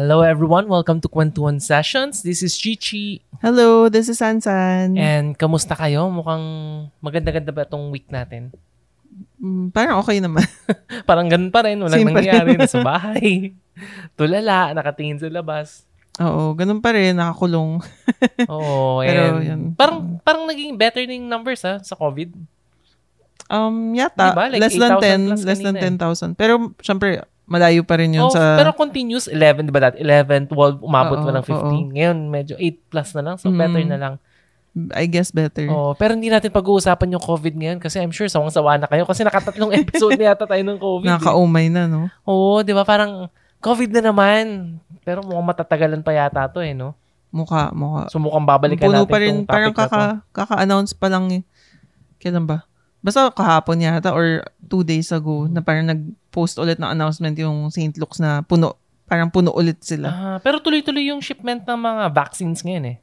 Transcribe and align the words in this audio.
Hello 0.00 0.24
everyone, 0.24 0.64
welcome 0.64 0.96
to 0.96 1.12
Kwentuhan 1.12 1.60
Sessions. 1.60 2.24
This 2.24 2.40
is 2.40 2.56
Chichi. 2.56 3.20
Hello, 3.44 3.92
this 3.92 4.08
is 4.08 4.16
Sansan. 4.16 4.96
And 4.96 5.36
kamusta 5.36 5.76
kayo? 5.76 6.08
Mukhang 6.08 6.40
maganda-ganda 7.04 7.52
ba 7.52 7.68
itong 7.68 7.92
week 7.92 8.08
natin? 8.08 8.48
Mm, 9.36 9.68
parang 9.68 10.00
okay 10.00 10.24
naman. 10.24 10.48
Parang 11.08 11.28
ganun 11.28 11.52
pa 11.52 11.68
rin, 11.68 11.76
walang 11.84 12.00
Same 12.00 12.16
nangyayari. 12.16 12.56
rin. 12.56 12.64
Nasa 12.64 12.80
bahay. 12.96 13.52
Tulala, 14.16 14.72
nakatingin 14.72 15.20
sa 15.20 15.28
labas. 15.28 15.84
Oo, 16.16 16.56
ganun 16.56 16.80
pa 16.80 16.96
rin, 16.96 17.20
nakakulong. 17.20 17.84
Oo, 18.56 19.04
Pero 19.04 19.36
yun. 19.44 19.76
parang 19.76 20.16
parang 20.24 20.48
naging 20.48 20.80
better 20.80 21.04
na 21.04 21.12
yung 21.12 21.28
numbers 21.28 21.60
ha, 21.60 21.76
sa 21.84 21.92
COVID. 21.92 22.32
Um, 23.52 23.92
yata, 23.92 24.32
Diba? 24.32 24.48
Like 24.48 24.64
less 24.64 24.80
than 24.80 24.96
8,000 24.96 25.28
plus 25.28 25.42
10, 25.44 25.48
less 25.52 25.60
than 25.60 25.76
kanina 25.76 26.08
10,000. 26.32 26.40
Pero, 26.40 26.72
syempre, 26.80 27.20
malayo 27.50 27.82
pa 27.82 27.98
rin 27.98 28.14
yun 28.14 28.22
Oh, 28.22 28.30
sa... 28.30 28.54
pero 28.54 28.70
continuous 28.72 29.26
11, 29.26 29.66
di 29.66 29.72
ba 29.74 29.82
dati? 29.82 29.98
11, 29.98 30.46
12, 30.46 30.78
umabot 30.80 31.18
Oo, 31.18 31.26
pa 31.26 31.32
ng 31.32 31.42
15. 31.42 31.50
oo. 31.50 31.70
Ngayon, 31.90 32.18
medyo 32.24 32.54
8 32.54 32.78
plus 32.86 33.08
na 33.12 33.22
lang. 33.22 33.34
So, 33.36 33.50
better 33.50 33.82
Mm. 33.82 33.90
na 33.90 33.98
lang. 33.98 34.14
I 34.94 35.04
guess 35.04 35.28
better. 35.28 35.66
Oh, 35.66 35.92
pero 35.92 36.14
hindi 36.14 36.30
natin 36.30 36.48
pag-uusapan 36.48 37.10
yung 37.10 37.20
COVID 37.20 37.58
ngayon 37.58 37.78
kasi 37.82 37.98
I'm 37.98 38.14
sure 38.14 38.24
sawang-sawa 38.24 38.78
na 38.78 38.86
kayo 38.86 39.02
kasi 39.02 39.26
nakatatlong 39.26 39.74
episode 39.82 40.14
na 40.14 40.30
yata 40.30 40.46
tayo 40.46 40.62
ng 40.62 40.78
COVID. 40.78 41.04
eh. 41.04 41.12
Nakaumay 41.12 41.66
na, 41.66 41.90
no? 41.90 42.06
Oo, 42.22 42.62
di 42.62 42.70
ba? 42.70 42.86
Parang 42.86 43.26
COVID 43.58 43.90
na 43.92 44.08
naman. 44.08 44.78
Pero 45.02 45.20
mukhang 45.20 45.42
matatagalan 45.44 46.00
pa 46.00 46.14
yata 46.14 46.46
to 46.46 46.62
eh, 46.62 46.70
no? 46.70 46.94
Mukha, 47.28 47.70
mukha. 47.72 48.06
So 48.08 48.18
mukhang 48.18 48.46
babalikan 48.46 48.86
Puno 48.86 49.02
natin 49.02 49.10
pa 49.10 49.18
rin, 49.18 49.34
parang 49.42 49.70
na 49.70 49.74
to. 49.74 49.80
kaka, 49.82 50.02
kaka-announce 50.30 50.94
pa 50.94 51.10
lang 51.10 51.26
eh. 51.30 51.42
Kailan 52.18 52.46
ba? 52.46 52.62
Basta 53.00 53.28
kahapon 53.28 53.78
yata 53.78 54.10
or 54.10 54.40
two 54.62 54.80
days 54.80 55.08
ago 55.08 55.44
Mm. 55.44 55.50
na 55.50 55.60
parang 55.60 55.86
nag-post 55.86 56.56
ulit 56.56 56.76
ng 56.76 56.86
announcement 56.86 57.32
yung 57.34 57.68
St. 57.68 57.96
Luke's 57.96 58.18
na 58.18 58.40
puno. 58.40 58.76
Parang 59.04 59.26
puno 59.26 59.50
ulit 59.50 59.80
sila. 59.80 60.08
Ah, 60.08 60.38
pero 60.38 60.58
tuloy-tuloy 60.58 61.08
yung 61.08 61.18
shipment 61.18 61.64
ng 61.64 61.78
mga 61.78 62.04
vaccines 62.10 62.60
ngayon 62.60 62.84
eh. 62.86 62.96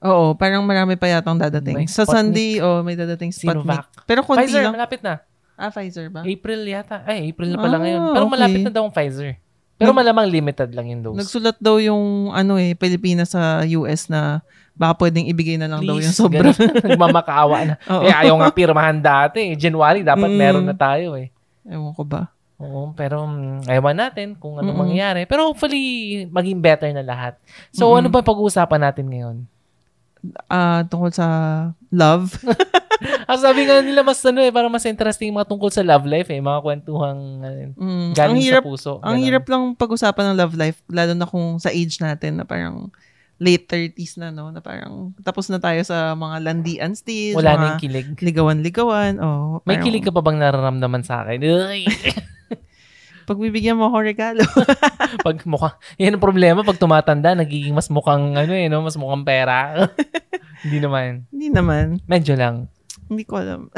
Oo, 0.00 0.32
parang 0.32 0.62
marami 0.62 0.94
pa 0.94 1.06
yatang 1.06 1.36
dadating. 1.36 1.74
May 1.76 1.86
Sa 1.86 2.02
Sputnik. 2.02 2.14
Sunday, 2.14 2.50
oh, 2.58 2.80
may 2.80 2.94
dadating 2.94 3.30
Sputnik. 3.30 3.62
Sinovac. 3.62 3.86
Pero 4.04 4.22
konti 4.22 4.46
Pfizer, 4.46 4.62
lang. 4.62 4.74
malapit 4.74 5.00
na. 5.00 5.22
Ah, 5.54 5.68
Pfizer 5.68 6.06
ba? 6.06 6.22
April 6.22 6.60
yata. 6.64 7.02
Ay, 7.02 7.28
April 7.28 7.50
na 7.50 7.58
pala 7.58 7.76
Ah, 7.76 7.82
ngayon. 7.82 8.00
Pero 8.08 8.24
okay. 8.24 8.32
malapit 8.32 8.60
na 8.62 8.70
daw 8.70 8.82
ang 8.82 8.94
Pfizer. 8.94 9.30
Pero 9.78 9.94
Nag- 9.94 9.98
malamang 10.02 10.26
limited 10.26 10.74
lang 10.74 10.90
yung 10.90 11.00
dose. 11.00 11.18
Nagsulat 11.22 11.56
daw 11.56 11.78
yung 11.78 12.30
ano 12.30 12.58
eh, 12.58 12.74
Pilipinas 12.74 13.30
sa 13.30 13.62
US 13.64 14.10
na 14.10 14.42
baka 14.74 15.06
pwedeng 15.06 15.26
ibigay 15.26 15.54
na 15.54 15.66
lang 15.66 15.80
daw 15.80 15.96
yung 15.96 16.10
Please, 16.10 16.18
sobra. 16.18 16.50
Nagmamakaawa 16.84 17.56
na. 17.64 17.74
Oo. 17.94 18.02
Eh, 18.02 18.10
ayaw 18.10 18.34
nga 18.36 18.50
pirmahan 18.50 18.98
dati. 18.98 19.54
January, 19.54 20.02
dapat 20.02 20.26
Mm. 20.26 20.36
meron 20.36 20.66
na 20.66 20.74
tayo 20.74 21.14
eh. 21.14 21.30
Ewan 21.62 21.94
ko 21.94 22.02
ba. 22.02 22.30
Oo, 22.58 22.90
pero 22.90 23.22
mm, 23.22 23.70
ewan 23.70 23.94
natin 23.96 24.34
kung 24.34 24.58
anong 24.58 24.66
Mm-mm. 24.68 24.82
mangyayari. 24.84 25.22
Pero 25.24 25.46
hopefully, 25.46 25.82
maging 26.26 26.58
better 26.58 26.90
na 26.90 27.02
lahat. 27.02 27.38
So, 27.70 27.86
Mm-mm. 27.86 27.98
ano 28.02 28.08
ba 28.10 28.18
pag-uusapan 28.20 28.82
natin 28.82 29.06
ngayon? 29.06 29.36
Ah, 30.48 30.82
tungkol 30.84 31.14
sa 31.14 31.26
love. 31.88 32.34
Ah, 33.24 33.36
sabi 33.36 33.62
nga 33.62 33.78
nila 33.78 34.00
mas 34.00 34.18
ano 34.20 34.38
eh, 34.38 34.48
parang 34.48 34.68
mas 34.68 34.82
interesting 34.82 35.30
mga 35.30 35.46
tungkol 35.46 35.68
sa 35.68 35.80
love 35.80 36.04
life 36.04 36.26
eh, 36.26 36.38
mga 36.38 36.60
kwentuhang 36.60 37.20
ano, 37.38 37.58
Mm, 37.74 38.08
galing 38.12 38.34
ang 38.34 38.40
hirap, 38.40 38.62
sa 38.62 38.66
puso. 38.66 38.92
ang 38.98 39.14
ganun. 39.14 39.22
hirap 39.22 39.44
lang 39.46 39.62
pag-usapan 39.72 40.24
ng 40.26 40.36
love 40.36 40.54
life, 40.54 40.78
lalo 40.86 41.12
na 41.12 41.24
kung 41.24 41.56
sa 41.56 41.68
age 41.68 41.98
natin 41.98 42.36
na 42.36 42.44
parang 42.44 42.90
late 43.36 43.64
30s 43.64 44.18
na, 44.18 44.28
no? 44.28 44.50
Na 44.50 44.58
parang 44.58 45.14
tapos 45.20 45.46
na 45.46 45.56
tayo 45.56 45.78
sa 45.82 46.10
mga 46.12 46.42
landian 46.42 46.90
stage, 46.92 47.32
Wala 47.32 47.54
na 47.54 47.64
yung 47.68 47.80
kilig. 47.80 48.18
ligawan-ligawan. 48.18 49.14
Oh, 49.18 49.62
May 49.62 49.76
parang, 49.76 49.84
kilig 49.84 50.02
ka 50.02 50.10
pa 50.10 50.18
bang 50.20 50.38
nararamdaman 50.38 51.02
sa 51.02 51.22
akin? 51.22 51.38
Pagbibigyan 53.28 53.76
mo 53.76 53.86
ako 53.86 53.98
regalo. 54.02 54.40
pag 55.26 55.36
mukha, 55.44 55.76
yan 55.94 56.16
ang 56.16 56.24
problema 56.24 56.64
pag 56.64 56.80
tumatanda, 56.80 57.36
nagiging 57.36 57.76
mas 57.76 57.86
mukhang 57.86 58.34
ano 58.34 58.52
eh, 58.52 58.66
no? 58.66 58.80
mas 58.80 58.96
mukhang 58.96 59.20
pera. 59.20 59.86
Hindi 60.64 60.80
naman. 60.80 61.28
Hindi 61.28 61.48
naman. 61.52 61.86
Medyo 62.08 62.34
lang. 62.34 62.72
Hindi 63.08 63.24
ko 63.24 63.40
alam. 63.40 63.72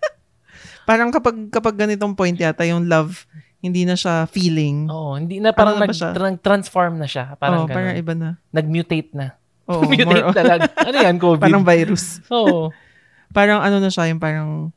parang 0.88 1.10
kapag 1.10 1.36
kapag 1.48 1.76
ganitong 1.76 2.16
point 2.16 2.36
yata 2.36 2.64
yung 2.64 2.86
love, 2.86 3.24
hindi 3.60 3.84
na 3.84 3.96
siya 3.96 4.24
feeling. 4.24 4.88
Oo, 4.88 5.20
hindi 5.20 5.36
na 5.40 5.52
parang 5.52 5.76
Ano 5.76 5.84
na 5.84 5.88
ba 5.88 5.92
nag, 5.92 5.98
siya? 6.00 6.10
tra- 6.16 6.40
transform 6.40 6.96
na 6.96 7.08
siya. 7.08 7.36
Parang 7.36 7.64
oh, 7.64 7.66
ganun. 7.68 7.76
parang 7.76 7.94
iba 7.96 8.14
na. 8.16 8.28
Nag-mutate 8.52 9.10
na. 9.12 9.36
Oo, 9.68 9.84
Mutate 9.90 10.08
more 10.08 10.32
talaga. 10.32 10.68
Ano 10.88 10.96
yan, 10.96 11.16
COVID? 11.20 11.42
parang 11.44 11.64
virus. 11.64 12.24
Oo. 12.32 12.72
Parang 13.30 13.60
ano 13.60 13.78
na 13.78 13.92
siya, 13.92 14.08
yung 14.10 14.18
parang 14.18 14.72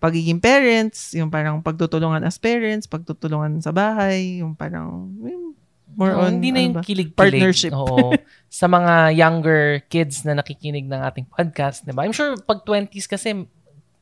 pagiging 0.00 0.40
parents, 0.40 1.12
yung 1.12 1.28
parang 1.28 1.60
pagtutulungan 1.60 2.24
as 2.24 2.40
parents, 2.40 2.88
pagtutulungan 2.88 3.60
sa 3.60 3.72
bahay, 3.72 4.40
yung 4.40 4.56
parang 4.56 5.12
yung 5.20 5.52
more 5.96 6.14
Oo, 6.14 6.26
on 6.26 6.38
hindi 6.38 6.50
na 6.50 6.58
ano 6.58 6.66
yung 6.66 6.76
ba? 6.76 6.82
kilig-kilig. 6.82 7.16
Partnership. 7.16 7.72
Oo. 7.72 8.14
sa 8.50 8.66
mga 8.66 9.14
younger 9.14 9.62
kids 9.86 10.22
na 10.22 10.34
nakikinig 10.34 10.86
ng 10.86 11.00
ating 11.00 11.26
podcast, 11.26 11.82
di 11.82 11.90
ba? 11.90 12.02
I'm 12.02 12.14
sure 12.14 12.34
pag 12.40 12.62
20s 12.62 13.06
kasi 13.06 13.46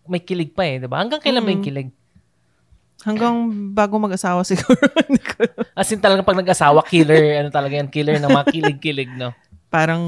may 0.08 0.20
kilig 0.20 0.52
pa 0.52 0.64
eh, 0.64 0.80
di 0.80 0.88
ba? 0.88 1.00
Hanggang 1.00 1.20
kailan 1.20 1.44
ba 1.44 1.50
yung 1.50 1.60
Mm. 1.60 1.68
kilig? 1.68 1.88
Hanggang 2.98 3.34
bago 3.72 3.94
mag-asawa 3.96 4.42
siguro. 4.42 4.82
As 5.78 5.86
in 5.88 6.02
talagang 6.02 6.26
pag 6.26 6.34
nag-asawa, 6.34 6.82
killer, 6.82 7.38
ano 7.38 7.48
talaga 7.48 7.78
yan, 7.78 7.86
killer 7.86 8.18
ng 8.18 8.26
mga 8.26 8.46
kilig-kilig, 8.50 9.12
no? 9.14 9.30
parang 9.68 10.00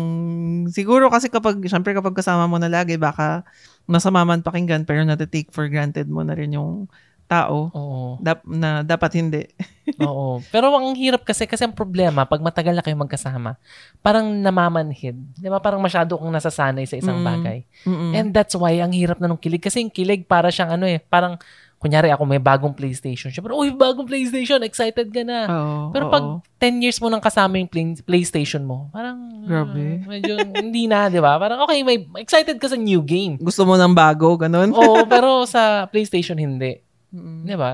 siguro 0.72 1.12
kasi 1.12 1.28
kapag, 1.28 1.60
syempre 1.68 1.92
kapag 1.92 2.16
kasama 2.16 2.48
mo 2.48 2.56
na 2.56 2.72
lagi, 2.72 2.96
baka 2.96 3.44
masama 3.84 4.24
man 4.24 4.40
pakinggan 4.40 4.88
pero 4.88 5.04
natitake 5.04 5.52
for 5.52 5.68
granted 5.68 6.08
mo 6.08 6.24
na 6.24 6.32
rin 6.32 6.56
yung 6.56 6.88
tao 7.30 7.70
Oo. 7.70 8.18
dap, 8.18 8.42
na 8.42 8.82
dapat 8.82 9.10
hindi. 9.14 9.46
Oo. 10.02 10.42
Pero 10.50 10.70
ang 10.70 10.90
hirap 10.92 11.22
kasi, 11.22 11.46
kasi 11.46 11.62
ang 11.62 11.72
problema, 11.72 12.26
pag 12.26 12.42
matagal 12.42 12.74
na 12.74 12.82
kayo 12.82 12.94
magkasama, 12.96 13.54
parang 14.00 14.26
namamanhid. 14.26 15.14
Di 15.32 15.46
ba? 15.46 15.58
Parang 15.58 15.78
masyado 15.78 16.18
kang 16.18 16.30
nasasanay 16.30 16.84
sa 16.84 16.98
isang 16.98 17.18
Mm. 17.18 17.26
bagay. 17.26 17.58
Mm-mm. 17.86 18.12
And 18.12 18.28
that's 18.30 18.54
why 18.54 18.74
ang 18.76 18.90
hirap 18.90 19.18
na 19.18 19.26
nung 19.26 19.38
kilig. 19.38 19.62
Kasi 19.62 19.78
yung 19.80 19.90
kilig 19.90 20.26
para 20.26 20.50
siyang 20.50 20.74
ano 20.74 20.84
eh, 20.84 20.98
parang, 21.00 21.38
kunyari 21.80 22.12
ako 22.12 22.28
may 22.28 22.36
bagong 22.36 22.76
PlayStation. 22.76 23.32
Siyempre, 23.32 23.56
uy, 23.56 23.72
bagong 23.72 24.04
PlayStation, 24.04 24.60
excited 24.60 25.08
ka 25.08 25.24
na. 25.24 25.48
Oo, 25.48 25.76
Pero 25.90 26.04
oo. 26.06 26.12
pag 26.12 26.24
10 26.60 26.76
years 26.78 27.00
mo 27.00 27.08
nang 27.08 27.24
kasama 27.24 27.56
yung 27.56 27.72
play- 27.72 27.96
PlayStation 28.04 28.60
mo, 28.60 28.92
parang, 28.92 29.16
Grabe. 29.48 29.96
ah, 29.96 30.08
medyo 30.12 30.36
hindi 30.54 30.84
na, 30.84 31.08
di 31.08 31.16
ba? 31.18 31.40
Parang, 31.40 31.64
okay, 31.64 31.80
may 31.80 32.04
excited 32.20 32.60
ka 32.60 32.68
sa 32.68 32.76
new 32.76 33.00
game. 33.00 33.40
gusto 33.40 33.64
mo 33.64 33.80
ng 33.80 33.96
bago, 33.96 34.36
ganun. 34.36 34.76
Oo, 34.76 35.08
pero 35.08 35.48
sa 35.48 35.88
PlayStation, 35.88 36.36
hindi. 36.36 36.84
Mm. 37.10 37.42
Di 37.46 37.54
ba? 37.58 37.70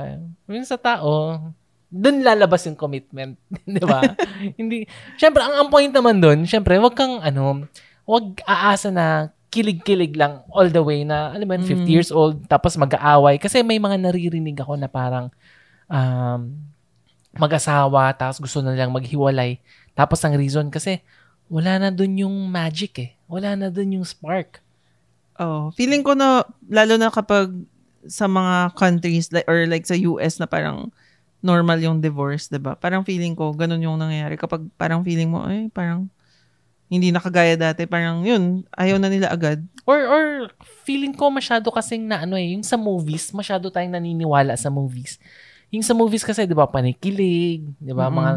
Yung 0.48 0.68
sa 0.68 0.80
tao, 0.80 1.40
doon 1.92 2.16
lalabas 2.24 2.64
yung 2.66 2.76
commitment. 2.76 3.36
di 3.68 3.82
ba? 3.84 4.00
hindi, 4.58 4.88
syempre, 5.16 5.44
ang, 5.44 5.66
ang 5.66 5.68
point 5.68 5.92
naman 5.92 6.18
doon, 6.18 6.44
syempre, 6.48 6.76
wag 6.80 6.96
kang, 6.96 7.20
ano, 7.20 7.68
wag 8.08 8.40
aasa 8.44 8.88
na 8.90 9.06
kilig-kilig 9.52 10.18
lang 10.18 10.44
all 10.52 10.68
the 10.68 10.82
way 10.82 11.06
na, 11.06 11.32
alam 11.32 11.46
mo, 11.48 11.54
yun, 11.56 11.64
50 11.64 11.84
Mm. 11.86 11.88
years 11.88 12.10
old, 12.12 12.44
tapos 12.50 12.76
mag-aaway. 12.76 13.40
Kasi 13.40 13.64
may 13.64 13.80
mga 13.80 13.96
naririnig 14.00 14.58
ako 14.60 14.76
na 14.76 14.88
parang, 14.90 15.32
um, 15.88 16.52
mag-asawa, 17.36 18.16
tapos 18.16 18.40
gusto 18.40 18.64
na 18.64 18.72
lang 18.72 18.92
maghiwalay. 18.92 19.60
Tapos 19.92 20.20
ang 20.24 20.36
reason 20.36 20.68
kasi, 20.68 21.00
wala 21.46 21.78
na 21.78 21.88
doon 21.94 22.26
yung 22.26 22.36
magic 22.50 22.92
eh. 22.98 23.10
Wala 23.30 23.54
na 23.54 23.68
doon 23.70 24.00
yung 24.00 24.06
spark. 24.06 24.60
Oh, 25.36 25.68
feeling 25.76 26.00
ko 26.00 26.16
na 26.16 26.42
lalo 26.64 26.96
na 26.96 27.12
kapag 27.12 27.52
sa 28.08 28.26
mga 28.26 28.74
countries 28.74 29.30
like 29.30 29.46
or 29.46 29.66
like 29.66 29.86
sa 29.86 29.94
US 29.94 30.38
na 30.38 30.46
parang 30.46 30.90
normal 31.40 31.78
yung 31.78 32.00
divorce, 32.00 32.48
'di 32.48 32.58
ba? 32.58 32.74
Parang 32.74 33.04
feeling 33.06 33.36
ko 33.36 33.52
ganun 33.54 33.82
yung 33.82 33.98
nangyayari 34.00 34.34
kapag 34.34 34.66
parang 34.74 35.04
feeling 35.06 35.30
mo 35.30 35.44
ay 35.46 35.68
parang 35.70 36.08
hindi 36.86 37.10
na 37.10 37.18
kagaya 37.18 37.58
dati, 37.58 37.82
parang 37.82 38.22
yun, 38.22 38.62
ayaw 38.70 39.02
na 39.02 39.10
nila 39.10 39.26
agad. 39.34 39.58
Or, 39.82 40.06
or 40.06 40.24
feeling 40.86 41.10
ko 41.10 41.26
masyado 41.34 41.66
kasing 41.74 42.06
na 42.06 42.22
ano 42.22 42.38
eh, 42.38 42.54
yung 42.54 42.62
sa 42.62 42.78
movies, 42.78 43.34
masyado 43.34 43.74
tayong 43.74 43.90
naniniwala 43.90 44.54
sa 44.54 44.70
movies. 44.70 45.18
Yung 45.74 45.82
sa 45.82 45.98
movies 45.98 46.22
kasi, 46.22 46.46
di 46.46 46.54
ba, 46.54 46.70
panikilig, 46.70 47.66
di 47.82 47.90
ba, 47.90 48.06
Mhm. 48.06 48.14
mga, 48.14 48.32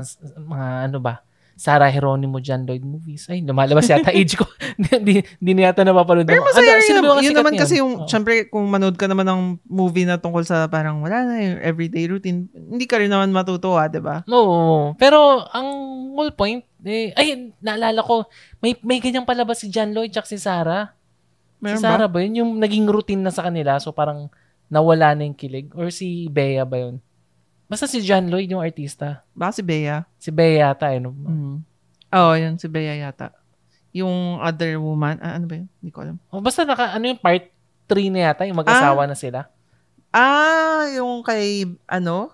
mga 0.49 0.67
ano 0.89 0.97
ba, 0.97 1.21
Sarah 1.59 1.91
Geronimo, 1.91 2.39
John 2.39 2.63
Lloyd 2.63 2.87
movies. 2.87 3.27
Ay, 3.27 3.43
lumalabas 3.43 3.91
yata 3.91 4.15
age 4.15 4.39
ko. 4.39 4.47
Hindi 4.79 5.27
di 5.43 5.51
na 5.51 5.67
yata 5.67 5.83
napapanood. 5.83 6.23
Pero 6.23 6.47
masaya 6.47 6.79
Ano, 6.79 7.03
ba 7.03 7.19
mga 7.19 7.19
Yun 7.19 7.31
sikat 7.35 7.39
naman 7.43 7.53
kasi 7.59 7.73
yung, 7.83 7.93
Oo. 7.99 8.07
syempre, 8.07 8.47
kung 8.47 8.63
manood 8.71 8.95
ka 8.95 9.11
naman 9.11 9.27
ng 9.27 9.41
movie 9.67 10.07
na 10.07 10.15
tungkol 10.15 10.47
sa 10.47 10.71
parang 10.71 11.03
wala 11.03 11.27
na 11.27 11.35
yung 11.43 11.59
everyday 11.59 12.07
routine, 12.07 12.47
hindi 12.55 12.87
ka 12.87 13.03
rin 13.03 13.11
naman 13.11 13.35
matutuwa, 13.35 13.91
di 13.91 13.99
ba? 13.99 14.23
No, 14.23 14.95
pero 14.95 15.43
ang 15.51 15.67
whole 16.15 16.31
point, 16.31 16.63
eh, 16.87 17.11
ay, 17.19 17.51
naalala 17.59 18.07
ko, 18.07 18.31
may, 18.63 18.79
may 18.79 19.03
ganyang 19.03 19.27
palabas 19.27 19.59
si 19.59 19.67
John 19.67 19.91
Lloyd 19.91 20.15
tsaka 20.15 20.31
si 20.31 20.39
Sarah. 20.39 20.95
Meron 21.59 21.75
si 21.75 21.83
Sarah 21.83 22.07
ba? 22.07 22.23
yun? 22.23 22.39
Yung 22.39 22.51
naging 22.55 22.87
routine 22.87 23.19
na 23.19 23.35
sa 23.35 23.43
kanila, 23.43 23.75
so 23.83 23.91
parang 23.91 24.31
nawala 24.71 25.11
na 25.11 25.27
yung 25.27 25.35
kilig. 25.35 25.75
Or 25.75 25.91
si 25.91 26.31
Bea 26.31 26.63
ba 26.63 26.79
yun? 26.79 27.03
Basta 27.69 27.85
si 27.85 28.01
John 28.01 28.27
Lloyd 28.27 28.49
yung 28.49 28.65
artista. 28.65 29.21
ba? 29.31 29.47
Baka 29.47 29.61
si 29.61 29.63
Bea. 29.63 30.01
Si 30.17 30.33
Bea 30.33 30.67
yata, 30.73 30.89
eh, 30.89 30.97
no? 30.97 31.13
Mm. 31.13 31.61
Oo, 32.09 32.31
yun, 32.33 32.57
si 32.57 32.65
Bea 32.65 32.97
yata. 32.97 33.29
Yung 33.93 34.41
other 34.41 34.81
woman, 34.81 35.21
ah, 35.21 35.37
ano 35.37 35.45
ba 35.45 35.55
yun? 35.61 35.69
Hindi 35.77 35.91
ko 35.93 35.99
alam. 36.01 36.17
O, 36.33 36.41
basta 36.41 36.65
naka, 36.65 36.97
ano 36.97 37.05
yung 37.05 37.21
part 37.21 37.45
3 37.85 38.09
na 38.09 38.33
yata, 38.33 38.49
yung 38.49 38.57
mag-asawa 38.57 39.05
na 39.05 39.13
sila. 39.13 39.45
Ah, 40.09 40.89
yung 40.97 41.21
kay, 41.21 41.69
ano? 41.85 42.33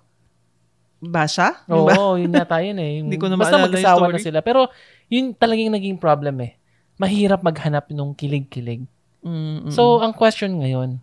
ba 1.06 1.28
siya? 1.30 1.62
Oo, 1.70 1.86
Ba? 1.86 2.20
yun 2.20 2.34
yata 2.34 2.58
yun 2.64 2.78
eh. 2.82 2.94
Hindi 3.06 3.18
ko 3.20 3.30
na 3.30 3.38
Basta 3.38 3.60
mag-asawa 3.62 4.10
na 4.10 4.20
sila. 4.20 4.40
Pero 4.42 4.72
yun 5.12 5.36
talagang 5.36 5.74
naging 5.74 6.00
problem 6.00 6.42
eh. 6.42 6.58
Mahirap 6.96 7.44
maghanap 7.44 7.92
nung 7.92 8.16
kilig-kilig. 8.16 8.88
Mm, 9.26 9.68
mm, 9.68 9.72
So, 9.74 10.00
ang 10.00 10.16
question 10.16 10.56
ngayon, 10.62 11.02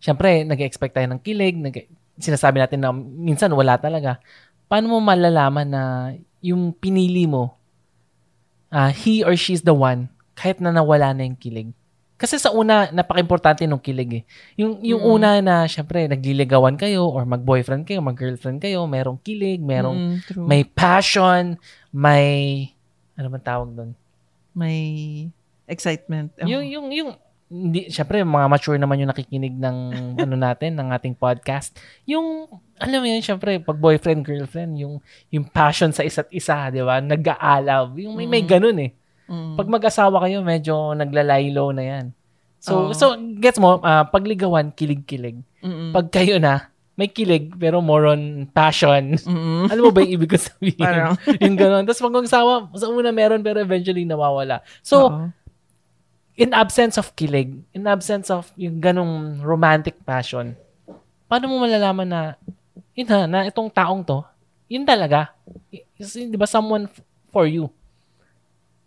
syempre, 0.00 0.46
nag-expect 0.46 0.96
tayo 0.96 1.08
ng 1.12 1.20
kilig, 1.20 1.58
nag- 1.58 1.90
sinasabi 2.22 2.62
natin 2.62 2.80
na 2.80 2.94
minsan 2.94 3.50
wala 3.50 3.74
talaga. 3.76 4.22
Paano 4.70 4.94
mo 4.94 4.98
malalaman 5.02 5.66
na 5.66 5.82
yung 6.40 6.70
pinili 6.72 7.26
mo, 7.26 7.58
ah, 8.70 8.88
he 8.88 9.20
or 9.26 9.34
she's 9.34 9.66
the 9.66 9.74
one, 9.74 10.06
kahit 10.32 10.62
na 10.62 10.70
nawala 10.72 11.12
na 11.12 11.26
yung 11.26 11.36
kilig? 11.36 11.68
Kasi 12.16 12.38
sa 12.38 12.54
una, 12.54 12.86
napaka-importante 12.94 13.66
nung 13.66 13.82
kilig 13.82 14.22
eh. 14.22 14.24
Yung, 14.62 14.78
yung 14.86 15.02
Mm. 15.02 15.10
una 15.10 15.30
na, 15.42 15.54
syempre, 15.66 16.06
nagliligawan 16.06 16.78
kayo 16.78 17.10
or 17.10 17.26
mag-boyfriend 17.26 17.82
kayo, 17.82 17.98
mag-girlfriend 17.98 18.62
kayo, 18.62 18.86
merong 18.86 19.18
kilig, 19.18 19.58
merong 19.58 19.98
mm, 19.98 20.16
true. 20.30 20.46
may 20.46 20.62
passion, 20.62 21.58
may, 21.90 22.70
ano 23.18 23.26
man 23.26 23.42
tawag 23.42 23.74
doon? 23.74 23.92
may 24.52 24.78
excitement. 25.64 26.28
Yung, 26.44 26.64
yung, 26.68 26.86
yung, 26.92 27.10
hindi, 27.52 27.92
syempre, 27.92 28.24
mga 28.24 28.48
mature 28.48 28.80
naman 28.80 28.96
yung 28.96 29.12
nakikinig 29.12 29.52
ng, 29.52 29.76
ano 30.24 30.34
natin, 30.34 30.72
ng 30.72 30.88
ating 30.88 31.12
podcast. 31.12 31.76
Yung, 32.08 32.48
alam 32.80 32.98
mo 32.98 33.06
yun, 33.06 33.20
syempre, 33.20 33.60
pag 33.60 33.76
boyfriend, 33.76 34.24
girlfriend, 34.24 34.80
yung, 34.80 35.04
yung 35.28 35.44
passion 35.44 35.92
sa 35.92 36.00
isa't 36.00 36.32
isa, 36.32 36.72
di 36.72 36.80
ba? 36.80 36.98
Nag-aalaw. 36.98 37.92
Yung 38.00 38.16
may, 38.16 38.24
may 38.24 38.40
Mm. 38.40 38.48
ganun 38.48 38.78
eh. 38.80 38.90
Mm. 39.28 39.54
Pag 39.54 39.68
mag-asawa 39.68 40.16
kayo, 40.24 40.40
medyo 40.40 40.96
naglalaylo 40.96 41.76
na 41.76 41.84
yan. 41.84 42.06
So, 42.56 42.88
Oo. 42.88 42.96
so 42.96 43.12
gets 43.36 43.60
mo, 43.60 43.82
ah, 43.82 44.08
pagligawan, 44.08 44.72
kilig-kilig. 44.72 45.36
Mm-mm. 45.60 45.92
Pag 45.92 46.08
kayo 46.08 46.40
na, 46.40 46.72
may 46.94 47.08
kilig, 47.08 47.52
pero 47.56 47.80
more 47.80 48.06
on 48.06 48.46
passion. 48.48 49.16
Mm-mm. 49.18 49.66
Alam 49.66 49.82
mo 49.82 49.90
ba 49.90 50.00
yung 50.00 50.14
ibig 50.14 50.30
ko 50.30 50.38
sabihin? 50.48 50.78
Parang, 50.78 51.16
yung 51.36 51.56
gano'n. 51.56 51.84
Tapos 51.84 52.00
pag 52.00 52.16
mag-asawa, 52.16 52.52
sa 52.72 52.86
una 52.86 53.10
meron, 53.10 53.40
pero 53.40 53.58
eventually 53.58 54.04
nawawala. 54.04 54.60
So, 54.80 54.96
oo. 55.08 55.26
In 56.36 56.56
absence 56.56 56.96
of 56.96 57.12
kilig, 57.14 57.52
in 57.76 57.84
absence 57.84 58.32
of 58.32 58.48
yung 58.56 58.80
ganong 58.80 59.40
romantic 59.44 60.00
passion, 60.04 60.56
paano 61.28 61.48
mo 61.48 61.60
malalaman 61.60 62.08
na, 62.08 62.20
yun 62.96 63.08
ha, 63.08 63.28
na 63.28 63.44
itong 63.48 63.68
taong 63.68 64.04
to, 64.04 64.24
yun 64.68 64.84
talaga. 64.88 65.32
Is, 66.00 66.16
di 66.16 66.36
ba, 66.36 66.48
someone 66.48 66.88
f- 66.88 67.04
for 67.28 67.44
you. 67.44 67.68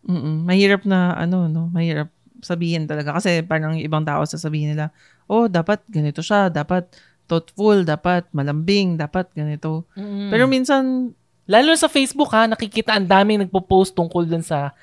Mm-mm. 0.05 0.45
Mahirap 0.45 0.85
na, 0.85 1.17
ano, 1.17 1.49
no? 1.49 1.69
Mahirap 1.69 2.09
sabihin 2.41 2.85
talaga. 2.85 3.17
Kasi 3.17 3.41
parang 3.41 3.77
yung 3.77 3.85
ibang 3.85 4.05
tao 4.05 4.21
sasabihin 4.25 4.73
nila, 4.73 4.93
oh, 5.25 5.49
dapat 5.49 5.81
ganito 5.89 6.21
siya, 6.21 6.49
dapat 6.49 6.89
thoughtful, 7.25 7.81
dapat 7.81 8.29
malambing, 8.33 8.97
dapat 8.97 9.29
ganito. 9.33 9.85
Mm. 9.97 10.29
Pero 10.29 10.45
minsan, 10.45 11.13
Lalo 11.45 11.77
sa 11.77 11.85
Facebook 11.85 12.33
ha, 12.33 12.49
nakikita 12.49 12.97
ang 12.97 13.05
daming 13.05 13.45
nagpo-post 13.45 13.93
tungkol 13.93 14.25
dun 14.25 14.41
sa 14.41 14.73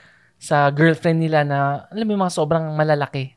sa 0.43 0.67
girlfriend 0.69 1.23
nila 1.23 1.47
na, 1.47 1.59
alam 1.87 2.03
mo 2.03 2.13
yung 2.13 2.25
mga 2.27 2.35
sobrang 2.35 2.75
malalaki 2.75 3.31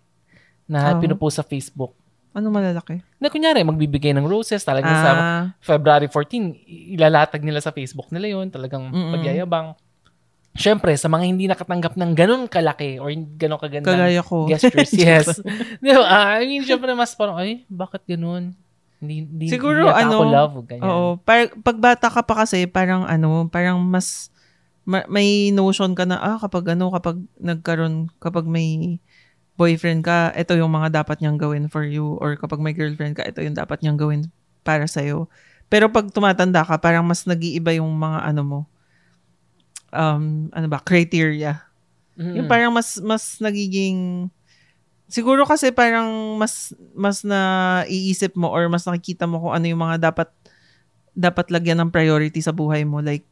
na 0.65 0.91
Oo. 0.91 0.99
pinupost 0.99 1.37
sa 1.37 1.45
Facebook. 1.45 1.93
ano 2.33 2.51
malalaki? 2.51 2.99
Na 3.15 3.29
kunyari, 3.29 3.63
magbibigay 3.63 4.11
ng 4.11 4.25
roses 4.25 4.59
talagang 4.59 4.91
sa 4.93 5.11
Ah, 5.13 5.43
February 5.61 6.09
14, 6.09 6.51
i- 6.51 6.91
ilalatag 6.91 7.39
nila 7.39 7.61
sa 7.61 7.71
Facebook 7.71 8.11
nila 8.11 8.27
yon 8.27 8.51
talagang 8.51 8.91
Mm-mm. 8.91 9.13
pagyayabang. 9.13 9.71
Siyempre, 10.51 10.91
sa 10.95 11.07
mga 11.07 11.23
hindi 11.25 11.45
nakatanggap 11.45 11.95
ng 11.95 12.11
ganun 12.11 12.43
kalaki 12.47 12.95
or 12.95 13.07
ganun 13.35 13.55
kagandang 13.55 13.87
kagaya 13.95 14.19
ko. 14.19 14.47
gestures, 14.47 14.91
yes. 14.99 15.39
Ba? 15.79 16.03
Ah, 16.03 16.35
I 16.35 16.43
mean, 16.45 16.63
siyempre, 16.63 16.91
mas 16.91 17.11
parang, 17.11 17.35
ay, 17.35 17.63
bakit 17.67 18.03
ganun? 18.05 18.51
Hindi, 18.97 19.15
hindi, 19.21 19.45
Siguro, 19.47 19.87
hindi 19.87 19.99
ano, 20.01 20.11
ako 20.13 20.23
love, 20.27 20.55
ganyan. 20.65 20.83
Oo. 20.85 21.07
Par, 21.17 21.39
pag 21.59 21.77
bata 21.77 22.07
ka 22.09 22.19
pa 22.19 22.43
kasi, 22.43 22.63
parang 22.65 23.03
ano, 23.03 23.47
parang 23.47 23.79
mas, 23.79 24.27
ma- 24.85 25.09
may 25.09 25.49
notion 25.49 25.97
ka 25.97 26.05
na, 26.05 26.21
ah, 26.21 26.37
kapag 26.37 26.77
ano, 26.77 26.93
kapag 26.93 27.19
nagkaroon, 27.41 28.13
kapag 28.21 28.45
may 28.45 29.01
boyfriend 29.57 30.05
ka, 30.05 30.31
ito 30.35 30.53
yung 30.55 30.71
mga 30.71 31.01
dapat 31.03 31.19
niyang 31.19 31.41
gawin 31.41 31.65
for 31.67 31.83
you. 31.83 32.15
Or 32.21 32.37
kapag 32.37 32.61
may 32.61 32.71
girlfriend 32.71 33.17
ka, 33.17 33.25
ito 33.25 33.41
yung 33.41 33.57
dapat 33.57 33.81
niyang 33.81 33.99
gawin 33.99 34.29
para 34.61 34.85
sa'yo. 34.85 35.27
Pero 35.67 35.89
pag 35.89 36.07
tumatanda 36.13 36.61
ka, 36.61 36.77
parang 36.77 37.03
mas 37.03 37.25
nag-iiba 37.25 37.73
yung 37.75 37.89
mga 37.97 38.19
ano 38.29 38.41
mo, 38.45 38.59
um, 39.89 40.47
ano 40.53 40.67
ba, 40.69 40.79
criteria. 40.83 41.65
Mm. 42.15 42.43
Yung 42.43 42.47
parang 42.47 42.71
mas 42.71 42.99
mas 43.01 43.39
nagiging 43.43 44.29
siguro 45.09 45.45
kasi 45.45 45.69
parang 45.69 46.37
mas 46.39 46.73
mas 46.95 47.21
na 47.21 47.83
iisip 47.85 48.33
mo 48.33 48.49
or 48.49 48.65
mas 48.71 48.87
nakikita 48.87 49.29
mo 49.29 49.37
kung 49.37 49.53
ano 49.53 49.65
yung 49.67 49.81
mga 49.83 50.11
dapat 50.11 50.29
dapat 51.15 51.51
lagyan 51.53 51.79
ng 51.83 51.93
priority 51.93 52.41
sa 52.41 52.51
buhay 52.51 52.83
mo 52.83 52.99
like 52.99 53.23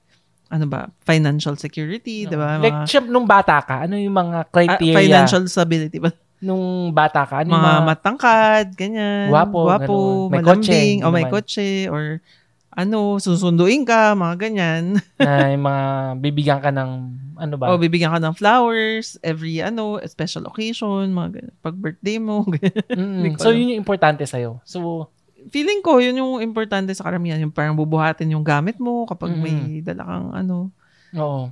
ano 0.53 0.69
ba 0.69 0.85
financial 1.01 1.57
security, 1.57 2.29
'di 2.29 2.37
ba? 2.37 2.61
Like, 2.61 2.85
Mga- 2.85 2.89
syempre, 2.89 3.09
nung 3.09 3.25
bata 3.25 3.57
ka, 3.65 3.89
ano 3.89 3.97
yung 3.97 4.13
mga 4.13 4.37
criteria 4.53 4.93
financial 5.01 5.43
stability 5.49 5.97
ba? 5.97 6.13
nung 6.43 6.91
bata 6.91 7.23
ka? 7.23 7.41
Ano 7.41 7.55
Mga 7.55 7.63
mga, 7.63 7.81
matangkad, 7.87 8.65
ganyan. 8.75 9.31
Gwapo, 9.31 9.59
ganun. 9.63 10.27
May 10.27 10.43
malambing, 10.43 10.99
kotse, 10.99 11.07
o 11.07 11.07
may 11.07 11.23
naman. 11.23 11.31
kotse, 11.31 11.67
or 11.87 12.03
ano, 12.73 13.21
susunduin 13.21 13.87
ka, 13.87 14.11
mga 14.11 14.35
ganyan. 14.35 14.83
na 15.23 15.53
yung 15.55 15.63
mga 15.63 15.85
bibigyan 16.19 16.59
ka 16.59 16.69
ng, 16.73 16.91
ano 17.39 17.55
ba? 17.55 17.71
O 17.71 17.79
bibigyan 17.79 18.11
ka 18.11 18.19
ng 18.19 18.35
flowers 18.35 19.15
every 19.23 19.63
ano, 19.63 20.01
special 20.03 20.43
occasion, 20.49 21.07
mga 21.15 21.39
ganyan. 21.39 21.55
Pag 21.63 21.75
birthday 21.79 22.17
mo, 22.19 22.43
ganyan. 22.53 22.85
Mm, 22.91 23.39
so, 23.39 23.49
alam. 23.49 23.57
yun 23.63 23.71
yung 23.77 23.81
importante 23.81 24.27
sa'yo. 24.27 24.59
So, 24.67 25.07
feeling 25.49 25.81
ko, 25.81 25.99
yun 25.99 26.15
yung 26.15 26.33
importante 26.39 26.93
sa 26.93 27.03
karamihan. 27.03 27.39
Yung 27.39 27.51
parang 27.51 27.75
bubuhatin 27.75 28.31
yung 28.31 28.45
gamit 28.45 28.77
mo 28.77 29.03
kapag 29.03 29.33
Mhm. 29.33 29.41
may 29.41 29.57
dala 29.81 30.03
kang 30.05 30.27
ano. 30.31 30.55
oo. 31.13 31.51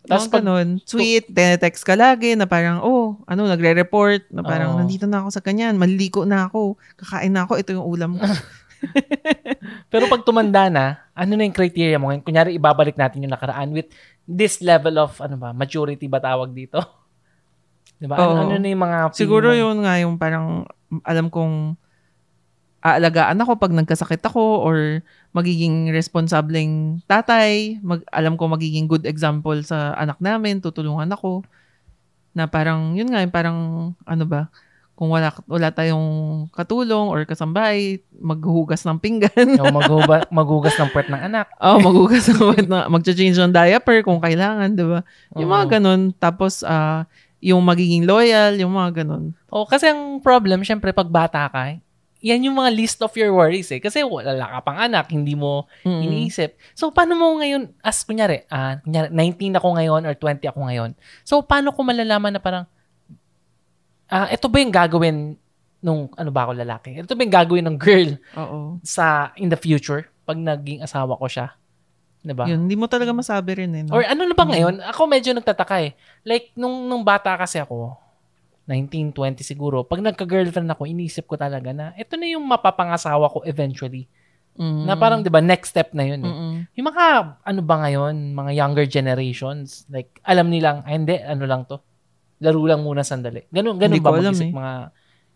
Tapos 0.00 0.32
pag- 0.32 0.40
ganun, 0.40 0.80
sweet, 0.82 1.28
text 1.60 1.84
ka 1.84 1.92
lagi 1.92 2.32
na 2.32 2.48
parang, 2.48 2.80
oh, 2.80 3.20
ano, 3.28 3.44
nagre-report 3.44 4.32
na 4.32 4.40
parang, 4.40 4.74
Oo. 4.74 4.78
nandito 4.80 5.04
na 5.04 5.20
ako 5.20 5.28
sa 5.28 5.44
kanyan, 5.44 5.76
maliliko 5.76 6.24
na 6.24 6.48
ako, 6.48 6.80
kakain 6.96 7.30
na 7.30 7.44
ako, 7.44 7.60
ito 7.60 7.70
yung 7.76 7.84
ulam 7.84 8.16
ko. 8.16 8.24
Pero 9.92 10.08
pag 10.08 10.24
tumanda 10.24 10.72
na, 10.72 10.84
ano 11.12 11.36
na 11.36 11.44
yung 11.44 11.52
criteria 11.54 12.00
mo? 12.00 12.08
Kunyari, 12.24 12.56
ibabalik 12.56 12.96
natin 12.96 13.28
yung 13.28 13.34
nakaraan 13.36 13.76
with 13.76 13.92
this 14.24 14.64
level 14.64 14.96
of, 14.98 15.20
ano 15.20 15.36
ba, 15.36 15.52
maturity 15.52 16.08
ba 16.08 16.18
tawag 16.18 16.48
dito? 16.50 16.80
Diba? 18.00 18.16
Ano, 18.16 18.24
Oo. 18.32 18.40
ano 18.48 18.54
na 18.56 18.68
yung 18.72 18.82
mga... 18.82 18.98
Siguro 19.12 19.52
mo? 19.52 19.56
yun 19.56 19.84
nga 19.84 20.00
yung 20.00 20.16
parang, 20.16 20.64
alam 21.04 21.28
kong, 21.28 21.76
aalagaan 22.80 23.40
ako 23.40 23.60
pag 23.60 23.72
nagkasakit 23.76 24.24
ako 24.24 24.64
or 24.64 25.04
magiging 25.36 25.92
responsableng 25.92 27.04
tatay, 27.04 27.78
mag, 27.84 28.00
alam 28.10 28.34
ko 28.34 28.48
magiging 28.48 28.88
good 28.88 29.04
example 29.04 29.56
sa 29.62 29.92
anak 29.94 30.18
namin, 30.18 30.58
tutulungan 30.64 31.12
ako. 31.12 31.44
Na 32.32 32.48
parang, 32.48 32.96
yun 32.96 33.12
nga, 33.12 33.20
parang, 33.28 33.92
ano 34.08 34.24
ba, 34.24 34.48
kung 35.00 35.08
wala, 35.08 35.32
wala 35.48 35.72
tayong 35.72 36.08
katulong 36.52 37.08
or 37.08 37.24
kasambahay, 37.24 38.04
maghuhugas 38.20 38.84
ng 38.84 39.00
pinggan. 39.00 39.56
O, 39.64 39.72
maghuba, 39.72 40.28
maghugas 40.32 40.76
ng 40.76 40.92
puwet 40.92 41.08
ng 41.08 41.20
anak. 41.24 41.48
oh, 41.56 41.80
maghugas 41.80 42.28
ng 42.28 42.68
na, 42.68 42.84
mag-change 42.84 43.36
ng 43.40 43.48
diaper 43.48 44.04
kung 44.04 44.20
kailangan, 44.20 44.76
di 44.76 44.84
ba? 44.84 45.00
Yung 45.40 45.48
mga 45.48 45.64
Oo. 45.64 45.72
ganun. 45.72 46.00
Tapos, 46.20 46.60
ah, 46.68 47.08
yung 47.40 47.64
magiging 47.64 48.04
loyal, 48.04 48.60
yung 48.60 48.76
mga 48.76 49.00
ganun. 49.00 49.32
O, 49.48 49.64
kasi 49.64 49.88
ang 49.88 50.20
problem, 50.20 50.60
syempre, 50.60 50.92
pag 50.92 51.08
bata 51.08 51.48
ka, 51.48 51.80
yan 52.20 52.44
yung 52.44 52.56
mga 52.60 52.70
list 52.76 53.00
of 53.00 53.12
your 53.16 53.32
worries 53.32 53.72
eh. 53.72 53.80
Kasi 53.80 54.04
wala 54.04 54.36
ka 54.36 54.60
pang 54.60 54.76
anak, 54.76 55.08
hindi 55.08 55.32
mo 55.32 55.64
Mm-mm. 55.82 56.04
iniisip. 56.04 56.56
So, 56.76 56.92
paano 56.92 57.16
mo 57.16 57.40
ngayon, 57.40 57.72
as 57.80 58.04
kunyari, 58.04 58.44
ah, 58.52 58.76
kunyari, 58.84 59.08
19 59.08 59.56
ako 59.56 59.68
ngayon 59.80 60.02
or 60.04 60.14
20 60.14 60.44
ako 60.52 60.58
ngayon. 60.68 60.90
So, 61.24 61.40
paano 61.40 61.72
ko 61.72 61.80
malalaman 61.80 62.36
na 62.36 62.40
parang, 62.40 62.64
ah, 64.12 64.28
ito 64.28 64.46
ba 64.52 64.56
yung 64.60 64.72
gagawin 64.72 65.16
nung, 65.80 66.12
ano 66.12 66.30
ba 66.30 66.44
ako 66.44 66.60
lalaki? 66.60 66.92
Ito 67.00 67.16
ba 67.16 67.24
yung 67.24 67.34
gagawin 67.34 67.64
ng 67.72 67.76
girl 67.80 68.10
Oo. 68.36 68.58
sa, 68.84 69.32
in 69.40 69.48
the 69.48 69.56
future, 69.56 70.04
pag 70.28 70.36
naging 70.36 70.84
asawa 70.84 71.16
ko 71.16 71.24
siya? 71.24 71.56
Diba? 72.20 72.44
Yun, 72.44 72.68
hindi 72.68 72.76
mo 72.76 72.84
talaga 72.84 73.16
masabi 73.16 73.64
rin 73.64 73.72
eh. 73.72 73.82
No? 73.88 73.96
Or 73.96 74.04
ano 74.04 74.28
na 74.28 74.36
ba 74.36 74.44
ngayon? 74.44 74.84
Ako 74.92 75.08
medyo 75.08 75.32
nagtataka 75.32 75.80
eh. 75.80 75.96
Like, 76.20 76.52
nung, 76.52 76.84
nung 76.84 77.00
bata 77.00 77.32
kasi 77.40 77.56
ako, 77.56 77.96
19, 78.68 79.12
20 79.12 79.40
siguro, 79.42 79.82
pag 79.82 79.98
nagka-girlfriend 80.00 80.68
ako, 80.70 80.86
inisip 80.86 81.26
ko 81.26 81.34
talaga 81.34 81.72
na, 81.72 81.90
ito 81.94 82.14
na 82.14 82.26
yung 82.28 82.44
mapapangasawa 82.44 83.26
ko 83.28 83.42
eventually. 83.42 84.06
Mm. 84.54 84.84
Na 84.84 84.94
parang, 84.94 85.24
di 85.24 85.30
ba, 85.32 85.40
next 85.40 85.72
step 85.72 85.94
na 85.94 86.04
yun 86.04 86.20
eh. 86.22 86.30
Mm-mm. 86.30 86.54
Yung 86.76 86.86
mga, 86.86 87.04
ano 87.40 87.60
ba 87.64 87.76
ngayon, 87.86 88.34
mga 88.34 88.50
younger 88.54 88.86
generations, 88.86 89.86
like, 89.88 90.20
alam 90.22 90.52
nilang, 90.52 90.84
ay 90.84 90.94
hindi, 90.98 91.16
ano 91.18 91.44
lang 91.48 91.64
to. 91.64 91.80
Laro 92.40 92.60
lang 92.64 92.80
muna 92.80 93.00
sandali. 93.02 93.46
Ganun, 93.48 93.76
ganun 93.76 93.96
Hindi 93.96 94.04
ba 94.04 94.12
mag-isip 94.12 94.48
eh. 94.48 94.52
mga 94.52 94.72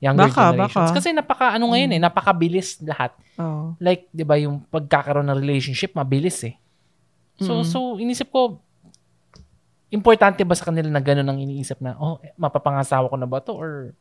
younger 0.01 0.29
Baka, 0.29 0.43
generations? 0.53 0.89
baka. 0.91 0.97
Kasi 1.01 1.09
napaka, 1.13 1.47
ano 1.57 1.65
ngayon 1.73 1.91
eh, 1.97 2.01
napakabilis 2.01 2.69
lahat. 2.85 3.13
Oo. 3.41 3.75
Like, 3.81 4.09
di 4.13 4.25
ba, 4.25 4.37
yung 4.37 4.63
pagkakaroon 4.69 5.27
ng 5.29 5.39
relationship, 5.41 5.97
mabilis 5.97 6.45
eh. 6.45 6.55
So, 7.41 7.61
Mm. 7.61 7.67
so, 7.67 7.79
inisip 7.99 8.29
ko, 8.31 8.61
importante 9.95 10.43
ba 10.43 10.53
sa 10.53 10.67
kanila 10.67 10.91
na 10.91 10.99
gano'n 10.99 11.25
ang 11.25 11.39
iniisip 11.39 11.79
na, 11.79 11.95
oh, 11.97 12.19
mapapangasawa 12.35 13.07
ko 13.07 13.15
na 13.15 13.25
ba 13.25 13.39
to? 13.39 13.55
Or 13.55 13.95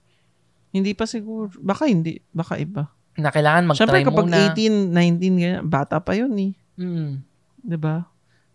Hindi 0.69 0.97
pa 0.97 1.05
siguro. 1.05 1.53
Baka 1.61 1.85
hindi. 1.85 2.17
Baka 2.33 2.57
iba. 2.57 2.89
na 3.13 3.29
kailangan 3.29 3.77
Siyempre 3.77 4.01
mag-try 4.01 4.09
kapag 4.09 4.25
muna. 4.25 4.37
18, 4.57 4.89
19, 4.89 5.37
ganyan, 5.37 5.61
bata 5.63 6.01
pa 6.01 6.17
yun 6.17 6.33
eh. 6.33 6.51
Mm. 6.81 7.21
'Di 7.61 7.77
ba? 7.77 8.09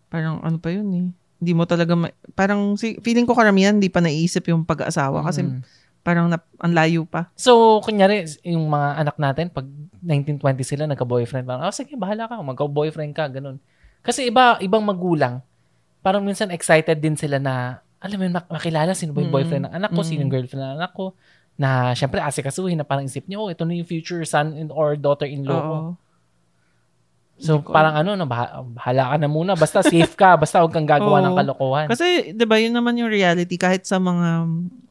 Parang 0.05 0.43
ano 0.43 0.59
pa 0.59 0.67
yun 0.67 0.83
eh. 0.91 1.07
Hindi 1.39 1.51
mo 1.55 1.63
talaga, 1.63 1.95
ma- 1.95 2.11
parang 2.35 2.75
si, 2.75 2.99
feeling 2.99 3.23
ko 3.23 3.31
karamihan 3.31 3.71
hindi 3.71 3.87
pa 3.87 4.03
naiisip 4.03 4.51
yung 4.51 4.67
pag-aasawa 4.67 5.23
kasi 5.23 5.47
Mm. 5.47 5.63
parang 6.01 6.27
nap, 6.27 6.43
ang 6.59 6.75
layo 6.75 7.07
pa. 7.07 7.31
So, 7.39 7.79
kunyari, 7.79 8.27
yung 8.43 8.67
mga 8.67 8.99
anak 8.99 9.15
natin, 9.15 9.45
pag 9.47 9.63
1920 10.03 10.59
sila, 10.65 10.83
nagka-boyfriend, 10.85 11.47
parang, 11.47 11.63
oh, 11.63 11.71
sige, 11.71 11.95
bahala 11.95 12.27
ka, 12.27 12.35
magka-boyfriend 12.35 13.15
ka, 13.15 13.31
ganun. 13.31 13.63
Kasi 14.03 14.27
iba, 14.27 14.59
ibang 14.59 14.83
magulang, 14.83 15.39
parang 15.99 16.23
minsan 16.23 16.49
excited 16.49 16.97
din 16.97 17.15
sila 17.15 17.37
na, 17.37 17.53
alam 17.99 18.15
mo 18.15 18.23
yun, 18.23 18.35
mak- 18.35 18.47
makilala 18.49 18.95
sino 18.95 19.11
ba 19.11 19.19
yung 19.19 19.31
Mm. 19.31 19.37
boyfriend 19.37 19.63
ng 19.67 19.75
anak 19.75 19.91
ko, 19.91 20.01
Mm. 20.01 20.07
sino 20.07 20.19
yung 20.23 20.33
girlfriend 20.33 20.63
ng 20.63 20.75
anak 20.79 20.91
ko, 20.95 21.05
na 21.59 21.91
syempre 21.91 22.23
asikasuhin 22.23 22.79
na 22.79 22.87
parang 22.87 23.03
isip 23.03 23.27
niyo, 23.27 23.43
oh, 23.43 23.51
ito 23.51 23.67
na 23.67 23.75
yung 23.75 23.83
future 23.83 24.23
son 24.23 24.55
in 24.55 24.71
or 24.71 24.95
daughter-in-law 24.95 25.59
ko. 25.59 25.77
So, 27.39 27.59
Hindi 27.59 27.67
ko 27.67 27.71
parang 27.71 27.95
ano, 27.95 28.09
no, 28.19 28.27
bah- 28.27 28.63
bahala 28.75 29.11
ka 29.11 29.15
na 29.15 29.27
muna. 29.31 29.55
Basta 29.55 29.79
safe 29.79 30.11
ka. 30.15 30.35
basta 30.35 30.59
huwag 30.59 30.75
kang 30.75 30.87
gagawa 30.87 31.23
ng 31.23 31.35
Oo. 31.35 31.39
kalokohan. 31.39 31.87
Kasi, 31.87 32.35
di 32.35 32.43
ba, 32.43 32.59
yun 32.59 32.75
naman 32.75 32.99
yung 32.99 33.07
reality. 33.07 33.55
Kahit 33.55 33.87
sa 33.87 33.95
mga 33.95 34.43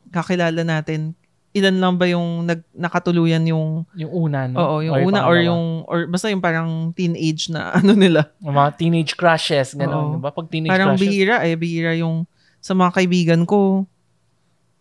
kakilala 0.09 0.65
natin, 0.65 1.13
ilan 1.59 1.77
lang 1.83 1.95
ba 1.99 2.07
yung 2.07 2.47
nag, 2.47 2.63
nakatuluyan 2.73 3.43
yung, 3.51 3.83
yung 3.99 4.13
una, 4.15 4.47
no? 4.47 4.57
oo, 4.57 4.77
yung 4.87 4.95
Or 4.95 5.01
una 5.03 5.21
or 5.27 5.37
yung, 5.43 5.83
or 5.85 6.07
basta 6.07 6.31
yung 6.31 6.41
parang 6.41 6.95
teenage 6.95 7.51
na 7.51 7.71
ano 7.79 7.93
nila. 7.99 8.31
Yung 8.41 8.55
mga 8.55 8.71
teenage 8.79 9.13
crushes, 9.19 9.75
gano'n. 9.75 9.93
Oo. 9.93 10.13
Diba? 10.19 10.31
Pag 10.31 10.47
teenage 10.49 10.71
Parang 10.71 10.95
crushes, 10.95 11.03
bihira 11.05 11.37
eh, 11.43 11.59
bihira 11.59 11.93
yung 11.99 12.25
sa 12.63 12.73
mga 12.75 12.91
kaibigan 12.95 13.43
ko. 13.45 13.85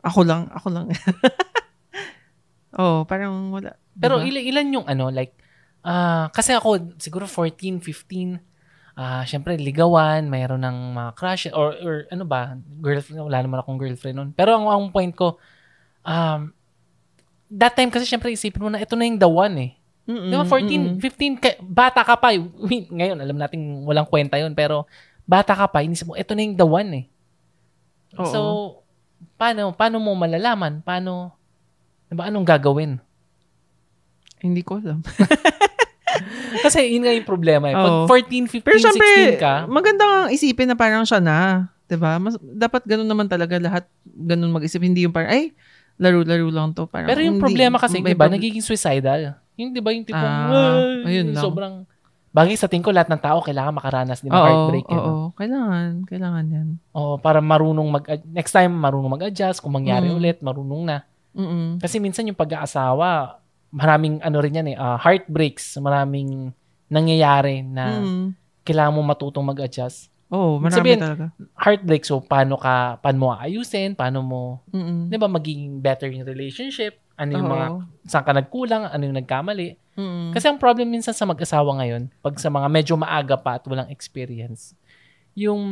Ako 0.05 0.21
lang, 0.23 0.47
ako 0.53 0.67
lang. 0.71 0.87
oh, 2.81 3.03
parang 3.09 3.51
wala. 3.51 3.75
Pero 3.97 4.21
ilan, 4.21 4.43
ilan 4.45 4.67
yung 4.81 4.85
ano, 4.85 5.09
like, 5.09 5.33
ah 5.81 6.29
kasi 6.29 6.53
ako, 6.53 6.97
siguro 7.01 7.25
14, 7.25 7.81
15, 7.81 8.39
ah 8.97 9.21
syempre, 9.25 9.57
ligawan, 9.57 10.25
mayroon 10.25 10.61
ng 10.65 10.77
mga 10.97 11.11
crush, 11.17 11.43
or, 11.53 11.73
or 11.81 11.95
ano 12.09 12.25
ba, 12.25 12.57
girlfriend, 12.81 13.25
wala 13.25 13.41
naman 13.45 13.57
akong 13.61 13.77
girlfriend 13.77 14.15
nun. 14.17 14.29
Pero 14.33 14.57
ang, 14.57 14.65
ang 14.69 14.89
point 14.89 15.13
ko, 15.13 15.37
um, 16.05 16.53
that 17.51 17.73
time 17.73 17.91
kasi 17.91 18.03
syempre 18.03 18.31
isipin 18.31 18.63
mo 18.63 18.69
na, 18.71 18.81
ito 18.81 18.95
na 18.95 19.07
yung 19.07 19.19
the 19.19 19.29
one 19.29 19.55
eh. 19.57 19.71
Mm-mm, 20.07 20.31
Di 20.31 20.35
ba, 20.39 20.45
14, 20.47 20.63
mm-mm. 20.71 20.97
15, 21.03 21.43
ka- 21.43 21.59
bata 21.59 22.01
ka 22.03 22.15
pa. 22.15 22.31
Wait, 22.63 22.87
Ngayon, 22.87 23.19
alam 23.19 23.35
natin 23.35 23.83
walang 23.83 24.07
kwenta 24.07 24.39
yun, 24.39 24.55
pero 24.55 24.87
bata 25.27 25.51
ka 25.51 25.67
pa, 25.67 25.83
inisip 25.83 26.07
mo, 26.07 26.15
ito 26.15 26.31
na 26.31 26.43
yung 26.47 26.55
the 26.55 26.67
one 26.67 26.91
eh. 26.95 27.05
Oo. 28.15 28.31
So, 28.31 28.39
paano, 29.35 29.75
paano 29.75 29.99
mo 29.99 30.15
malalaman? 30.15 30.79
Paano, 30.79 31.35
diba, 32.07 32.31
anong 32.31 32.47
gagawin? 32.47 33.03
Hindi 34.39 34.63
ko 34.63 34.79
alam. 34.79 35.03
Kasi 36.63 36.87
yun 36.87 37.03
nga 37.03 37.11
yung 37.11 37.27
problema 37.27 37.67
eh. 37.67 37.75
Pag 37.75 38.07
Oo. 38.07 38.09
14, 38.09 38.47
15, 38.47 38.63
Pero 38.63 38.77
syempre, 38.79 39.09
16 39.35 39.43
ka, 39.43 39.53
maganda 39.67 40.03
nga 40.07 40.19
isipin 40.31 40.71
na 40.71 40.77
parang 40.79 41.03
siya 41.03 41.19
na. 41.19 41.67
'di 41.87 41.97
ba? 41.97 42.19
Mas, 42.19 42.35
dapat 42.39 42.83
ganun 42.83 43.07
naman 43.07 43.27
talaga 43.31 43.55
lahat 43.57 43.83
ganun 44.05 44.51
mag-isip. 44.51 44.79
Hindi 44.83 45.07
yung 45.07 45.15
parang, 45.15 45.31
ay, 45.31 45.55
laro-laro 45.97 46.47
lang 46.47 46.71
to. 46.71 46.85
Parang, 46.85 47.05
pero 47.05 47.19
yung 47.19 47.37
hindi- 47.37 47.43
problema 47.43 47.77
kasi, 47.77 47.99
di 47.99 48.13
ba, 48.13 48.25
nagiging 48.27 48.61
suicidal. 48.61 49.37
Yung 49.55 49.73
di 49.73 49.81
ba 49.81 49.89
yung 49.89 50.05
tipong, 50.05 50.21
Ah, 50.21 50.77
"Ay," 51.01 51.17
ayun 51.17 51.33
lang. 51.33 51.41
sobrang, 51.41 51.73
bagay 52.29 52.53
sa 52.53 52.69
tingin 52.69 52.81
ko, 52.81 52.93
lahat 52.93 53.09
ng 53.09 53.17
tao 53.17 53.41
kailangan 53.41 53.73
makaranas 53.73 54.21
din 54.21 54.29
ng 54.29 54.37
Oo, 54.37 54.45
heartbreak. 54.45 54.85
oo, 54.85 54.93
eh, 54.93 55.01
no? 55.01 55.33
kailangan, 55.33 55.89
kailangan 56.05 56.45
yan. 56.47 56.67
Oo, 56.93 57.17
para 57.17 57.41
marunong 57.41 57.89
mag, 57.89 58.03
next 58.27 58.53
time, 58.53 58.69
marunong 58.69 59.09
mag-adjust, 59.11 59.57
kung 59.57 59.73
mangyari 59.73 60.07
Mm. 60.07 60.15
ulit, 60.15 60.37
marunong 60.39 60.85
na. 60.85 60.97
Mm-mm. 61.33 61.77
Kasi 61.77 61.97
minsan 61.97 62.25
yung 62.25 62.37
pag-aasawa, 62.37 63.41
maraming 63.67 64.21
ano 64.21 64.37
rin 64.37 64.53
yan 64.55 64.67
eh, 64.69 64.77
ah, 64.77 64.95
heartbreaks, 64.95 65.77
maraming 65.77 66.53
nangyayari 66.87 67.61
na 67.61 67.99
Mm. 67.99 68.25
kailangan 68.63 68.93
mo 68.93 69.01
matutong 69.01 69.43
mag-adjust. 69.43 70.13
Oo, 70.27 70.59
Ibig 70.59 70.63
marami 70.67 70.75
sabihin, 70.75 70.99
talaga. 70.99 71.25
Heartbreak, 71.55 72.03
so 72.03 72.19
paano 72.19 72.59
ka, 72.59 72.99
paano 72.99 73.17
mo 73.17 73.27
aayusin, 73.31 73.95
paano 73.95 74.19
mo, 74.19 74.41
Mm-mm. 74.75 75.07
di 75.07 75.15
ba, 75.15 75.31
magiging 75.31 75.79
better 75.79 76.11
yung 76.11 76.27
relationship, 76.27 76.99
ano 77.15 77.31
yung 77.31 77.47
Oo. 77.47 77.53
mga, 77.55 77.65
saan 78.11 78.25
ka 78.27 78.33
nagkulang, 78.35 78.83
ano 78.91 79.01
yung 79.07 79.17
nagkamali. 79.23 79.79
Mm-mm. 79.95 80.35
Kasi 80.35 80.51
ang 80.51 80.59
problem 80.59 80.91
minsan 80.91 81.15
sa 81.15 81.23
mag-asawa 81.23 81.79
ngayon, 81.79 82.11
pag 82.19 82.35
sa 82.43 82.51
mga 82.51 82.67
medyo 82.67 82.93
maaga 82.99 83.39
pa 83.39 83.55
at 83.55 83.63
walang 83.71 83.87
experience, 83.87 84.75
yung 85.31 85.63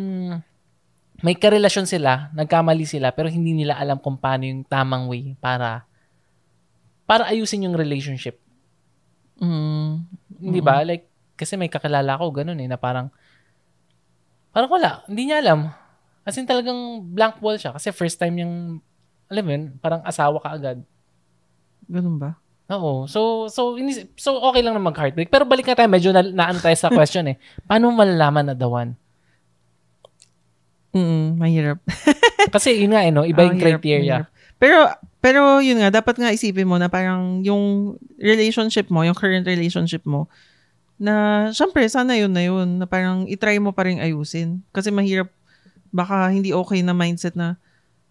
may 1.19 1.35
karelasyon 1.35 1.87
sila, 1.87 2.31
nagkamali 2.31 2.87
sila, 2.87 3.11
pero 3.11 3.27
hindi 3.27 3.51
nila 3.51 3.75
alam 3.75 3.99
kung 3.99 4.15
paano 4.15 4.47
yung 4.47 4.63
tamang 4.63 5.07
way 5.11 5.35
para 5.39 5.83
para 7.05 7.27
ayusin 7.27 7.67
yung 7.67 7.75
relationship. 7.77 8.39
Mm. 9.37 10.07
Hindi 10.41 10.59
ba? 10.63 10.81
Like, 10.81 11.05
kasi 11.35 11.59
may 11.59 11.67
kakilala 11.67 12.17
ko, 12.17 12.31
ganun 12.31 12.57
eh, 12.59 12.67
na 12.71 12.79
parang, 12.79 13.11
parang 14.55 14.71
wala, 14.71 15.03
hindi 15.05 15.27
niya 15.27 15.43
alam. 15.43 15.67
As 16.23 16.39
in 16.39 16.47
talagang 16.47 16.79
blank 17.05 17.37
wall 17.37 17.59
siya. 17.59 17.75
Kasi 17.75 17.91
first 17.91 18.15
time 18.15 18.39
yung, 18.39 18.53
alam 19.27 19.43
mo 19.43 19.51
yun, 19.51 19.63
parang 19.77 19.99
asawa 20.01 20.39
ka 20.39 20.49
agad. 20.49 20.77
Ganun 21.85 22.15
ba? 22.15 22.39
Oo. 22.65 23.05
So, 23.05 23.45
so, 23.45 23.75
inis- 23.75 24.07
so 24.15 24.39
okay 24.41 24.63
lang 24.63 24.73
na 24.73 24.81
mag-heartbreak. 24.81 25.27
Pero 25.27 25.43
balik 25.43 25.67
na 25.67 25.75
tayo, 25.75 25.85
medyo 25.85 26.09
na, 26.09 26.23
naan 26.23 26.57
tayo 26.57 26.73
sa 26.73 26.87
question 26.87 27.27
eh. 27.27 27.37
Paano 27.67 27.91
malalaman 27.91 28.47
na 28.47 28.55
the 28.55 28.65
one? 28.65 28.95
Mm, 30.95 31.35
mahirap. 31.37 31.77
Kasi 32.55 32.79
yun 32.79 32.95
nga, 32.95 33.03
eh, 33.03 33.11
no? 33.11 33.27
iba 33.27 33.43
yung 33.43 33.59
Ah, 33.59 33.61
hirap, 33.61 33.81
criteria. 33.83 34.17
hirap. 34.23 34.27
Pero, 34.55 34.77
pero 35.19 35.39
yun 35.59 35.77
nga, 35.77 35.91
dapat 35.91 36.15
nga 36.15 36.31
isipin 36.31 36.65
mo 36.65 36.79
na 36.79 36.87
parang 36.87 37.43
yung 37.43 37.93
relationship 38.15 38.87
mo, 38.87 39.03
yung 39.03 39.13
current 39.13 39.43
relationship 39.43 40.07
mo, 40.07 40.31
na 40.95 41.13
syempre, 41.51 41.83
sana 41.87 42.15
yun 42.15 42.31
na 42.31 42.41
yun, 42.41 42.79
na 42.79 42.85
parang 42.85 43.27
itry 43.27 43.59
mo 43.59 43.71
pa 43.71 43.83
rin 43.83 43.99
ayusin. 43.99 44.63
Kasi 44.71 44.89
mahirap, 44.89 45.27
baka 45.89 46.27
hindi 46.29 46.51
okay 46.51 46.79
na 46.79 46.91
mindset 46.91 47.35
na, 47.35 47.59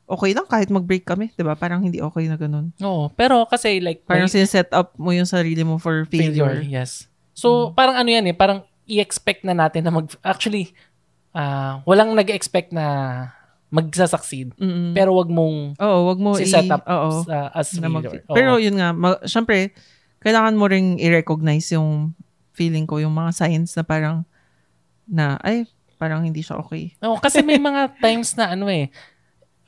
okay 0.05 0.33
lang 0.33 0.45
kahit 0.45 0.69
mag-break 0.69 1.03
kami, 1.03 1.33
'di 1.33 1.41
ba 1.41 1.57
Parang 1.57 1.81
hindi 1.81 1.97
okay 1.99 2.29
na 2.29 2.37
ganun. 2.37 2.77
Oo. 2.79 3.09
Pero 3.11 3.49
kasi 3.49 3.81
like, 3.81 4.05
Parang 4.05 4.29
may 4.29 4.33
sineset 4.33 4.69
up 4.71 4.93
mo 4.97 5.11
yung 5.11 5.25
sarili 5.25 5.65
mo 5.65 5.81
for 5.81 6.05
failure. 6.05 6.61
failure. 6.61 6.61
Yes. 6.61 7.09
So, 7.33 7.73
parang 7.73 7.97
ano 7.97 8.09
yan 8.09 8.29
eh, 8.29 8.37
parang 8.37 8.63
i-expect 8.85 9.43
na 9.43 9.57
natin 9.57 9.83
na 9.83 9.91
mag, 9.91 10.07
actually, 10.21 10.77
ah 11.33 11.81
walang 11.83 12.13
nag-expect 12.13 12.71
na 12.71 12.87
magsasucceed. 13.75 14.55
Mm-mm. 14.55 14.95
Pero 14.95 15.17
wag 15.17 15.27
mong 15.27 15.75
Oo, 15.83 15.99
wag 16.07 16.19
mo 16.21 16.39
i- 16.39 16.47
si-set 16.47 16.71
up 16.71 16.85
oo, 16.87 17.27
sa, 17.27 17.51
as 17.51 17.75
mag- 17.75 18.07
failure. 18.07 18.23
Oo. 18.29 18.37
Pero 18.37 18.51
yun 18.61 18.79
nga, 18.79 18.95
ma- 18.95 19.25
syempre, 19.25 19.75
kailangan 20.23 20.55
mo 20.55 20.69
ring 20.69 20.95
i-recognize 20.97 21.75
yung 21.75 22.15
feeling 22.55 22.87
ko, 22.87 23.03
yung 23.03 23.13
mga 23.13 23.35
signs 23.35 23.75
na 23.75 23.83
parang, 23.83 24.23
na, 25.05 25.37
ay, 25.43 25.67
parang 25.99 26.23
hindi 26.23 26.41
siya 26.41 26.57
okay. 26.63 26.95
Oo, 27.03 27.19
kasi 27.19 27.43
may 27.43 27.59
mga 27.59 27.93
times 28.05 28.33
na 28.39 28.55
ano 28.55 28.71
eh, 28.71 28.89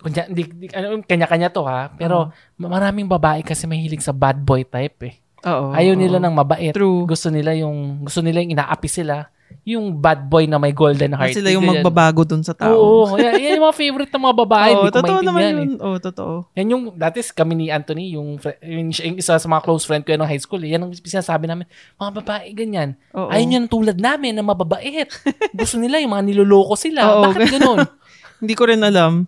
kunya, 0.01 0.31
di, 0.31 0.47
di- 0.47 0.73
ano, 0.73 1.03
kanya-kanya 1.03 1.51
to 1.51 1.67
ha, 1.67 1.91
pero 1.93 2.31
maraming 2.57 3.11
babae 3.11 3.43
kasi 3.43 3.67
mahilig 3.67 4.01
sa 4.01 4.15
bad 4.15 4.39
boy 4.41 4.63
type 4.63 4.99
eh. 5.05 5.15
Oo. 5.47 5.71
Ayaw 5.75 5.95
oo. 5.95 6.01
nila 6.01 6.19
ng 6.19 6.35
mabait. 6.35 6.73
True. 6.75 7.07
Gusto 7.07 7.29
nila 7.31 7.55
yung, 7.55 8.07
gusto 8.07 8.25
nila 8.25 8.43
yung 8.43 8.57
inaapi 8.59 8.89
sila. 8.91 9.31
Yung 9.67 9.99
bad 9.99 10.31
boy 10.31 10.47
na 10.47 10.63
may 10.63 10.71
golden 10.71 11.11
heart. 11.19 11.35
Sila 11.35 11.51
yung 11.51 11.67
yan. 11.67 11.83
magbabago 11.83 12.23
dun 12.23 12.39
sa 12.47 12.55
tao. 12.55 12.71
Oo, 12.79 13.19
yan, 13.19 13.35
yan 13.35 13.59
yung 13.59 13.67
mga 13.67 13.79
favorite 13.79 14.13
ng 14.15 14.23
mga 14.23 14.37
babae. 14.47 14.73
Oo, 14.79 14.95
totoo 14.95 15.21
naman 15.27 15.43
yun. 15.43 15.59
eh. 15.59 15.83
Oo, 15.83 15.97
totoo. 15.99 16.35
Yan 16.55 16.67
yung, 16.71 16.83
dati 16.95 17.19
kami 17.35 17.53
ni 17.59 17.67
Anthony, 17.67 18.15
yung, 18.15 18.39
yung, 18.63 18.95
yung 18.95 19.17
isa 19.19 19.35
sa 19.35 19.49
mga 19.51 19.67
close 19.67 19.83
friend 19.83 20.07
ko 20.07 20.15
yan 20.15 20.23
ng 20.23 20.31
high 20.31 20.39
school, 20.39 20.63
eh, 20.63 20.79
yan 20.79 20.87
ang 20.87 20.95
sinasabi 20.95 21.51
namin, 21.51 21.67
mga 21.99 22.13
babae, 22.23 22.47
ganyan. 22.55 22.95
Oo. 23.11 23.27
Ayaw 23.27 23.43
niya 23.43 23.59
ng 23.67 23.73
tulad 23.75 23.99
namin 23.99 24.39
na 24.39 24.47
mababait. 24.47 25.11
Gusto 25.59 25.83
nila 25.83 25.99
yung 25.99 26.15
mga 26.15 26.31
niloloko 26.31 26.79
sila. 26.79 27.03
Oo, 27.11 27.35
Bakit 27.35 27.59
ganun? 27.59 27.83
Hindi 28.41 28.55
ko 28.55 28.71
rin 28.71 28.87
alam. 28.87 29.27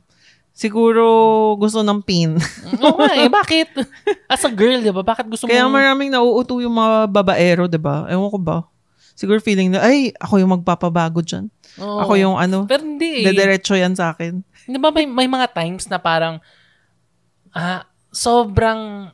Siguro 0.58 1.06
gusto 1.54 1.86
ng 1.86 2.02
pin. 2.02 2.34
Oo 2.82 2.98
nga 2.98 3.14
eh, 3.14 3.30
bakit? 3.30 3.70
As 4.32 4.42
a 4.42 4.50
girl, 4.50 4.82
di 4.82 4.90
ba? 4.90 5.06
Bakit 5.06 5.30
gusto 5.30 5.46
Kaya 5.46 5.70
mo... 5.70 5.78
maraming 5.78 6.10
nauuto 6.10 6.58
yung 6.58 6.74
mga 6.74 7.06
babaero, 7.06 7.70
di 7.70 7.78
ba? 7.78 8.10
Ewan 8.10 8.26
ko 8.26 8.38
ba? 8.42 8.66
Siguro 9.18 9.42
feeling 9.42 9.74
na, 9.74 9.82
ay, 9.82 10.14
ako 10.14 10.38
yung 10.38 10.54
magpapabago 10.54 11.18
dyan. 11.26 11.50
Oo. 11.82 12.06
Ako 12.06 12.14
yung 12.14 12.38
ano, 12.38 12.70
Pero 12.70 12.86
hindi 12.86 13.26
eh. 13.26 13.34
dederecho 13.34 13.74
yan 13.74 13.98
sa 13.98 14.14
akin. 14.14 14.46
Di 14.70 14.78
ba 14.78 14.94
may, 14.94 15.10
may 15.10 15.26
mga 15.26 15.50
times 15.50 15.90
na 15.90 15.98
parang 15.98 16.38
ah 17.50 17.82
sobrang 18.14 19.10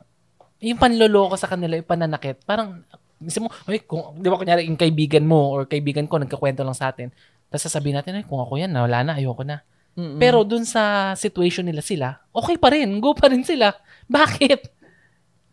yung 0.61 0.77
panloloko 0.77 1.33
sa 1.33 1.49
kanila, 1.49 1.73
yung 1.73 1.89
pananakit, 1.89 2.45
parang 2.45 2.85
isip 3.17 3.41
mo, 3.41 3.49
ay, 3.65 3.81
kung, 3.81 4.17
di 4.21 4.29
ba 4.29 4.37
kunyari 4.37 4.69
yung 4.69 4.77
kaibigan 4.77 5.25
mo 5.25 5.57
or 5.57 5.65
kaibigan 5.65 6.05
ko 6.05 6.21
nagkakwento 6.21 6.61
lang 6.61 6.77
sa 6.77 6.93
atin, 6.93 7.09
tapos 7.49 7.65
sasabihin 7.65 7.97
natin, 7.97 8.17
ay, 8.17 8.25
kung 8.25 8.41
ako 8.41 8.61
yan, 8.61 8.73
wala 8.73 9.01
na, 9.01 9.17
ayoko 9.17 9.41
na. 9.41 9.61
Mm-mm. 9.95 10.19
Pero 10.19 10.43
dun 10.43 10.67
sa 10.67 11.13
situation 11.15 11.63
nila 11.63 11.79
sila, 11.79 12.19
okay 12.35 12.59
pa 12.59 12.73
rin, 12.73 12.99
go 12.99 13.15
pa 13.15 13.31
rin 13.31 13.45
sila. 13.47 13.71
Bakit? 14.11 14.73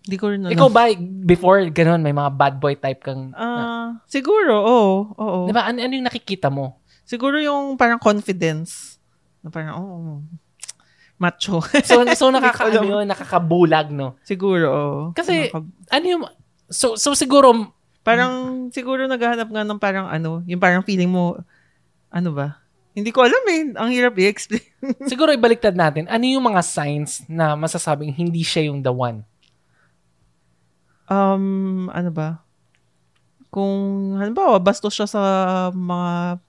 Hindi 0.03 0.17
ko 0.19 0.25
rin 0.35 0.43
alam. 0.43 0.55
Ikaw 0.55 0.69
ba, 0.69 0.91
before 1.23 1.63
ganun, 1.71 2.03
may 2.03 2.11
mga 2.11 2.31
bad 2.35 2.55
boy 2.59 2.75
type 2.75 3.03
kang, 3.03 3.31
Ah, 3.39 4.03
siguro, 4.11 4.59
oo. 4.59 4.91
oo. 5.15 5.39
di 5.47 5.55
ba, 5.55 5.71
ano, 5.71 5.79
ano 5.79 5.93
yung 5.95 6.07
nakikita 6.11 6.51
mo? 6.51 6.83
Siguro 7.07 7.39
yung 7.39 7.79
parang 7.79 8.03
confidence. 8.03 8.99
Na 9.43 9.51
parang, 9.51 9.75
oh, 9.79 10.19
macho. 11.19 11.63
So, 11.87 12.03
so 12.03 12.03
Hindi 12.03 12.19
ko 12.19 12.27
nakaka, 12.35 12.63
alam. 12.67 12.83
ano 12.83 12.93
yun, 12.99 13.07
nakakabulag, 13.07 13.89
no? 13.95 14.19
siguro, 14.27 14.67
oo. 14.69 15.01
Kasi- 15.15 15.51
Nakaka- 15.55 15.95
ano 15.95 16.07
yung, 16.07 16.23
so, 16.67 16.99
so 16.99 17.15
siguro, 17.15 17.71
Parang 18.03 18.67
siguro 18.75 19.07
naghahanap 19.07 19.47
nga 19.47 19.63
ng 19.63 19.79
parang 19.79 20.11
ano, 20.11 20.43
yung 20.51 20.59
parang 20.59 20.83
feeling 20.83 21.07
mo, 21.07 21.39
ano 22.11 22.35
ba? 22.35 22.59
Hindi 22.93 23.15
ko 23.15 23.23
alam 23.23 23.41
eh. 23.47 23.63
Ang 23.79 23.91
hirap 23.95 24.19
i-explain. 24.19 24.61
Siguro 25.07 25.31
ibaliktad 25.33 25.73
natin, 25.73 26.11
ano 26.11 26.25
yung 26.27 26.43
mga 26.43 26.61
signs 26.61 27.23
na 27.31 27.55
masasabing 27.55 28.11
hindi 28.13 28.43
siya 28.43 28.69
yung 28.69 28.83
the 28.83 28.91
one? 28.93 29.23
Um, 31.13 31.45
ano 31.93 32.09
ba? 32.09 32.41
Kung, 33.49 33.75
halimbawa, 34.17 34.57
bastos 34.57 34.97
siya 34.97 35.05
sa 35.05 35.21
mga 35.69 36.41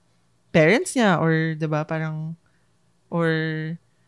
parents 0.48 0.96
niya 0.96 1.20
or, 1.20 1.52
di 1.52 1.68
ba, 1.68 1.84
parang, 1.84 2.32
or, 3.12 3.28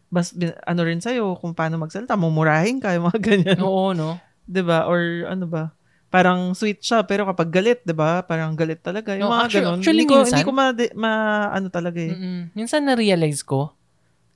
bas, 0.08 0.32
ano 0.64 0.80
rin 0.80 0.96
sa'yo, 0.98 1.36
kung 1.36 1.52
paano 1.52 1.76
magsalita, 1.76 2.16
mumurahin 2.16 2.80
ka, 2.80 2.96
yung 2.96 3.12
mga 3.12 3.20
ganyan. 3.28 3.58
Oo, 3.60 3.92
no? 3.92 4.16
Di 4.42 4.64
ba? 4.64 4.88
Or, 4.88 5.00
ano 5.28 5.44
ba? 5.44 5.76
Parang 6.08 6.54
sweet 6.54 6.80
siya, 6.80 7.04
pero 7.04 7.26
kapag 7.26 7.52
galit, 7.52 7.84
di 7.84 7.92
ba? 7.92 8.25
Parang 8.25 8.56
galit 8.56 8.80
talaga. 8.80 9.12
Yung 9.12 9.28
No, 9.28 9.34
mga 9.34 9.44
actu- 9.44 9.56
ganun. 9.60 9.76
actually, 9.76 10.00
hindi 10.00 10.08
ko, 10.08 10.16
minsan- 10.16 10.32
hindi 10.32 10.46
ko 10.46 10.52
ma, 10.54 10.66
ma, 10.96 11.12
ano 11.52 11.66
talaga 11.68 12.00
eh. 12.00 12.14
Mm-mm. 12.14 12.40
Minsan 12.56 12.88
na-realize 12.88 13.44
ko, 13.44 13.76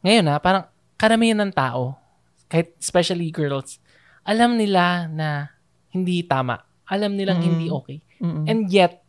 ngayon 0.04 0.26
ha, 0.28 0.36
parang 0.36 0.68
karamihan 1.00 1.40
ng 1.40 1.54
tao, 1.54 1.96
kahit 2.44 2.76
especially 2.76 3.32
girls, 3.32 3.80
alam 4.20 4.60
nila 4.60 5.08
na 5.08 5.54
hindi 5.90 6.22
tama. 6.22 6.58
Alam 6.86 7.14
nilang 7.14 7.38
Mm. 7.38 7.46
hindi 7.46 7.66
okay. 7.70 7.98
Mm-mm. 8.18 8.44
And 8.46 8.66
yet, 8.66 9.02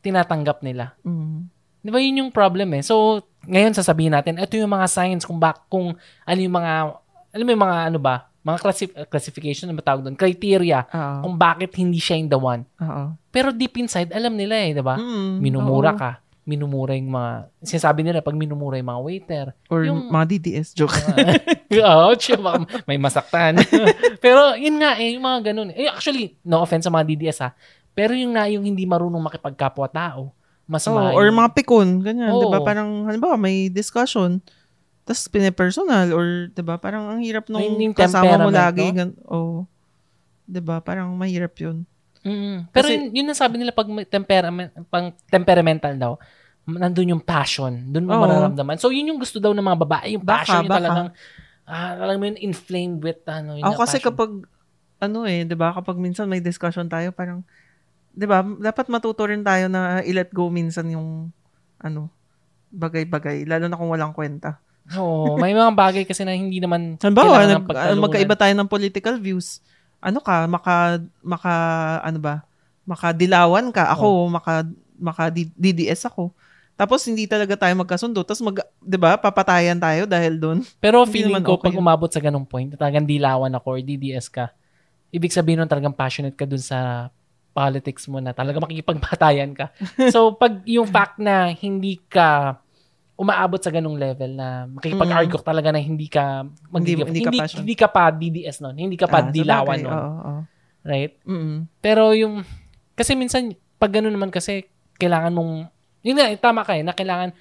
tinatanggap 0.00 0.62
nila. 0.62 0.94
Mm. 1.02 1.50
Di 1.80 1.88
ba 1.88 1.98
yun 1.98 2.20
yung 2.20 2.30
problem 2.32 2.76
eh? 2.76 2.82
So, 2.84 3.24
ngayon 3.48 3.72
sasabihin 3.72 4.12
natin, 4.12 4.36
ito 4.36 4.52
yung 4.54 4.68
mga 4.68 4.86
signs 4.86 5.24
kung 5.24 5.40
bak 5.40 5.64
kung 5.66 5.96
ano 5.96 6.38
yung 6.40 6.54
mga, 6.54 6.72
alam 7.32 7.44
mo 7.44 7.50
yung 7.50 7.64
mga 7.64 7.78
ano 7.88 7.98
ba, 7.98 8.28
mga 8.40 8.58
classif- 8.60 8.96
classification 9.08 9.68
na 9.68 9.80
tawag 9.80 10.04
doon, 10.04 10.16
criteria 10.16 10.84
Oo. 10.88 11.16
kung 11.24 11.34
bakit 11.36 11.72
hindi 11.76 12.00
siya 12.00 12.16
yung 12.16 12.30
the 12.32 12.40
one. 12.40 12.62
Oo. 12.80 13.16
Pero 13.28 13.52
deep 13.52 13.76
inside, 13.76 14.12
alam 14.12 14.32
nila 14.32 14.56
eh, 14.60 14.72
di 14.72 14.80
ba? 14.80 14.96
Mm, 14.96 15.40
Minumura 15.40 15.92
oo. 15.92 16.00
ka. 16.00 16.10
Minumura 16.48 16.96
yung 16.96 17.12
mga, 17.12 17.52
sinasabi 17.62 18.00
nila 18.00 18.24
pag 18.24 18.34
minumura 18.34 18.80
yung 18.80 18.90
mga 18.90 19.02
waiter. 19.04 19.46
Or 19.68 19.84
Yung- 19.84 20.08
mga 20.08 20.24
DDS 20.36 20.72
joke. 20.72 20.96
Ouch, 21.78 22.26
may 22.88 22.98
masaktan. 22.98 23.60
Pero 24.24 24.56
yun 24.58 24.80
nga 24.80 24.98
eh, 24.98 25.14
yung 25.14 25.22
mga 25.22 25.52
ganun. 25.52 25.70
Eh, 25.70 25.86
actually, 25.86 26.34
no 26.42 26.64
offense 26.64 26.88
sa 26.88 26.92
mga 26.92 27.06
DDS 27.06 27.38
ha. 27.44 27.50
Pero 27.94 28.16
yung 28.16 28.34
nga 28.34 28.48
yung 28.48 28.64
hindi 28.64 28.88
marunong 28.88 29.20
makipagkapwa-tao, 29.20 30.32
mas 30.70 30.86
ma- 30.86 31.10
or 31.10 31.26
mga 31.26 31.50
pikon, 31.58 31.98
ganyan, 31.98 32.30
Oo. 32.30 32.40
'di 32.40 32.46
ba? 32.46 32.62
Parang 32.62 33.10
halimbawa 33.10 33.34
may 33.34 33.66
discussion, 33.66 34.38
tapos 35.02 35.26
pinipersonal 35.26 36.14
or 36.14 36.46
'di 36.54 36.62
ba? 36.62 36.78
Parang 36.78 37.10
ang 37.10 37.18
hirap 37.18 37.50
nung 37.50 37.62
kasama 37.90 38.38
mo 38.38 38.54
lagi, 38.54 38.86
no? 38.86 38.94
gan- 38.94 39.18
oh. 39.26 39.66
'Di 40.46 40.62
ba? 40.62 40.78
Parang 40.78 41.10
mahirap 41.18 41.58
'yun. 41.58 41.82
Mm. 42.20 42.68
Pero 42.68 42.86
Kasi- 42.86 42.94
yun, 42.96 43.04
yun 43.16 43.26
ang 43.32 43.38
sabi 43.38 43.56
nila 43.56 43.72
pag 43.72 43.88
temperament, 44.06 44.70
pang 44.88 45.08
temperamental 45.26 45.94
daw, 45.96 46.12
nandun 46.68 47.16
yung 47.16 47.24
passion. 47.24 47.72
Doon 47.88 48.04
mo 48.04 48.12
Oo. 48.14 48.22
mararamdaman. 48.22 48.76
So, 48.76 48.92
yun 48.92 49.08
yung 49.08 49.20
gusto 49.20 49.40
daw 49.40 49.50
ng 49.50 49.64
mga 49.64 49.78
babae. 49.88 50.08
Yung 50.14 50.22
Baka, 50.22 50.36
passion 50.44 50.62
yung 50.62 50.70
baka. 50.70 50.78
talagang, 50.84 51.08
ah, 51.64 51.92
alam 51.96 52.16
mo 52.20 52.24
yun, 52.28 52.38
inflamed 52.38 53.00
with, 53.00 53.24
ano, 53.24 53.56
yun 53.56 53.64
na 53.64 53.74
kasi 53.74 53.96
passion. 53.98 54.08
kapag 54.12 54.30
ano 55.00 55.24
eh, 55.24 55.48
'di 55.48 55.56
ba? 55.56 55.72
Kapag 55.72 55.96
minsan 55.96 56.28
may 56.28 56.44
discussion 56.44 56.84
tayo, 56.84 57.08
parang 57.10 57.40
'di 58.12 58.26
ba? 58.28 58.44
Dapat 58.44 58.92
matuto 58.92 59.24
rin 59.24 59.40
tayo 59.40 59.72
na 59.72 60.04
i-let 60.04 60.28
go 60.28 60.52
minsan 60.52 60.84
yung 60.92 61.32
ano, 61.80 62.12
bagay-bagay, 62.68 63.48
lalo 63.48 63.64
na 63.66 63.80
kung 63.80 63.88
walang 63.88 64.12
kwenta. 64.12 64.60
Oo, 64.92 65.40
may 65.40 65.56
mga 65.56 65.72
bagay 65.72 66.04
kasi 66.04 66.20
na 66.20 66.36
hindi 66.36 66.60
naman 66.60 67.00
Halimbawa, 67.00 67.40
kailangan 67.40 67.56
nag, 67.56 67.66
pagtalunan. 67.66 68.04
magkaiba 68.04 68.34
tayo 68.36 68.54
ng 68.54 68.68
political 68.68 69.16
views. 69.16 69.64
Ano 70.00 70.18
ka, 70.24 70.48
maka, 70.48 70.98
maka, 71.20 71.54
ano 72.00 72.18
ba, 72.18 72.34
makadilawan 72.88 73.70
ka. 73.70 73.92
Ako, 73.94 74.26
maka, 74.32 74.66
maka 74.98 75.28
DDS 75.32 76.08
ako. 76.08 76.32
Tapos 76.80 77.04
hindi 77.04 77.28
talaga 77.28 77.60
tayo 77.60 77.76
magkasundo. 77.76 78.24
Tapos 78.24 78.40
mag, 78.40 78.56
'di 78.80 78.96
ba, 78.96 79.20
papatayan 79.20 79.76
tayo 79.76 80.08
dahil 80.08 80.40
doon. 80.40 80.58
Pero 80.80 81.04
feeling 81.04 81.44
ko, 81.44 81.60
okay 81.60 81.68
pag 81.68 81.76
umabot 81.76 82.08
sa 82.08 82.24
ganung 82.24 82.48
point, 82.48 82.72
talagang 82.72 83.04
dilawan 83.04 83.52
ako 83.52 83.76
or 83.76 83.80
DDS 83.84 84.32
ka, 84.32 84.48
ibig 85.12 85.28
sabihin 85.28 85.60
nun 85.60 85.68
talagang 85.68 85.92
passionate 85.92 86.32
ka 86.32 86.48
dun 86.48 86.62
sa 86.62 87.12
politics 87.52 88.08
mo 88.08 88.16
na 88.16 88.32
talaga 88.32 88.64
makikipagbatayan 88.64 89.52
ka. 89.52 89.68
so, 90.14 90.32
pag 90.32 90.64
yung 90.64 90.88
fact 90.88 91.20
na 91.20 91.52
hindi 91.52 92.00
ka 92.08 92.56
umaabot 93.20 93.60
sa 93.60 93.68
ganung 93.68 94.00
level 94.00 94.32
na 94.32 94.64
makikipag-argue 94.64 95.36
ka 95.36 95.44
talaga 95.44 95.68
na 95.68 95.80
hindi 95.84 96.08
ka 96.08 96.48
Hindi- 96.72 96.96
magiging- 96.96 97.04
hindi 97.04 97.20
ka 97.20 97.28
hindi, 97.28 97.40
passion. 97.44 97.58
hindi 97.60 97.74
ka 97.76 97.88
pa 97.92 98.02
DDS 98.08 98.56
nun, 98.64 98.76
hindi 98.80 98.96
ka 98.96 99.04
pa 99.04 99.20
Ah, 99.20 99.28
dilawan 99.28 99.76
sabagay, 99.76 99.84
nun, 99.84 99.92
Oo, 99.92 100.10
oo. 100.16 100.40
right? 100.80 101.12
Mm-mm. 101.28 101.56
Pero 101.84 102.16
yung, 102.16 102.40
kasi 102.96 103.12
minsan, 103.12 103.52
pag 103.76 103.92
ganun 103.92 104.16
naman 104.16 104.32
kasi, 104.32 104.64
kailangan 104.96 105.36
mong, 105.36 105.68
yun 106.00 106.16
nga, 106.16 106.32
eh, 106.32 106.40
tama 106.40 106.64
ka 106.64 106.72
eh, 106.72 106.80
na 106.80 106.96
kailangan, 106.96 107.36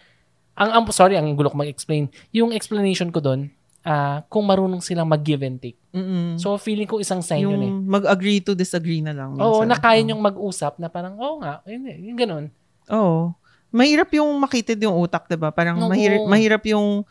ang, 0.60 0.70
ang 0.76 0.84
sorry, 0.92 1.15
ang 1.15 1.32
gulo 1.32 1.48
ko 1.48 1.56
mag-explain. 1.56 2.12
Yung 2.36 2.52
explanation 2.52 3.08
ko 3.08 3.24
doon, 3.24 3.48
ah 3.80 4.28
kung 4.28 4.44
marunong 4.44 4.84
silang 4.84 5.08
mag-give 5.08 5.39
and 5.39 5.63
take. 5.63 5.80
Mm-mm. 5.96 6.36
So, 6.36 6.60
feeling 6.60 6.84
ko 6.84 7.00
isang 7.00 7.24
sign 7.24 7.48
yung 7.48 7.56
yun 7.56 7.63
eh. 7.63 7.72
mag-agree 7.72 8.44
to 8.44 8.52
disagree 8.52 9.00
na 9.00 9.15
lang. 9.15 9.39
Oo, 9.39 9.63
minsan. 9.63 9.72
na 9.72 9.80
kaya 9.80 10.04
Oo. 10.04 10.08
niyong 10.12 10.20
mag-usap 10.22 10.76
na 10.76 10.92
parang, 10.92 11.15
oo 11.15 11.39
nga, 11.39 11.63
yun, 11.63 11.88
yung 12.04 12.20
ganun. 12.20 12.46
Oo. 12.92 13.32
Mahirap 13.69 14.10
yung 14.17 14.29
makitid 14.41 14.82
yung 14.82 14.97
utak, 14.97 15.29
'di 15.29 15.38
ba? 15.38 15.53
Parang 15.53 15.77
Oo. 15.77 15.89
mahirap 15.89 16.25
mahirap 16.25 16.63
yung 16.69 17.05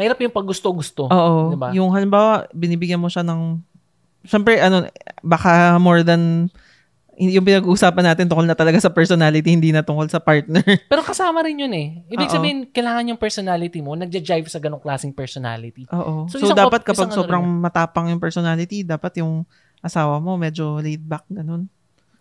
Mahirap 0.00 0.16
yung 0.24 0.32
pag 0.32 0.48
gusto-gusto. 0.48 1.12
Oo. 1.12 1.52
Diba? 1.52 1.76
Yung 1.76 1.92
halimbawa, 1.92 2.48
binibigyan 2.56 2.96
mo 2.96 3.12
siya 3.12 3.20
ng 3.20 3.60
Siyempre, 4.20 4.60
ano, 4.60 4.84
baka 5.24 5.80
more 5.80 6.04
than 6.04 6.48
yung 7.20 7.44
pinag-uusapan 7.44 8.04
natin 8.12 8.32
tungkol 8.32 8.48
na 8.48 8.56
talaga 8.56 8.80
sa 8.80 8.88
personality, 8.88 9.52
hindi 9.52 9.76
na 9.76 9.84
tungkol 9.84 10.08
sa 10.08 10.16
partner. 10.24 10.64
Pero 10.92 11.04
kasama 11.04 11.44
rin 11.44 11.60
yun 11.60 11.72
eh. 11.76 12.00
Ibig 12.08 12.32
Oo. 12.32 12.34
sabihin, 12.40 12.58
kailangan 12.72 13.12
yung 13.12 13.20
personality 13.20 13.84
mo, 13.84 13.92
nagja-jive 13.92 14.48
sa 14.48 14.56
ganong 14.56 14.80
klaseng 14.80 15.12
personality. 15.12 15.84
Oo. 15.92 16.24
So, 16.32 16.40
So, 16.40 16.56
dapat 16.56 16.80
op- 16.80 16.88
kapag 16.88 17.12
ano 17.12 17.16
sobrang 17.20 17.44
matapang 17.44 18.08
yung 18.08 18.20
personality, 18.20 18.80
dapat 18.88 19.20
yung 19.20 19.44
asawa 19.84 20.16
mo 20.16 20.40
medyo 20.40 20.80
laid 20.80 21.04
back, 21.04 21.28
ganun. 21.28 21.68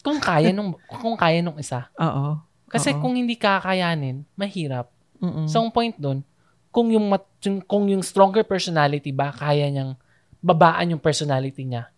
Kung 0.03 0.19
kaya 0.19 0.51
nung, 0.51 0.75
kung 0.99 1.15
kaya 1.15 1.39
nung 1.39 1.55
isa. 1.55 1.87
Oo. 1.95 2.39
Kasi 2.69 2.93
Oo. 2.93 3.01
kung 3.01 3.17
hindi 3.17 3.33
kakayanin, 3.33 4.23
mahirap. 4.37 4.93
Mm-mm. 5.19 5.49
So, 5.49 5.59
ang 5.59 5.73
point 5.73 5.97
doon, 5.97 6.21
kung 6.69 6.93
yung, 6.93 7.09
mat, 7.09 7.25
yung, 7.43 7.59
kung 7.65 7.89
yung 7.89 8.05
stronger 8.05 8.45
personality 8.45 9.09
ba, 9.09 9.33
kaya 9.33 9.67
niyang 9.67 9.97
babaan 10.39 10.95
yung 10.95 11.01
personality 11.01 11.65
niya 11.65 11.91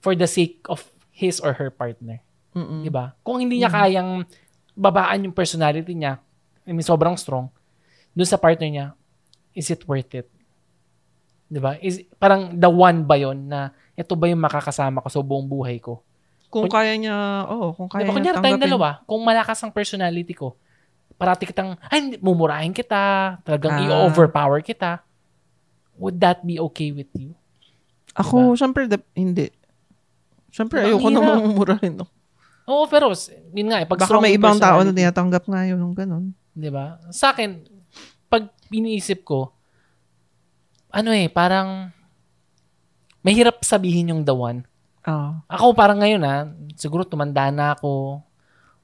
for 0.00 0.16
the 0.16 0.30
sake 0.30 0.62
of 0.70 0.80
his 1.10 1.42
or 1.42 1.52
her 1.58 1.68
partner. 1.68 2.22
Mm-mm. 2.54 2.86
Di 2.86 2.90
ba? 2.94 3.12
Kung 3.26 3.42
hindi 3.42 3.60
niya 3.60 3.68
kayang 3.68 4.22
babaan 4.78 5.26
yung 5.26 5.34
personality 5.34 5.92
niya, 5.92 6.22
I 6.64 6.72
mean, 6.72 6.86
sobrang 6.86 7.18
strong, 7.18 7.50
dun 8.14 8.28
sa 8.30 8.38
partner 8.38 8.70
niya, 8.70 8.86
is 9.52 9.68
it 9.68 9.82
worth 9.84 10.14
it? 10.14 10.30
Di 11.50 11.58
ba? 11.58 11.76
Is, 11.82 12.06
parang 12.16 12.54
the 12.56 12.70
one 12.70 13.04
ba 13.04 13.18
yon 13.18 13.50
na 13.50 13.74
ito 13.94 14.14
ba 14.14 14.30
yung 14.30 14.40
makakasama 14.40 15.02
ko 15.02 15.08
sa 15.10 15.20
buong 15.20 15.46
buhay 15.46 15.82
ko? 15.82 16.00
Kung 16.54 16.70
Kun- 16.70 16.76
kaya 16.78 16.94
niya, 16.94 17.18
oo, 17.50 17.74
kung 17.74 17.90
kaya 17.90 18.06
ba? 18.06 18.14
niya 18.14 18.38
tayong 18.38 18.62
dalawa, 18.62 19.02
kung 19.02 19.26
malakas 19.26 19.58
ang 19.58 19.74
personality 19.74 20.30
ko, 20.30 20.54
parati 21.18 21.50
kitang, 21.50 21.74
ay, 21.90 22.14
mumurahin 22.22 22.70
kita, 22.70 23.34
talagang 23.42 23.74
Ah. 23.74 23.82
i-overpower 23.82 24.62
kita, 24.62 25.02
would 25.98 26.14
that 26.16 26.46
be 26.46 26.62
okay 26.62 26.94
with 26.94 27.10
you? 27.12 27.34
Ako, 28.14 28.54
syempre, 28.54 28.86
dep- 28.86 29.10
hindi. 29.12 29.50
Syempre, 30.48 30.78
Diba? 30.78 30.94
Ayoko 30.94 31.08
hirap. 31.10 31.18
namang 31.18 31.42
mumurahin. 31.44 31.92
No? 31.98 32.06
Oo, 32.70 32.86
pero, 32.86 33.10
yun 33.50 33.66
nga 33.66 33.82
eh, 33.82 33.86
pag 33.90 33.98
Baka 33.98 34.22
may 34.22 34.38
ibang 34.38 34.54
tao 34.56 34.78
na 34.80 34.94
tinatanggap 34.94 35.42
nga 35.44 35.66
yun, 35.66 35.82
yung 35.82 35.94
ganun. 35.98 36.30
Di 36.54 36.70
ba? 36.70 37.02
Sa 37.10 37.34
akin, 37.34 37.66
pag 38.30 38.46
iniisip 38.70 39.26
ko, 39.26 39.50
ano 40.88 41.10
eh, 41.10 41.26
parang 41.26 41.90
mahirap 43.20 43.58
sabihin 43.60 44.14
yung 44.14 44.22
the 44.22 44.30
one. 44.30 44.62
Oo. 45.04 45.30
Ako 45.46 45.76
parang 45.76 46.00
ngayon 46.00 46.22
ha, 46.24 46.48
siguro 46.74 47.04
tumanda 47.04 47.48
na 47.52 47.76
ako 47.76 48.22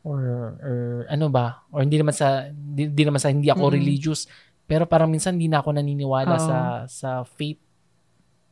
or 0.00 0.20
or 0.60 0.76
ano 1.08 1.28
ba, 1.28 1.64
or 1.68 1.84
hindi 1.84 2.00
naman 2.00 2.16
sa 2.16 2.48
hindi, 2.48 2.88
hindi 2.88 3.02
naman 3.04 3.20
sa 3.20 3.28
hindi 3.28 3.48
ako 3.52 3.68
Mm. 3.68 3.74
religious, 3.76 4.20
pero 4.64 4.84
parang 4.88 5.08
minsan 5.12 5.36
hindi 5.36 5.48
na 5.48 5.60
ako 5.60 5.76
naniniwala 5.76 6.36
Oo. 6.36 6.44
sa 6.44 6.58
sa 6.88 7.10
faith. 7.24 7.60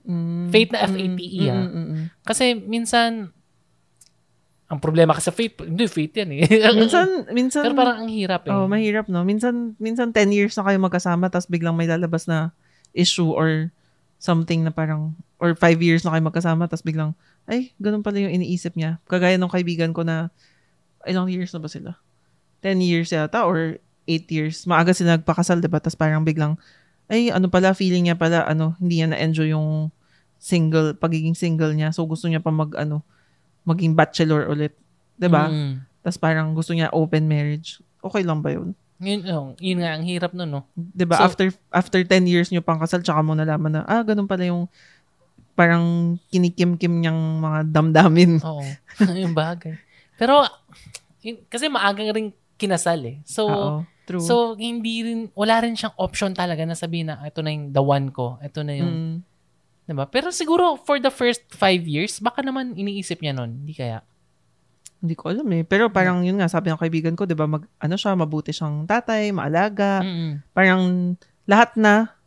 Mm. 0.09 0.49
Faith 0.49 0.71
na 0.73 0.79
Mm, 0.85 0.89
F-A-T-E, 0.89 1.41
mm, 1.45 1.49
ah. 1.49 1.57
mm, 1.57 1.69
mm, 1.69 1.87
mm. 1.89 2.05
Kasi 2.25 2.45
minsan 2.57 3.33
ang 4.69 4.85
problema 4.85 5.17
kasi 5.17 5.33
sa 5.33 5.35
faith, 5.37 5.65
hindi 5.65 5.89
faith 5.89 6.13
yan 6.13 6.31
eh. 6.37 6.45
minsan, 6.77 7.25
minsan, 7.33 7.65
pero 7.65 7.73
parang 7.73 8.05
ang 8.05 8.11
hirap 8.13 8.45
eh. 8.45 8.53
oh, 8.53 8.69
mahirap, 8.69 9.09
no? 9.09 9.25
Minsan, 9.25 9.73
minsan 9.81 10.13
10 10.13 10.29
years 10.29 10.53
na 10.61 10.65
kayo 10.69 10.77
magkasama, 10.77 11.33
tapos 11.33 11.49
biglang 11.49 11.73
may 11.73 11.89
lalabas 11.89 12.29
na 12.29 12.53
issue 12.93 13.33
or 13.33 13.73
something 14.21 14.61
na 14.61 14.69
parang, 14.69 15.17
or 15.41 15.57
5 15.57 15.81
years 15.81 16.05
na 16.05 16.13
kayo 16.13 16.21
magkasama, 16.21 16.69
tapos 16.69 16.85
biglang, 16.85 17.17
ay, 17.49 17.73
ganun 17.81 18.05
pala 18.05 18.21
yung 18.21 18.31
iniisip 18.31 18.77
niya. 18.77 19.01
Kagaya 19.09 19.41
ng 19.41 19.49
kaibigan 19.49 19.97
ko 19.97 20.05
na, 20.05 20.29
ilang 21.09 21.27
years 21.33 21.51
na 21.57 21.61
ba 21.65 21.69
sila? 21.73 21.97
10 22.61 22.85
years 22.85 23.09
yata, 23.09 23.49
or 23.49 23.81
8 24.05 24.29
years. 24.29 24.69
Maaga 24.69 24.93
sila 24.93 25.17
nagpakasal, 25.17 25.65
diba? 25.65 25.81
Tapos 25.81 25.97
parang 25.97 26.23
biglang, 26.23 26.61
ay, 27.09 27.33
ano 27.33 27.49
pala, 27.49 27.73
feeling 27.73 28.07
niya 28.07 28.17
pala, 28.21 28.45
ano, 28.45 28.77
hindi 28.77 29.01
niya 29.01 29.09
na-enjoy 29.17 29.57
yung 29.57 29.89
single, 30.37 30.93
pagiging 30.93 31.33
single 31.33 31.73
niya. 31.73 31.91
So, 31.91 32.05
gusto 32.05 32.29
niya 32.29 32.45
pa 32.45 32.53
mag, 32.53 32.77
ano, 32.77 33.01
maging 33.69 33.93
bachelor 33.93 34.49
ulit. 34.49 34.73
'Di 35.21 35.29
ba? 35.29 35.53
Mm. 35.53 35.85
Tapos 36.01 36.17
parang 36.17 36.57
gusto 36.57 36.73
niya 36.73 36.89
open 36.97 37.29
marriage. 37.29 37.85
Okay 38.01 38.25
lang 38.25 38.41
ba 38.41 38.57
yun? 38.57 38.73
Yun, 38.99 39.21
oh, 39.31 39.55
yun 39.63 39.79
nga, 39.85 39.95
ang 39.95 40.03
hirap 40.09 40.33
nun, 40.33 40.49
no? 40.49 40.61
'Di 40.73 41.05
ba 41.05 41.21
So- 41.21 41.27
after 41.29 41.47
after 41.69 42.01
10 42.01 42.25
years 42.25 42.49
niyo 42.49 42.65
pang 42.65 42.81
kasal 42.81 43.05
tsaka 43.05 43.21
mo 43.21 43.37
nalaman 43.37 43.77
na 43.77 43.83
ah 43.85 44.01
ganun 44.01 44.31
pala 44.31 44.49
yung 44.49 44.65
parang 45.59 46.15
kinikim-kim 46.31 47.03
niyang 47.03 47.19
mga 47.43 47.59
damdamin. 47.75 48.39
Oo. 48.47 48.63
yung 49.27 49.35
bagay. 49.35 49.75
Pero, 50.15 50.47
yun- 51.19 51.43
kasi 51.51 51.67
maagang 51.67 52.15
rin 52.15 52.31
kinasal 52.55 53.03
eh. 53.03 53.19
So, 53.27 53.43
Oo, 53.45 53.83
true. 54.07 54.23
so 54.23 54.55
hindi 54.55 55.03
rin, 55.03 55.21
wala 55.35 55.59
rin 55.59 55.75
siyang 55.75 55.99
option 55.99 56.31
talaga 56.31 56.63
na 56.63 56.79
sabihin 56.79 57.11
na, 57.11 57.19
ito 57.27 57.43
na 57.43 57.51
yung 57.51 57.75
the 57.75 57.83
one 57.83 58.15
ko. 58.15 58.39
Ito 58.39 58.63
na 58.63 58.79
yung, 58.79 58.95
Mm. 59.19 59.91
diba? 59.91 60.07
Pero 60.07 60.31
siguro, 60.31 60.79
for 60.79 61.03
the 61.03 61.11
first 61.11 61.43
five 61.51 61.83
years, 61.83 62.23
baka 62.23 62.39
naman 62.41 62.79
iniisip 62.79 63.19
niya 63.19 63.35
nun. 63.35 63.67
Hindi 63.67 63.75
kaya. 63.75 64.07
Hindi 64.99 65.15
ko 65.15 65.31
alam 65.31 65.47
eh. 65.55 65.63
Pero 65.63 65.87
parang 65.89 66.23
yun 66.23 66.39
nga, 66.39 66.51
sabi 66.51 66.69
ng 66.69 66.79
kaibigan 66.79 67.15
ko, 67.15 67.23
'di 67.23 67.39
ba, 67.39 67.47
mag 67.47 67.63
ano 67.79 67.95
siya, 67.95 68.19
mabuti 68.19 68.51
siyang 68.51 68.83
tatay, 68.83 69.31
maalaga. 69.31 70.03
Mm-mm. 70.03 70.43
Parang 70.51 71.15
lahat 71.47 71.71
na 71.79 72.19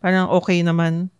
parang 0.00 0.32
okay 0.32 0.64
naman 0.64 1.12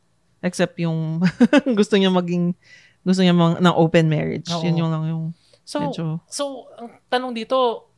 except 0.44 0.76
yung 0.78 1.24
gusto 1.78 1.96
niya 1.96 2.12
maging 2.12 2.52
gusto 3.00 3.20
niya 3.20 3.32
mang, 3.32 3.56
ng 3.56 3.74
open 3.74 4.06
marriage. 4.06 4.48
Oo. 4.52 4.60
Yun 4.60 4.80
yung 4.84 4.90
lang 4.92 5.04
yung 5.08 5.24
So, 5.64 5.80
medyo 5.80 6.20
so, 6.28 6.68
ang 6.76 7.00
tanong 7.08 7.32
dito, 7.32 7.88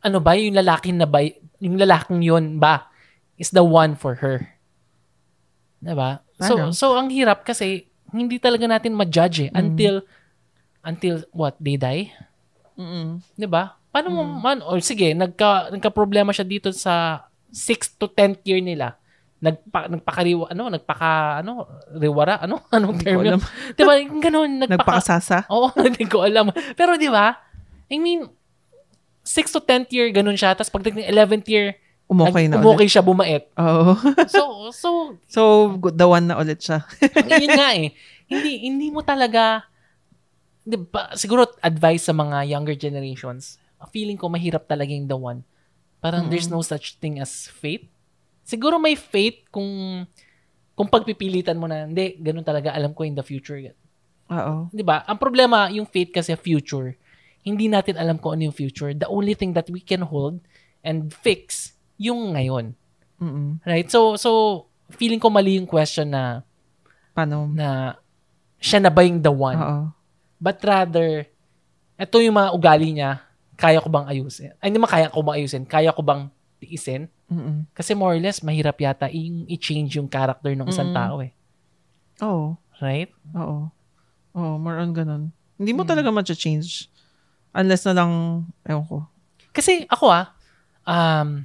ano 0.00 0.18
ba 0.24 0.32
yung 0.34 0.56
lalaki 0.56 0.88
na 0.88 1.04
ba, 1.04 1.20
yung 1.60 1.76
lalaking 1.76 2.24
yun 2.24 2.56
ba 2.56 2.88
is 3.36 3.52
the 3.52 3.60
one 3.60 3.92
for 3.92 4.16
her? 4.24 4.56
Diba? 5.78 6.24
So, 6.40 6.54
Parang. 6.56 6.72
so 6.72 6.86
ang 6.96 7.12
hirap 7.12 7.44
kasi 7.44 7.86
hindi 8.08 8.40
talaga 8.40 8.64
natin 8.64 8.96
ma-judge 8.96 9.46
eh, 9.46 9.50
Mm. 9.52 9.58
until 9.60 9.94
until 10.80 11.14
what 11.30 11.54
they 11.60 11.76
die, 11.76 12.08
mm 12.74 13.20
'di 13.36 13.44
ba? 13.44 13.76
Paano 13.92 14.08
mo 14.08 14.22
Mm. 14.24 14.38
man 14.40 14.58
or 14.64 14.80
sige, 14.80 15.12
nagka 15.12 15.68
nagka-problema 15.68 16.32
siya 16.32 16.46
dito 16.46 16.72
sa 16.72 17.26
6 17.52 17.92
to 18.00 18.08
10th 18.08 18.40
year 18.48 18.64
nila. 18.64 18.96
Nagpa, 19.38 19.86
nagpakariwa 19.86 20.50
ano, 20.50 20.66
nagpaka 20.66 21.10
ano, 21.40 21.62
riwara, 21.94 22.42
ano, 22.42 22.58
anong 22.74 22.98
term 22.98 23.22
yun? 23.22 23.38
'Di 23.70 23.82
ba? 23.86 23.94
Ganun, 24.00 24.66
nagpaka 24.66 24.98
Nagpakasasa. 24.98 25.46
Oo, 25.46 25.70
hindi 25.86 26.10
ko 26.10 26.26
alam. 26.26 26.50
Pero 26.74 26.98
di 26.98 27.06
ba? 27.06 27.38
I 27.86 27.96
mean, 27.96 28.26
6 29.22 29.54
to 29.54 29.60
10th 29.60 29.94
year, 29.94 30.10
ganun 30.10 30.34
siya. 30.34 30.58
Tapos 30.58 30.68
pagdating 30.68 31.06
ng 31.06 31.10
11th 31.10 31.46
year, 31.46 31.78
Umokay 32.08 32.48
na 32.48 32.56
ulit. 32.56 32.64
umokay 32.64 32.88
siya, 32.88 33.04
bumait. 33.04 33.44
Oo. 33.54 33.92
So, 34.32 34.42
so, 34.72 34.88
so, 35.28 35.40
the 35.92 36.08
one 36.08 36.24
na 36.26 36.40
ulit 36.40 36.58
siya. 36.58 36.80
yun 37.28 37.52
nga 37.52 37.76
eh. 37.76 37.92
Hindi, 38.24 38.64
hindi 38.64 38.88
mo 38.88 39.04
talaga, 39.04 39.68
di 40.64 40.80
ba, 40.80 41.12
siguro 41.12 41.44
advice 41.60 42.08
sa 42.08 42.16
mga 42.16 42.48
younger 42.48 42.72
generations, 42.74 43.60
feeling 43.88 44.16
ko 44.16 44.26
mahirap 44.26 44.64
talaga 44.64 44.88
yung 44.88 45.06
the 45.06 45.14
one. 45.14 45.40
Parang 46.00 46.26
Mm. 46.26 46.30
there's 46.32 46.48
no 46.48 46.64
such 46.64 46.96
thing 46.96 47.20
as 47.20 47.46
fate. 47.46 47.92
Siguro 48.48 48.80
may 48.80 48.96
fate 48.96 49.44
kung 49.52 49.68
kung 50.72 50.88
pagpipilitan 50.88 51.58
mo 51.58 51.68
na, 51.68 51.84
hindi, 51.84 52.16
ganun 52.22 52.46
talaga, 52.46 52.70
alam 52.72 52.94
ko 52.96 53.02
in 53.04 53.12
the 53.12 53.26
future. 53.26 53.60
Oo. 54.32 54.72
'di 54.72 54.84
ba? 54.84 55.04
Ang 55.04 55.20
problema, 55.20 55.68
yung 55.68 55.84
fate 55.84 56.12
kasi 56.16 56.32
future. 56.36 56.96
Hindi 57.44 57.68
natin 57.68 58.00
alam 58.00 58.16
kung 58.16 58.36
ano 58.36 58.48
yung 58.48 58.56
future. 58.56 58.92
The 58.96 59.08
only 59.08 59.36
thing 59.36 59.52
that 59.52 59.68
we 59.68 59.84
can 59.84 60.04
hold 60.04 60.40
and 60.80 61.12
fix 61.12 61.76
yung 62.00 62.36
ngayon. 62.36 62.72
Mm-mm. 63.20 63.60
Right? 63.68 63.88
So 63.88 64.16
so 64.16 64.64
feeling 64.92 65.20
ko 65.20 65.28
mali 65.28 65.60
yung 65.60 65.68
question 65.68 66.12
na 66.12 66.44
Paano? 67.12 67.50
na 67.52 67.98
siya 68.60 68.80
na 68.80 68.92
ba 68.92 69.04
yung 69.04 69.20
the 69.20 69.32
one? 69.32 69.58
Oo. 69.58 69.80
But 70.38 70.60
rather 70.62 71.26
ito 71.98 72.16
yung 72.22 72.38
mga 72.38 72.54
ugali 72.54 72.94
niya, 72.94 73.26
kaya 73.58 73.82
ko 73.82 73.90
bang 73.90 74.06
ayusin? 74.06 74.54
Ay, 74.62 74.70
hindi 74.70 74.78
man 74.78 74.86
kaya 74.86 75.10
ko 75.10 75.18
bang 75.26 75.36
ayusin? 75.42 75.64
Kaya 75.66 75.90
ko 75.90 76.00
bang 76.06 76.30
tiisin? 76.62 77.10
Mm-mm. 77.28 77.68
Kasi 77.76 77.92
more 77.92 78.16
or 78.16 78.20
less, 78.20 78.40
mahirap 78.40 78.80
yata 78.80 79.06
yung 79.12 79.44
i-change 79.46 80.00
yung 80.00 80.08
character 80.08 80.52
ng 80.52 80.64
isang 80.66 80.90
Mm-mm. 80.90 80.96
tao 80.96 81.16
eh. 81.20 81.32
Oo. 82.24 82.56
Right? 82.80 83.12
Oo. 83.36 83.68
Oo, 84.32 84.54
more 84.56 84.80
on 84.80 84.92
ganun. 84.92 85.22
Hindi 85.58 85.72
mo 85.74 85.82
Hmm. 85.84 85.90
talaga 85.92 86.08
ma-change. 86.08 86.88
Unless 87.52 87.84
na 87.90 87.94
lang, 88.00 88.10
ewan 88.64 88.86
ko. 88.86 89.04
Kasi 89.52 89.84
ako 89.90 90.08
ah, 90.08 90.30
um, 90.86 91.42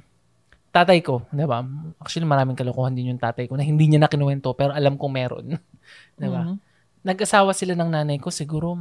tatay 0.70 1.02
ko, 1.02 1.26
di 1.28 1.44
ba? 1.44 1.60
Actually, 1.98 2.26
maraming 2.28 2.54
kalokohan 2.54 2.94
din 2.94 3.10
yung 3.10 3.20
tatay 3.20 3.44
ko 3.50 3.58
na 3.58 3.66
hindi 3.66 3.86
niya 3.90 4.00
na 4.00 4.10
kinuwento, 4.10 4.54
pero 4.54 4.70
alam 4.72 4.94
kong 4.96 5.12
meron. 5.12 5.46
di 6.20 6.28
ba? 6.30 6.48
Mhm. 6.48 6.56
Nag-asawa 7.04 7.52
sila 7.52 7.76
ng 7.76 7.90
nanay 7.92 8.16
ko, 8.16 8.32
siguro, 8.32 8.80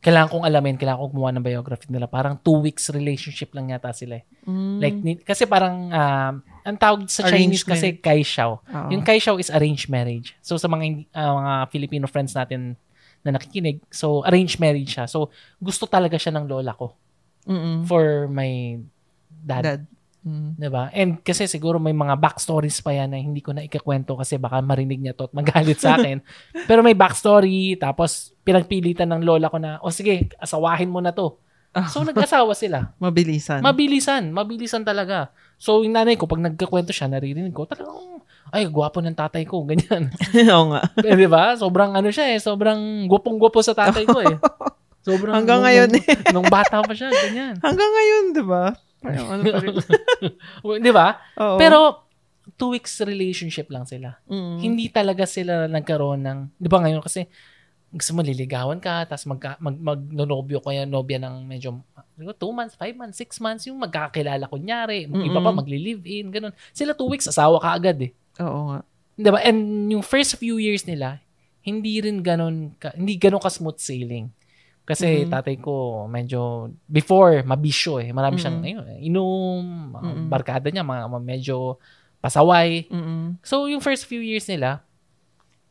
kailangan 0.00 0.32
kong 0.32 0.44
alamin, 0.48 0.80
kailangan 0.80 1.04
kong 1.04 1.12
gumawa 1.12 1.32
ng 1.36 1.44
biography 1.44 1.86
nila. 1.92 2.08
Parang 2.08 2.40
two 2.40 2.56
weeks 2.64 2.88
relationship 2.88 3.52
lang 3.52 3.68
yata 3.68 3.92
sila 3.92 4.20
eh. 4.20 4.24
Mm. 4.48 4.76
Like, 4.80 4.96
ni- 4.96 5.20
kasi 5.20 5.44
parang, 5.44 5.92
um, 5.92 6.34
ang 6.64 6.76
tawag 6.80 7.04
sa 7.12 7.28
Arranged 7.28 7.60
Chinese 7.60 7.64
kasi 7.68 7.88
kaishaw. 8.00 8.56
Oo. 8.64 8.88
Yung 8.88 9.04
kaishaw 9.04 9.36
is 9.36 9.52
arranged 9.52 9.92
marriage. 9.92 10.32
So, 10.40 10.56
sa 10.56 10.72
mga, 10.72 11.04
ah, 11.12 11.36
mga 11.36 11.54
Filipino 11.68 12.08
friends 12.08 12.32
natin 12.32 12.80
na 13.20 13.36
nakikinig, 13.36 13.84
so, 13.92 14.24
arranged 14.24 14.56
marriage 14.56 14.96
siya. 14.96 15.04
So, 15.04 15.28
gusto 15.60 15.84
talaga 15.84 16.16
siya 16.16 16.32
ng 16.32 16.48
lola 16.48 16.72
ko 16.72 16.96
Mm-mm. 17.44 17.84
for 17.84 18.24
my 18.32 18.80
dad. 19.44 19.62
Dad. 19.64 19.82
Mm. 20.20 20.52
'Di 20.54 20.68
ba? 20.68 20.92
And 20.92 21.16
kasi 21.18 21.48
siguro 21.48 21.76
may 21.76 21.92
mga 21.92 22.12
backstories 22.14 22.78
pa 22.78 22.92
yan 22.92 23.08
na 23.08 23.16
hindi 23.16 23.40
ko 23.40 23.50
na 23.50 23.64
ikakwento 23.64 24.14
kasi 24.14 24.36
baka 24.36 24.60
marinig 24.60 25.00
niya 25.00 25.12
to 25.12 25.24
at 25.24 25.32
magalit 25.32 25.80
sa 25.80 25.96
akin. 25.96 26.20
Pero 26.68 26.80
may 26.80 26.92
backstory, 26.92 27.74
tapos 27.74 28.36
pinagpilitan 28.40 29.08
ng 29.08 29.22
lola 29.22 29.48
ko 29.48 29.56
na, 29.56 29.80
o 29.80 29.88
sige, 29.88 30.28
asawahin 30.36 30.88
mo 30.88 31.00
na 31.00 31.10
to. 31.10 31.40
So 31.88 32.02
nag-asawa 32.02 32.52
sila. 32.52 32.90
Mabilisan. 32.98 33.62
Mabilisan, 33.62 34.28
mabilisan 34.28 34.82
talaga. 34.82 35.30
So 35.56 35.80
yung 35.80 35.94
nanay 35.94 36.18
ko, 36.18 36.26
pag 36.26 36.42
nagkakwento 36.42 36.90
siya, 36.90 37.06
naririnig 37.06 37.54
ko, 37.54 37.62
talagang, 37.64 38.20
ay, 38.50 38.66
gwapo 38.66 38.98
ng 38.98 39.14
tatay 39.14 39.46
ko, 39.46 39.62
ganyan. 39.70 40.10
Oo 40.50 40.74
nga. 40.74 40.82
eh, 40.98 41.14
di 41.14 41.30
ba? 41.30 41.54
Sobrang 41.54 41.94
ano 41.94 42.10
siya 42.10 42.34
eh, 42.34 42.42
sobrang 42.42 43.06
gwapong-gwapo 43.06 43.62
sa 43.62 43.72
tatay 43.72 44.02
ko 44.02 44.18
eh. 44.18 44.36
Sobrang, 45.00 45.32
Hanggang 45.32 45.62
nung- 45.62 45.66
ngayon 45.70 45.88
nung, 45.94 46.04
nung 46.42 46.48
bata 46.50 46.82
pa 46.82 46.92
siya, 46.92 47.08
ganyan. 47.08 47.54
Hanggang 47.62 47.88
ngayon, 47.88 48.24
di 48.34 48.44
ba? 48.44 48.74
Ano 49.04 49.42
pa 49.44 49.58
rin. 49.60 49.76
di 50.80 50.90
ba? 50.92 51.08
Oo. 51.40 51.56
Pero, 51.56 51.78
two 52.56 52.74
weeks 52.76 53.00
relationship 53.00 53.68
lang 53.72 53.88
sila. 53.88 54.20
Mm. 54.28 54.58
Hindi 54.60 54.84
talaga 54.92 55.24
sila 55.24 55.68
nagkaroon 55.68 56.20
ng, 56.24 56.38
di 56.60 56.68
ba 56.68 56.82
ngayon 56.84 57.00
kasi, 57.00 57.24
gusto 57.90 58.14
mo 58.14 58.22
liligawan 58.22 58.78
ka, 58.78 59.02
tapos 59.08 59.26
mag, 59.26 59.40
mag, 59.58 59.76
magnonobyo 59.76 60.62
kaya 60.62 60.86
nobya 60.86 61.18
ng 61.18 61.42
medyo, 61.42 61.82
siguro, 62.14 62.36
two 62.36 62.52
months, 62.54 62.78
five 62.78 62.94
months, 62.94 63.18
six 63.18 63.40
months, 63.42 63.66
yung 63.66 63.80
magkakilala 63.80 64.46
kunyari, 64.46 65.08
yung 65.10 65.26
iba 65.26 65.40
pa 65.42 65.50
Mm-mm. 65.50 65.58
magli-live-in, 65.58 66.30
ganun. 66.30 66.52
Sila 66.70 66.94
two 66.94 67.10
weeks, 67.10 67.26
asawa 67.26 67.58
ka 67.58 67.74
agad 67.74 67.98
eh. 67.98 68.12
Oo 68.38 68.70
nga. 68.70 68.78
Di 69.20 69.28
ba? 69.28 69.40
And 69.42 69.90
yung 69.90 70.04
first 70.06 70.38
few 70.38 70.56
years 70.62 70.86
nila, 70.86 71.20
hindi 71.60 72.00
rin 72.00 72.22
ganun, 72.24 72.72
ka, 72.78 72.94
hindi 72.96 73.18
ganun 73.20 73.42
ka-smooth 73.42 73.76
sailing. 73.76 74.32
Kasi 74.90 75.22
Mhm. 75.22 75.30
tatay 75.30 75.56
ko, 75.62 75.74
medyo, 76.10 76.40
before, 76.90 77.46
mabisyo 77.46 78.02
eh. 78.02 78.10
Marami 78.10 78.42
siyang, 78.42 78.58
Mhm. 78.58 78.66
ayun, 78.66 78.84
inom, 79.06 79.62
mga 79.94 80.10
Mhm. 80.10 80.26
barkada 80.26 80.66
niya, 80.66 80.82
mga, 80.82 81.06
mga 81.06 81.22
medyo 81.22 81.56
pasaway. 82.18 82.90
Mm-mm. 82.90 83.38
So, 83.40 83.70
yung 83.70 83.78
first 83.80 84.04
few 84.10 84.18
years 84.18 84.50
nila, 84.50 84.82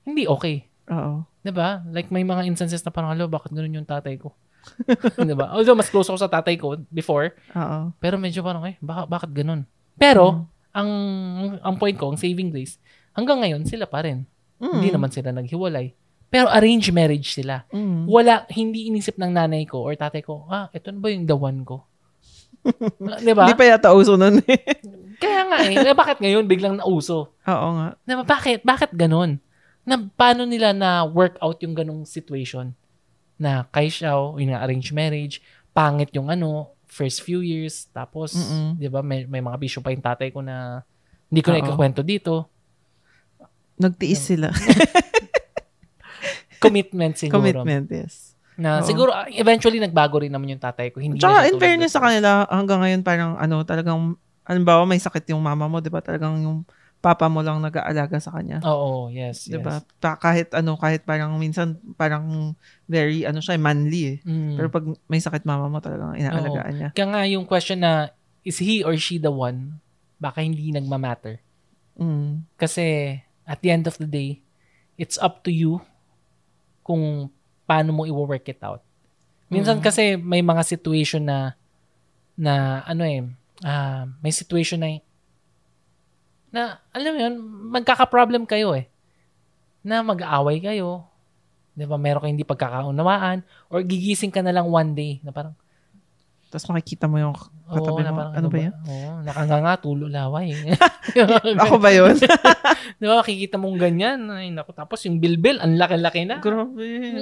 hindi 0.07 0.25
okay. 0.25 0.65
Oo. 0.89 1.21
'Di 1.45 1.51
ba? 1.53 1.85
Like, 1.87 2.09
may 2.09 2.25
mga 2.25 2.47
instances 2.49 2.81
na 2.81 2.89
parang, 2.89 3.13
alo, 3.13 3.29
bakit 3.29 3.53
ganun 3.53 3.75
yung 3.75 3.85
tatay 3.87 4.17
ko? 4.17 4.33
'Di 5.19 5.35
ba? 5.37 5.53
Although, 5.53 5.77
mas 5.77 5.91
close 5.91 6.09
ako 6.09 6.17
sa 6.19 6.31
tatay 6.31 6.57
ko 6.57 6.79
before, 6.89 7.35
Oo. 7.53 7.93
pero 8.01 8.17
medyo 8.17 8.41
parang, 8.41 8.65
eh, 8.65 8.75
baka, 8.81 9.05
bakit 9.05 9.31
ganun? 9.35 9.63
Pero, 9.95 10.33
Mm. 10.33 10.43
ang 10.73 10.89
ang 11.61 11.75
point 11.77 11.95
ko, 11.95 12.09
ang 12.09 12.17
saving 12.19 12.49
grace, 12.49 12.79
hanggang 13.13 13.39
ngayon, 13.43 13.63
sila 13.67 13.85
pa 13.85 14.01
rin. 14.01 14.25
Mm. 14.57 14.73
Hindi 14.79 14.89
naman 14.89 15.11
sila 15.13 15.29
naghiwalay. 15.31 15.93
Pero 16.29 16.45
arranged 16.45 16.93
marriage 16.93 17.33
sila. 17.33 17.65
Mm. 17.73 18.05
Wala, 18.05 18.45
hindi 18.53 18.85
inisip 18.85 19.17
ng 19.17 19.33
nanay 19.33 19.65
ko 19.65 19.81
or 19.81 19.97
tatay 19.97 20.21
ko, 20.21 20.45
ah, 20.45 20.69
ito 20.69 20.93
na 20.93 21.01
ba 21.01 21.09
yung 21.09 21.25
the 21.25 21.33
one 21.33 21.65
ko? 21.65 21.89
Ah, 23.01 23.19
'Di 23.19 23.33
ba? 23.33 23.49
Hindi 23.49 23.57
pa 23.57 23.65
yata 23.65 23.89
uso 23.95 24.13
nun 24.19 24.43
eh. 24.45 24.61
Kaya 25.23 25.41
nga 25.51 25.57
eh, 25.67 25.75
eh, 25.75 25.95
bakit 25.95 26.23
ngayon 26.23 26.47
biglang 26.47 26.79
nauso? 26.79 27.35
Oo 27.43 27.67
nga. 27.75 27.87
Na, 28.07 28.23
bakit? 28.23 28.63
Bakit 28.63 28.95
ganun? 28.95 29.43
Na, 29.83 29.99
paano 30.15 30.47
nila 30.47 30.71
na 30.71 31.03
work 31.03 31.35
out 31.43 31.59
yung 31.59 31.75
ganung 31.75 32.07
situation? 32.07 32.71
Na 33.35 33.67
kay 33.67 33.91
Xiao, 33.91 34.39
yun 34.39 34.55
nga, 34.55 34.63
arranged 34.63 34.95
marriage, 34.95 35.43
pangit 35.75 36.15
yung 36.15 36.31
ano, 36.31 36.71
first 36.87 37.19
few 37.19 37.43
years, 37.43 37.91
tapos, 37.91 38.31
di 38.79 38.87
ba, 38.87 39.03
may, 39.03 39.27
may 39.27 39.43
mga 39.43 39.59
bisyo 39.59 39.79
pa 39.83 39.91
yung 39.91 40.03
tatay 40.03 40.31
ko 40.31 40.39
na 40.39 40.87
hindi 41.27 41.43
ko 41.43 41.51
na 41.51 41.59
ikakwento 41.67 41.99
dito. 41.99 42.47
Nagtiis 43.75 44.23
sila. 44.23 44.55
Commitment 46.59 47.15
siguro. 47.21 47.39
Commitment, 47.39 47.87
yes. 47.91 48.35
Na 48.59 48.83
Oo. 48.83 48.85
siguro, 48.85 49.15
ah, 49.15 49.27
eventually, 49.31 49.79
nagbago 49.79 50.19
rin 50.19 50.31
naman 50.31 50.51
yung 50.51 50.61
tatay 50.61 50.91
ko. 50.91 50.99
Hindi 50.99 51.23
Tsaka 51.23 51.47
in 51.47 51.55
fairness 51.55 51.95
sa 51.95 52.03
kanila, 52.03 52.43
hanggang 52.51 52.83
ngayon 52.83 53.01
parang 53.07 53.39
ano, 53.39 53.63
talagang, 53.63 54.19
halimbawa 54.43 54.83
may 54.83 54.99
sakit 54.99 55.31
yung 55.31 55.39
mama 55.39 55.71
mo, 55.71 55.79
di 55.79 55.87
ba? 55.87 56.03
Talagang 56.03 56.43
yung 56.43 56.67
papa 56.99 57.31
mo 57.31 57.39
lang 57.39 57.63
nag-aalaga 57.63 58.19
sa 58.19 58.35
kanya. 58.35 58.59
Oo, 58.67 59.07
yes, 59.07 59.47
yes. 59.47 59.55
'Di 59.55 59.59
ba? 59.63 59.79
Pa- 60.03 60.19
kahit 60.19 60.51
ano, 60.51 60.75
kahit 60.75 61.07
parang 61.07 61.39
minsan 61.39 61.79
parang 61.95 62.55
very 62.91 63.23
ano 63.23 63.39
siya, 63.39 63.55
manly 63.55 64.19
eh. 64.19 64.27
Mm. 64.27 64.59
Pero 64.59 64.67
pag 64.67 64.83
may 65.07 65.23
sakit 65.23 65.47
mama 65.47 65.71
mo 65.71 65.79
talagang 65.79 66.19
inaalagaan 66.19 66.73
niya. 66.75 66.89
Kaya 66.91 67.07
nga 67.07 67.23
yung 67.23 67.47
question 67.47 67.79
na, 67.79 68.11
is 68.43 68.59
he 68.59 68.83
or 68.83 68.99
she 68.99 69.15
the 69.15 69.31
one? 69.31 69.79
Baka 70.19 70.43
hindi 70.43 70.75
nagmamatter. 70.75 71.39
Mm. 71.95 72.43
Kasi, 72.59 73.15
at 73.47 73.63
the 73.63 73.71
end 73.71 73.87
of 73.87 73.95
the 73.95 74.07
day, 74.07 74.43
it's 74.99 75.15
up 75.23 75.47
to 75.47 75.51
you 75.51 75.79
kung 76.89 77.29
paano 77.69 77.93
mo 77.93 78.09
i-work 78.09 78.49
it 78.49 78.57
out. 78.65 78.81
Minsan 79.53 79.77
Mm. 79.77 79.85
kasi 79.85 80.17
may 80.17 80.41
mga 80.41 80.65
situation 80.65 81.21
na 81.21 81.53
na 82.33 82.81
ano 82.89 83.05
eh, 83.05 83.21
ah, 83.61 84.09
may 84.25 84.33
situation 84.33 84.81
na 84.81 84.97
na 86.49 86.81
alam 86.89 87.13
mo 87.13 87.19
yun, 87.21 87.35
magkaka-problem 87.69 88.49
kayo 88.49 88.73
eh. 88.73 88.89
Na 89.85 90.01
mag-aaway 90.01 90.57
kayo. 90.57 91.05
'Di 91.77 91.85
ba? 91.85 91.95
Meron 91.95 92.25
kayong 92.25 92.35
hindi 92.35 92.47
pagkakaunawaan 92.47 93.45
or 93.69 93.85
gigising 93.85 94.33
ka 94.33 94.41
na 94.41 94.49
lang 94.49 94.65
one 94.65 94.97
day 94.97 95.21
na 95.21 95.29
parang 95.29 95.53
Tapos 96.49 96.65
makikita 96.67 97.05
mo 97.05 97.21
yung 97.21 97.37
Oo, 97.69 97.75
katabi 97.77 98.01
na 98.01 98.09
mo. 98.09 98.17
parang 98.25 98.33
Ano 98.33 98.47
ba 98.49 98.57
yan? 98.57 98.73
Oo, 98.81 99.09
nakanganga, 99.21 99.73
tulo 99.77 100.05
laway. 100.09 100.49
Ako 101.63 101.77
ba 101.77 101.93
yun? 101.93 102.17
Di 102.99 103.05
ba, 103.05 103.21
makikita 103.21 103.61
mong 103.61 103.77
ganyan. 103.77 104.25
Ay, 104.33 104.49
naku. 104.49 104.73
Tapos 104.73 104.97
yung 105.05 105.21
bilbil, 105.21 105.61
ang 105.61 105.77
laki-laki 105.77 106.25
na. 106.25 106.41
Grabe. 106.41 107.13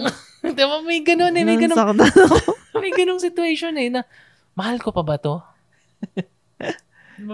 Di 0.41 0.63
ba, 0.63 0.79
may 0.79 1.03
ganun 1.03 1.35
eh. 1.35 1.43
May 1.43 1.59
ganun, 1.59 1.75
Nasaktan 1.75 2.07
ako. 2.07 2.35
may 2.79 2.91
ganung 2.95 3.19
situation 3.19 3.75
eh 3.75 3.91
na, 3.91 4.07
mahal 4.55 4.79
ko 4.79 4.95
pa 4.95 5.03
ba 5.03 5.19
to? 5.19 5.43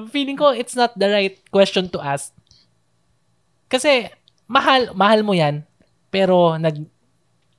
Feeling 0.09 0.39
ko, 0.39 0.49
it's 0.49 0.73
not 0.73 0.95
the 0.97 1.11
right 1.11 1.37
question 1.51 1.91
to 1.91 1.99
ask. 2.01 2.33
Kasi, 3.67 4.09
mahal, 4.47 4.89
mahal 4.95 5.21
mo 5.21 5.35
yan, 5.35 5.61
pero 6.09 6.55
nag, 6.55 6.87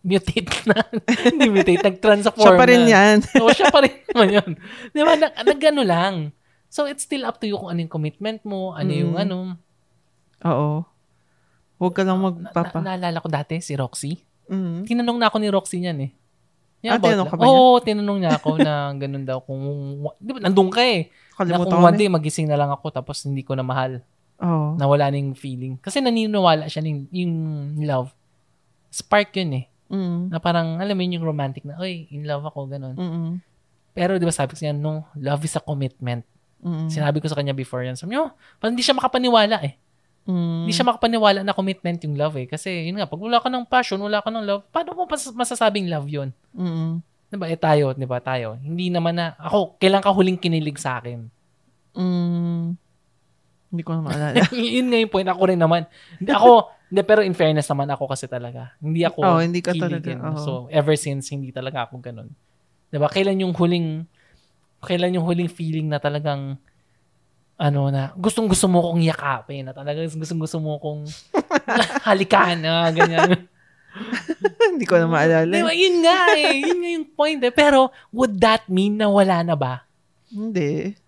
mutate 0.04 0.52
na. 0.64 0.78
Hindi 1.26 1.48
mutate, 1.48 1.80
nag-transform 1.82 2.44
Siya 2.46 2.52
pa 2.54 2.64
rin 2.64 2.82
na. 2.84 2.90
yan. 2.92 3.16
Oo, 3.40 3.50
siya 3.50 3.72
pa 3.72 3.80
rin 3.80 3.94
naman 4.06 4.28
yun. 4.30 4.50
Di 4.92 5.00
ba? 5.00 5.12
Nag, 5.16 5.32
nagano 5.42 5.82
lang. 5.82 6.14
So, 6.68 6.84
it's 6.84 7.02
still 7.02 7.24
up 7.24 7.38
to 7.38 7.46
you 7.46 7.56
kung 7.56 7.70
ano 7.70 7.80
yung 7.80 7.90
commitment 7.90 8.44
mo, 8.44 8.70
ano 8.70 8.90
yung 8.90 9.14
Mm. 9.14 9.22
ano. 9.24 9.36
Oo. 10.44 10.70
Huwag 11.76 11.94
ka 11.94 12.02
lang 12.02 12.18
Na, 12.18 12.24
magpapa. 12.30 12.78
naalala 12.78 13.18
ko 13.18 13.28
dati, 13.28 13.58
si 13.58 13.72
Roxy. 13.72 14.20
Mm. 14.46 14.84
Tinanong 14.84 15.18
na 15.18 15.26
ako 15.26 15.36
ni 15.38 15.48
Roxy 15.48 15.80
niyan 15.80 15.98
eh. 16.02 16.10
Ah, 16.84 17.00
about 17.00 17.08
tinanong 17.08 17.26
ka 17.26 17.34
ba 17.34 17.40
niya? 17.40 17.48
Oo, 17.48 17.72
tinanong 17.80 18.18
niya 18.20 18.32
ako 18.36 18.50
na 18.60 18.72
ganun 19.00 19.24
daw. 19.24 19.38
Kung, 19.40 19.60
di 20.18 20.30
ba, 20.30 20.38
nandun 20.38 20.68
ka 20.68 20.84
eh. 20.84 21.08
Na 21.32 21.36
Kalimutan 21.40 21.64
kung 21.66 21.80
ko 21.80 21.88
one 21.88 21.94
na. 21.94 21.98
day 21.98 22.08
magising 22.08 22.44
na 22.46 22.60
lang 22.60 22.68
ako 22.68 22.86
tapos 22.92 23.24
hindi 23.24 23.40
ko 23.40 23.56
na 23.56 23.64
mahal. 23.64 24.04
Oo. 24.36 24.76
Nawala 24.76 25.08
na 25.08 25.16
yung 25.16 25.32
feeling. 25.32 25.80
Kasi 25.80 25.98
naniniwala 25.98 26.68
siya 26.68 26.82
ng 26.82 27.08
yung 27.10 27.34
love. 27.80 28.12
Spark 28.90 29.32
yun 29.34 29.56
eh. 29.56 29.64
Mm. 29.92 30.32
Na 30.32 30.38
parang, 30.40 30.80
alam 30.80 30.94
mo 30.96 31.00
yun 31.04 31.20
yung 31.20 31.26
romantic 31.28 31.62
na, 31.64 31.76
oy, 31.76 32.08
in 32.08 32.24
love 32.24 32.44
ako, 32.48 32.68
ganun. 32.68 32.96
Mm-mm. 32.96 33.30
Pero 33.94 34.18
di 34.18 34.26
ba 34.26 34.34
sabi 34.34 34.54
ko 34.54 34.58
kanya, 34.58 34.74
no, 34.74 35.06
love 35.16 35.44
is 35.44 35.54
a 35.54 35.62
commitment. 35.62 36.26
Mm-mm. 36.64 36.88
Sinabi 36.88 37.20
ko 37.20 37.28
sa 37.28 37.36
kanya 37.38 37.52
before 37.52 37.84
yan. 37.84 37.94
Sabi 37.94 38.16
niya, 38.16 38.26
oh, 38.26 38.32
parang 38.58 38.74
hindi 38.74 38.84
siya 38.84 38.96
makapaniwala 38.96 39.60
eh. 39.62 39.76
Mm. 40.24 40.64
Hindi 40.64 40.74
siya 40.74 40.88
makapaniwala 40.88 41.40
na 41.44 41.52
commitment 41.52 42.00
yung 42.02 42.16
love 42.16 42.36
eh. 42.40 42.48
Kasi 42.48 42.88
yun 42.88 42.96
nga, 42.96 43.06
pag 43.06 43.20
wala 43.20 43.38
ka 43.38 43.52
ng 43.52 43.64
passion, 43.68 44.00
wala 44.00 44.24
ka 44.24 44.32
ng 44.32 44.44
love, 44.44 44.62
paano 44.72 44.96
mo 44.96 45.04
masasabing 45.36 45.86
love 45.92 46.08
yun? 46.08 46.32
Mm-mm. 46.56 47.04
Diba? 47.28 47.50
Eh 47.50 47.58
tayo, 47.58 47.92
di 47.92 48.06
ba 48.08 48.22
tayo? 48.22 48.56
Hindi 48.62 48.88
naman 48.88 49.18
na, 49.18 49.34
ako, 49.36 49.76
kailan 49.76 50.00
ka 50.00 50.14
huling 50.14 50.40
kinilig 50.40 50.80
sa 50.80 51.02
akin? 51.02 51.28
Mm. 51.94 52.78
Hindi 53.74 53.82
ko 53.82 53.90
na 53.98 54.02
maalala. 54.06 54.38
yun 54.78 54.86
nga 54.86 54.98
yung 55.02 55.12
point. 55.12 55.26
Ako 55.26 55.42
rin 55.50 55.58
naman. 55.58 55.82
Ako, 56.22 56.70
hindi, 56.90 57.00
pero 57.02 57.20
in 57.24 57.32
fairness 57.32 57.68
naman 57.70 57.88
ako 57.90 58.04
kasi 58.12 58.28
talaga. 58.28 58.76
Hindi 58.78 59.02
ako 59.02 59.18
Oo, 59.24 59.40
hindi 59.40 59.60
ka 59.64 59.72
kiligin. 59.72 60.20
talaga, 60.20 60.36
oo. 60.36 60.38
So, 60.40 60.52
ever 60.68 60.94
since, 60.94 61.32
hindi 61.32 61.50
talaga 61.50 61.88
ako 61.88 61.98
ganun. 62.00 62.30
Diba? 62.92 63.08
Kailan 63.10 63.40
yung 63.40 63.54
huling, 63.56 64.06
kailan 64.84 65.16
yung 65.16 65.26
huling 65.26 65.50
feeling 65.50 65.88
na 65.90 65.98
talagang, 65.98 66.60
ano 67.56 67.80
na, 67.88 68.12
gustong 68.14 68.46
gusto 68.46 68.66
mo 68.68 68.82
kong 68.82 69.02
yakapin, 69.02 69.66
na 69.66 69.72
talagang 69.74 70.06
gustong 70.12 70.42
gusto 70.42 70.58
mo 70.60 70.78
kong 70.78 71.08
halikan, 72.08 72.60
na 72.60 72.90
ganyan. 72.92 73.48
Hindi 74.74 74.84
ko 74.90 74.98
na 74.98 75.06
maalala. 75.06 75.54
diba? 75.54 75.70
Yun 75.70 75.96
nga 76.02 76.18
eh. 76.34 76.54
Yun 76.66 76.78
nga 76.82 76.90
yung 76.98 77.08
point 77.14 77.40
eh. 77.46 77.54
Pero, 77.54 77.94
would 78.10 78.38
that 78.42 78.66
mean 78.66 78.98
na 78.98 79.06
wala 79.06 79.42
na 79.46 79.54
ba? 79.54 79.86
Hindi. 80.34 80.98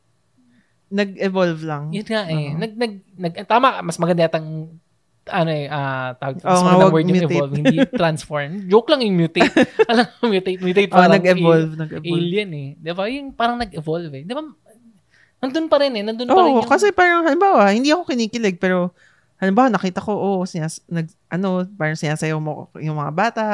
Nag-evolve 0.87 1.67
lang. 1.67 1.91
Yun 1.91 2.07
nga 2.07 2.23
eh. 2.31 2.55
Oo. 2.55 2.59
Nag, 2.63 2.73
nag, 2.79 2.93
nag, 3.19 3.35
tama, 3.51 3.83
mas 3.83 3.99
maganda 3.99 4.23
yatang 4.23 4.71
ano 5.29 5.51
eh, 5.51 5.67
ah 5.67 6.15
tawag, 6.15 6.39
Oo 6.39 6.61
nga, 6.61 6.75
wag 6.79 6.91
word 6.91 7.05
yung 7.05 7.19
mutate. 7.19 7.35
evolve, 7.35 7.53
hindi 7.55 7.77
transform. 8.01 8.51
Joke 8.67 8.89
lang 8.89 9.01
yung 9.03 9.17
mutate. 9.17 9.51
Alam 9.91 10.05
mo, 10.07 10.25
mutate, 10.29 10.59
mutate 10.59 10.89
Oh, 10.89 10.97
parang 10.97 11.15
nag-evolve. 11.15 11.71
a- 11.73 11.81
Nag-evolve. 11.83 12.21
alien 12.21 12.51
eh. 12.53 12.69
Di 12.77 12.91
ba? 12.91 13.05
Yung 13.07 13.29
parang 13.31 13.57
nag-evolve 13.57 14.13
eh. 14.13 14.23
Di 14.23 14.33
ba? 14.33 14.43
Nandun 15.37 15.67
pa 15.67 15.77
rin 15.79 15.93
eh. 15.93 16.03
Nandun 16.03 16.27
pa 16.27 16.41
rin 16.41 16.55
yung... 16.55 16.65
kasi 16.65 16.91
parang, 16.91 17.23
halimbawa, 17.23 17.69
hindi 17.69 17.91
ako 17.91 18.07
kinikilig, 18.07 18.57
pero, 18.57 18.95
halimbawa, 19.37 19.69
nakita 19.69 20.01
ko, 20.01 20.13
oo, 20.13 20.41
sinas, 20.43 20.81
nag, 20.87 21.05
ano, 21.29 21.67
parang 21.75 21.95
sinasayaw 21.95 22.39
mo 22.39 22.73
yung 22.79 22.97
mga 22.97 23.13
bata, 23.13 23.45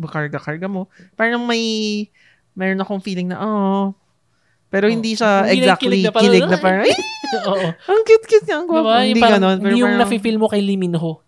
karga-karga 0.00 0.66
mo. 0.66 0.88
Parang 1.14 1.44
may, 1.44 2.06
meron 2.52 2.80
akong 2.80 2.98
feeling 2.98 3.28
na, 3.28 3.38
oh, 3.38 3.92
pero 4.68 4.86
Oo. 4.86 4.92
hindi 4.92 5.12
siya 5.12 5.44
Hindi 5.44 5.64
exactly 5.64 5.88
kilig 5.88 6.04
na 6.04 6.12
kilig 6.22 6.44
na 6.46 6.56
parang, 6.56 6.82
ay, 6.84 6.94
Oo. 7.44 7.66
ang 7.72 8.00
cute-cute 8.04 8.44
niya, 8.44 8.56
ang 8.56 8.66
gwapo. 8.66 8.88
Yung 8.88 9.00
Hindi 9.06 9.20
parang, 9.20 9.40
ganon. 9.40 9.56
Pero 9.58 9.74
yung 9.74 9.92
parang, 9.92 10.00
nafe-feel 10.04 10.36
mo 10.36 10.46
kay 10.46 10.60
Lee 10.60 10.76
Min-ho. 10.76 11.24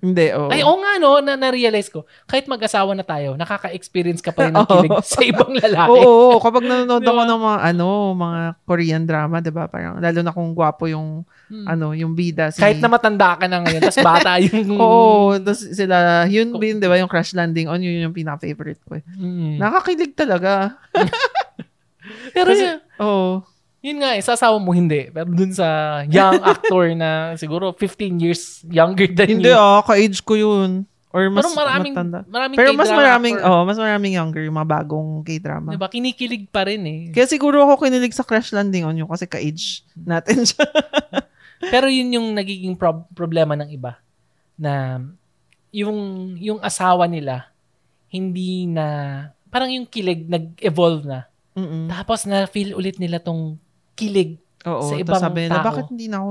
hindi, 0.00 0.32
oo. 0.32 0.48
Ay, 0.48 0.64
oo 0.64 0.80
nga 0.80 0.96
no, 0.96 1.20
na, 1.20 1.36
na-realize 1.36 1.92
ko. 1.92 2.08
Kahit 2.24 2.48
mag-asawa 2.48 2.96
na 2.96 3.04
tayo, 3.04 3.36
nakaka-experience 3.36 4.24
ka 4.24 4.32
pa 4.32 4.48
rin 4.48 4.56
ng 4.56 4.64
kilig 4.72 4.96
sa 5.04 5.20
ibang 5.20 5.52
lalaki. 5.52 5.92
Oo, 5.92 6.32
oo, 6.32 6.40
kapag 6.40 6.64
nanonood 6.64 7.04
Di 7.04 7.08
ako 7.08 7.20
ng 7.20 7.40
mga, 7.44 7.58
ano, 7.68 7.86
mga 8.16 8.40
Korean 8.64 9.04
drama, 9.04 9.44
di 9.44 9.52
ba? 9.52 9.68
Parang, 9.68 10.00
lalo 10.00 10.18
na 10.24 10.32
kung 10.32 10.56
gwapo 10.56 10.88
yung, 10.88 11.20
Hmm. 11.50 11.66
ano, 11.66 11.90
yung 11.92 12.14
bida. 12.14 12.54
Si, 12.54 12.62
Kahit 12.62 12.78
na 12.78 12.86
matanda 12.86 13.34
ka 13.34 13.50
na 13.50 13.58
ngayon, 13.58 13.82
tapos 13.82 14.06
bata 14.06 14.38
yung... 14.46 14.70
Oo, 14.78 15.34
tapos 15.34 15.66
sila, 15.74 16.22
Hyun 16.24 16.54
Bin, 16.56 16.78
di 16.78 16.86
ba, 16.86 16.94
yung 16.94 17.10
Crash 17.10 17.34
Landing 17.34 17.66
on, 17.66 17.82
yun 17.82 18.06
yung 18.06 18.14
pinaka-favorite 18.14 18.78
ko 18.86 18.94
eh. 18.96 19.04
Mm. 19.18 19.58
Nakakilig 19.58 20.14
talaga. 20.14 20.78
Pero 22.30 22.50
Kasi- 22.50 22.64
yun, 22.64 22.78
Oo. 22.98 23.30
yun 23.80 23.98
nga 23.98 24.10
eh, 24.12 24.22
sa 24.22 24.34
asawa 24.34 24.56
mo 24.56 24.70
hindi. 24.70 25.08
Pero 25.08 25.26
dun 25.26 25.50
sa 25.50 25.66
young 26.04 26.38
actor 26.52 26.92
na 26.92 27.10
siguro 27.34 27.72
15 27.72 27.86
years 28.18 28.42
younger 28.66 29.06
than 29.06 29.38
Hindi 29.38 29.48
you. 29.48 29.56
ah, 29.56 29.80
ka-age 29.80 30.20
ko 30.20 30.34
yun. 30.34 30.84
Or 31.10 31.26
mas 31.26 31.42
Pero 31.42 31.58
maraming, 31.58 31.90
matanda. 31.90 32.18
maraming 32.24 32.54
Pero 32.54 32.70
mas 32.70 32.86
maraming, 32.86 33.34
actor. 33.34 33.50
oh, 33.50 33.62
mas 33.66 33.74
maraming 33.74 34.14
younger, 34.14 34.46
yung 34.46 34.54
mga 34.54 34.70
bagong 34.78 35.10
K-drama. 35.20 35.74
Diba? 35.74 35.90
Kinikilig 35.90 36.46
pa 36.46 36.62
rin 36.62 36.82
eh. 36.86 37.00
Kaya 37.10 37.26
siguro 37.26 37.58
ako 37.60 37.82
kinilig 37.82 38.14
sa 38.14 38.22
Crash 38.22 38.54
Landing 38.54 38.86
on 38.86 38.94
yun 38.94 39.10
kasi 39.10 39.26
ka-age 39.26 39.82
natin 39.96 40.44
siya. 40.46 40.62
Pero 41.60 41.90
yun 41.90 42.14
yung 42.14 42.28
nagiging 42.30 42.78
prob- 42.78 43.10
problema 43.10 43.52
ng 43.52 43.68
iba. 43.68 43.98
Na 44.54 45.02
yung, 45.70 45.98
yung 46.38 46.58
asawa 46.60 47.04
nila, 47.04 47.50
hindi 48.06 48.70
na, 48.70 48.86
parang 49.50 49.70
yung 49.70 49.86
kilig 49.86 50.30
nag-evolve 50.30 51.04
na. 51.04 51.26
Mm-mm. 51.60 51.84
Tapos 51.86 52.24
na-feel 52.24 52.72
ulit 52.72 52.96
nila 52.96 53.18
tong 53.18 53.60
kilig. 53.94 54.40
Oo, 54.62 54.82
sa 54.82 54.96
ibang 54.96 55.20
sabi 55.20 55.44
nila, 55.44 55.60
tao. 55.60 55.66
bakit 55.66 55.86
hindi 55.88 56.06
na 56.06 56.18
ako, 56.18 56.30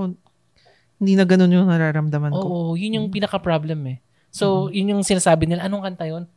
hindi 0.97 1.13
na 1.13 1.23
ganun 1.23 1.49
yung 1.51 1.67
nararamdaman 1.67 2.31
ko. 2.31 2.41
Oo, 2.41 2.61
yun 2.73 2.97
yung 2.97 3.07
Mm. 3.07 3.15
pinaka-problem 3.15 3.79
eh. 3.87 3.97
So, 4.29 4.69
yun 4.69 4.91
yung 4.91 5.01
sinasabi 5.01 5.45
nila, 5.45 5.63
anong 5.63 5.81
kanta 5.83 6.05
yun? 6.05 6.29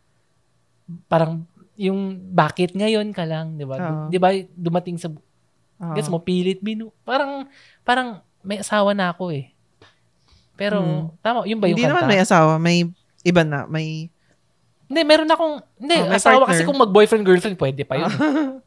Parang, 1.06 1.44
yung 1.74 2.00
bakit 2.30 2.72
ngayon 2.72 3.10
ka 3.10 3.24
lang, 3.24 3.56
di 3.56 3.64
ba? 3.64 3.76
Di 4.08 4.16
ba, 4.16 4.28
dumating 4.52 4.96
sa, 4.96 5.08
Oo. 5.08 5.92
gets 5.92 6.08
mo, 6.08 6.16
pilit, 6.18 6.58
binu, 6.58 6.92
parang, 7.02 7.44
parang, 7.82 8.08
may 8.40 8.58
asawa 8.58 8.92
na 8.92 9.10
ako 9.10 9.32
eh. 9.32 9.52
Pero, 10.54 10.80
Mm. 10.80 11.04
tama, 11.18 11.38
yun 11.44 11.58
ba 11.58 11.66
yung 11.66 11.74
Hindi 11.74 11.84
kanta? 11.84 11.92
naman 11.94 12.08
may 12.08 12.20
asawa, 12.20 12.52
may 12.56 12.76
iba 13.22 13.42
na, 13.42 13.64
may, 13.66 14.08
Hindi, 14.84 15.00
meron 15.02 15.24
akong, 15.26 15.54
hindi, 15.74 15.96
Oh, 15.98 16.12
asawa 16.12 16.36
partner. 16.38 16.48
kasi 16.50 16.62
kung 16.64 16.76
mag-boyfriend, 16.76 17.24
girlfriend, 17.24 17.56
pwede 17.56 17.80
pa 17.82 17.96
yun. 17.96 18.12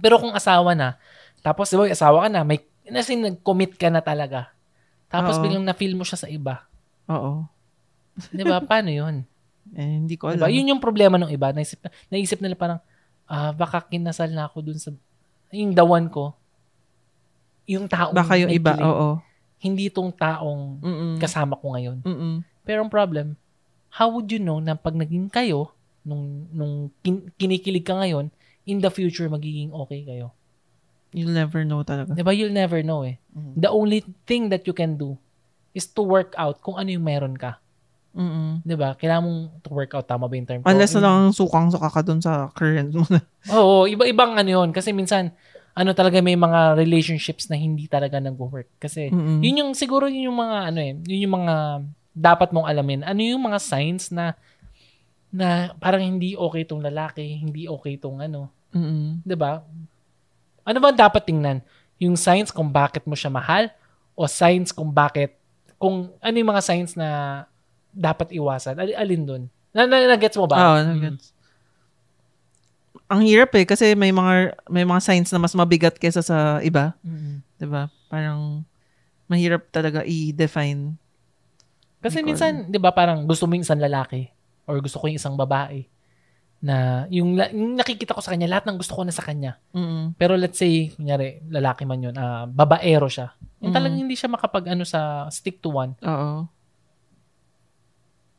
Pero 0.00 0.18
kung 0.18 0.32
asawa 0.32 0.72
na, 0.74 0.96
tapos, 1.40 1.68
di 1.68 1.76
ba, 1.76 1.88
asawa 1.88 2.24
ka 2.24 2.28
na, 2.28 2.42
may, 2.42 2.60
kasi 2.84 3.16
nag-commit 3.16 3.76
ka 3.76 3.88
na 3.88 4.00
talaga. 4.00 4.52
Tapos, 5.06 5.36
Oo. 5.36 5.42
biglang 5.44 5.64
na-feel 5.64 5.94
mo 5.94 6.04
siya 6.04 6.18
sa 6.18 6.28
iba. 6.28 6.64
oo. 7.06 7.44
Di 8.28 8.44
ba? 8.44 8.60
Paano 8.60 8.90
yun? 8.92 9.24
Eh, 9.72 9.86
hindi 10.02 10.18
ko 10.18 10.28
Diba? 10.28 10.44
alam. 10.44 10.52
Yun 10.52 10.70
yung 10.76 10.82
problema 10.82 11.16
ng 11.16 11.30
iba. 11.30 11.54
Naisip, 11.54 11.80
naisip 12.10 12.42
nila 12.42 12.58
parang, 12.58 12.80
ah, 13.24 13.54
baka 13.54 13.80
kinasal 13.86 14.28
na 14.28 14.44
ako 14.44 14.60
dun 14.60 14.76
sa, 14.76 14.90
yung 15.50 15.72
dawan 15.72 16.10
ko, 16.10 16.34
yung 17.64 17.86
taong 17.86 18.12
Baka 18.12 18.34
yung 18.36 18.50
may 18.50 18.58
iba, 18.58 18.74
kilig, 18.74 18.84
oo. 18.84 19.08
hindi 19.62 19.86
tong 19.88 20.10
taong 20.10 20.82
Mm-mm. 20.82 21.12
kasama 21.22 21.54
ko 21.54 21.72
ngayon. 21.72 22.02
Mm-mm. 22.02 22.42
Pero 22.66 22.82
ang 22.82 22.90
problem, 22.90 23.38
how 23.88 24.10
would 24.10 24.26
you 24.26 24.42
know 24.42 24.58
na 24.58 24.74
pag 24.74 24.92
naging 24.92 25.30
kayo, 25.30 25.70
nung, 26.02 26.50
nung 26.50 26.74
kin- 27.00 27.30
kinikilig 27.36 27.86
ka 27.86 27.94
ngayon, 27.94 28.28
in 28.66 28.80
the 28.80 28.92
future, 28.92 29.28
magiging 29.28 29.72
okay 29.72 30.04
kayo. 30.04 30.32
You'll 31.10 31.34
never 31.34 31.66
know 31.66 31.82
talaga. 31.82 32.14
Diba? 32.14 32.30
You'll 32.30 32.54
never 32.54 32.80
know 32.86 33.02
eh. 33.02 33.18
Mm. 33.34 33.58
The 33.58 33.70
only 33.70 34.06
thing 34.30 34.48
that 34.54 34.62
you 34.66 34.74
can 34.74 34.94
do 34.94 35.18
is 35.74 35.86
to 35.98 36.02
work 36.02 36.34
out 36.38 36.62
kung 36.62 36.78
ano 36.78 36.90
yung 36.90 37.02
meron 37.02 37.34
ka. 37.34 37.58
Mm-mm. 38.10 38.66
'Di 38.66 38.74
ba? 38.74 38.98
Kailangan 38.98 39.22
mong 39.22 39.40
to 39.62 39.70
work 39.70 39.94
out 39.94 40.02
tama 40.10 40.26
ba 40.26 40.34
yung 40.34 40.42
term 40.42 40.58
ko? 40.62 40.66
Unless 40.66 40.98
na 40.98 41.06
lang 41.06 41.30
sukang 41.30 41.70
suka 41.70 41.86
ka 41.86 42.02
dun 42.02 42.18
sa 42.18 42.50
current 42.50 42.90
mo 42.90 43.06
na. 43.06 43.22
Oo, 43.54 43.86
iba-ibang 43.86 44.34
ano 44.34 44.50
yun. 44.50 44.74
Kasi 44.74 44.90
minsan, 44.90 45.30
ano 45.78 45.90
talaga 45.94 46.18
may 46.18 46.34
mga 46.34 46.74
relationships 46.74 47.46
na 47.46 47.54
hindi 47.54 47.86
talaga 47.86 48.18
nag-work. 48.18 48.66
Kasi, 48.82 49.14
Mm-mm. 49.14 49.38
yun 49.46 49.62
yung, 49.62 49.72
siguro 49.78 50.10
yun 50.10 50.26
yung 50.30 50.38
mga, 50.42 50.56
ano 50.74 50.78
eh, 50.82 50.92
yun 51.06 51.30
yung 51.30 51.36
mga 51.42 51.54
dapat 52.10 52.50
mong 52.50 52.66
alamin. 52.66 53.00
Ano 53.06 53.22
yung 53.22 53.42
mga 53.46 53.58
signs 53.62 54.10
na, 54.10 54.34
na 55.30 55.70
parang 55.78 56.02
hindi 56.02 56.34
okay 56.34 56.66
tong 56.66 56.82
lalaki, 56.82 57.22
hindi 57.22 57.70
okay 57.70 57.94
tong 57.96 58.18
ano, 58.18 58.50
Mm-mm. 58.74 59.22
'di 59.22 59.36
ba? 59.38 59.62
Ano 60.66 60.78
ba 60.82 60.90
ang 60.90 60.98
dapat 60.98 61.22
tingnan? 61.22 61.62
Yung 62.02 62.18
signs 62.18 62.50
kung 62.50 62.70
bakit 62.70 63.06
mo 63.06 63.14
siya 63.14 63.30
mahal 63.30 63.70
o 64.18 64.26
signs 64.26 64.74
kung 64.74 64.90
bakit 64.90 65.38
kung 65.80 66.10
ano 66.18 66.34
yung 66.34 66.50
mga 66.50 66.62
signs 66.66 66.98
na 66.98 67.42
dapat 67.90 68.30
iwasan? 68.34 68.76
Al- 68.76 68.98
alin 68.98 69.22
doon? 69.24 69.42
Na, 69.70 69.86
na, 69.86 70.02
na-gets 70.04 70.36
mo 70.36 70.50
ba? 70.50 70.58
Oo, 70.58 70.76
Mm. 70.82 70.86
nag-gets. 70.86 71.26
Ang 73.10 73.26
hirap 73.26 73.50
eh 73.58 73.66
kasi 73.66 73.94
may 73.98 74.10
mga 74.14 74.54
may 74.70 74.86
mga 74.86 75.02
signs 75.02 75.30
na 75.30 75.42
mas 75.42 75.54
mabigat 75.54 75.98
kaysa 75.98 76.22
sa 76.22 76.58
iba, 76.62 76.94
Mm. 77.06 77.42
'di 77.58 77.66
ba? 77.70 77.86
Parang 78.10 78.62
mahirap 79.30 79.70
talaga 79.70 80.02
i-define. 80.02 80.98
Kasi 82.02 82.22
ko 82.22 82.26
minsan, 82.26 82.66
'di 82.70 82.78
ba, 82.82 82.90
parang 82.90 83.26
gusto 83.26 83.46
mo 83.46 83.54
yung 83.54 83.66
isang 83.66 83.78
lalaki 83.78 84.30
or 84.70 84.78
gusto 84.78 84.96
ko 84.96 85.10
yung 85.10 85.18
isang 85.18 85.34
babae 85.34 85.84
na 86.60 87.08
yung, 87.08 87.34
yung 87.50 87.74
nakikita 87.74 88.12
ko 88.12 88.20
sa 88.20 88.30
kanya, 88.30 88.46
lahat 88.46 88.68
ng 88.68 88.76
gusto 88.76 88.92
ko 88.92 89.02
na 89.02 89.10
sa 89.10 89.24
kanya. 89.24 89.56
Mm. 89.72 90.12
Pero 90.14 90.36
let's 90.36 90.56
say, 90.56 90.92
kunyari, 90.92 91.40
lalaki 91.48 91.82
man 91.82 92.00
yun, 92.02 92.14
ah, 92.14 92.44
babaero 92.44 93.08
siya. 93.08 93.32
Yung 93.58 93.72
Mm. 93.72 93.76
talagang 93.76 93.98
hindi 93.98 94.14
siya 94.14 94.28
makapag 94.28 94.68
ano 94.68 94.84
sa 94.84 95.00
stick 95.28 95.58
to 95.58 95.72
one. 95.72 95.96
Oo. 96.00 96.44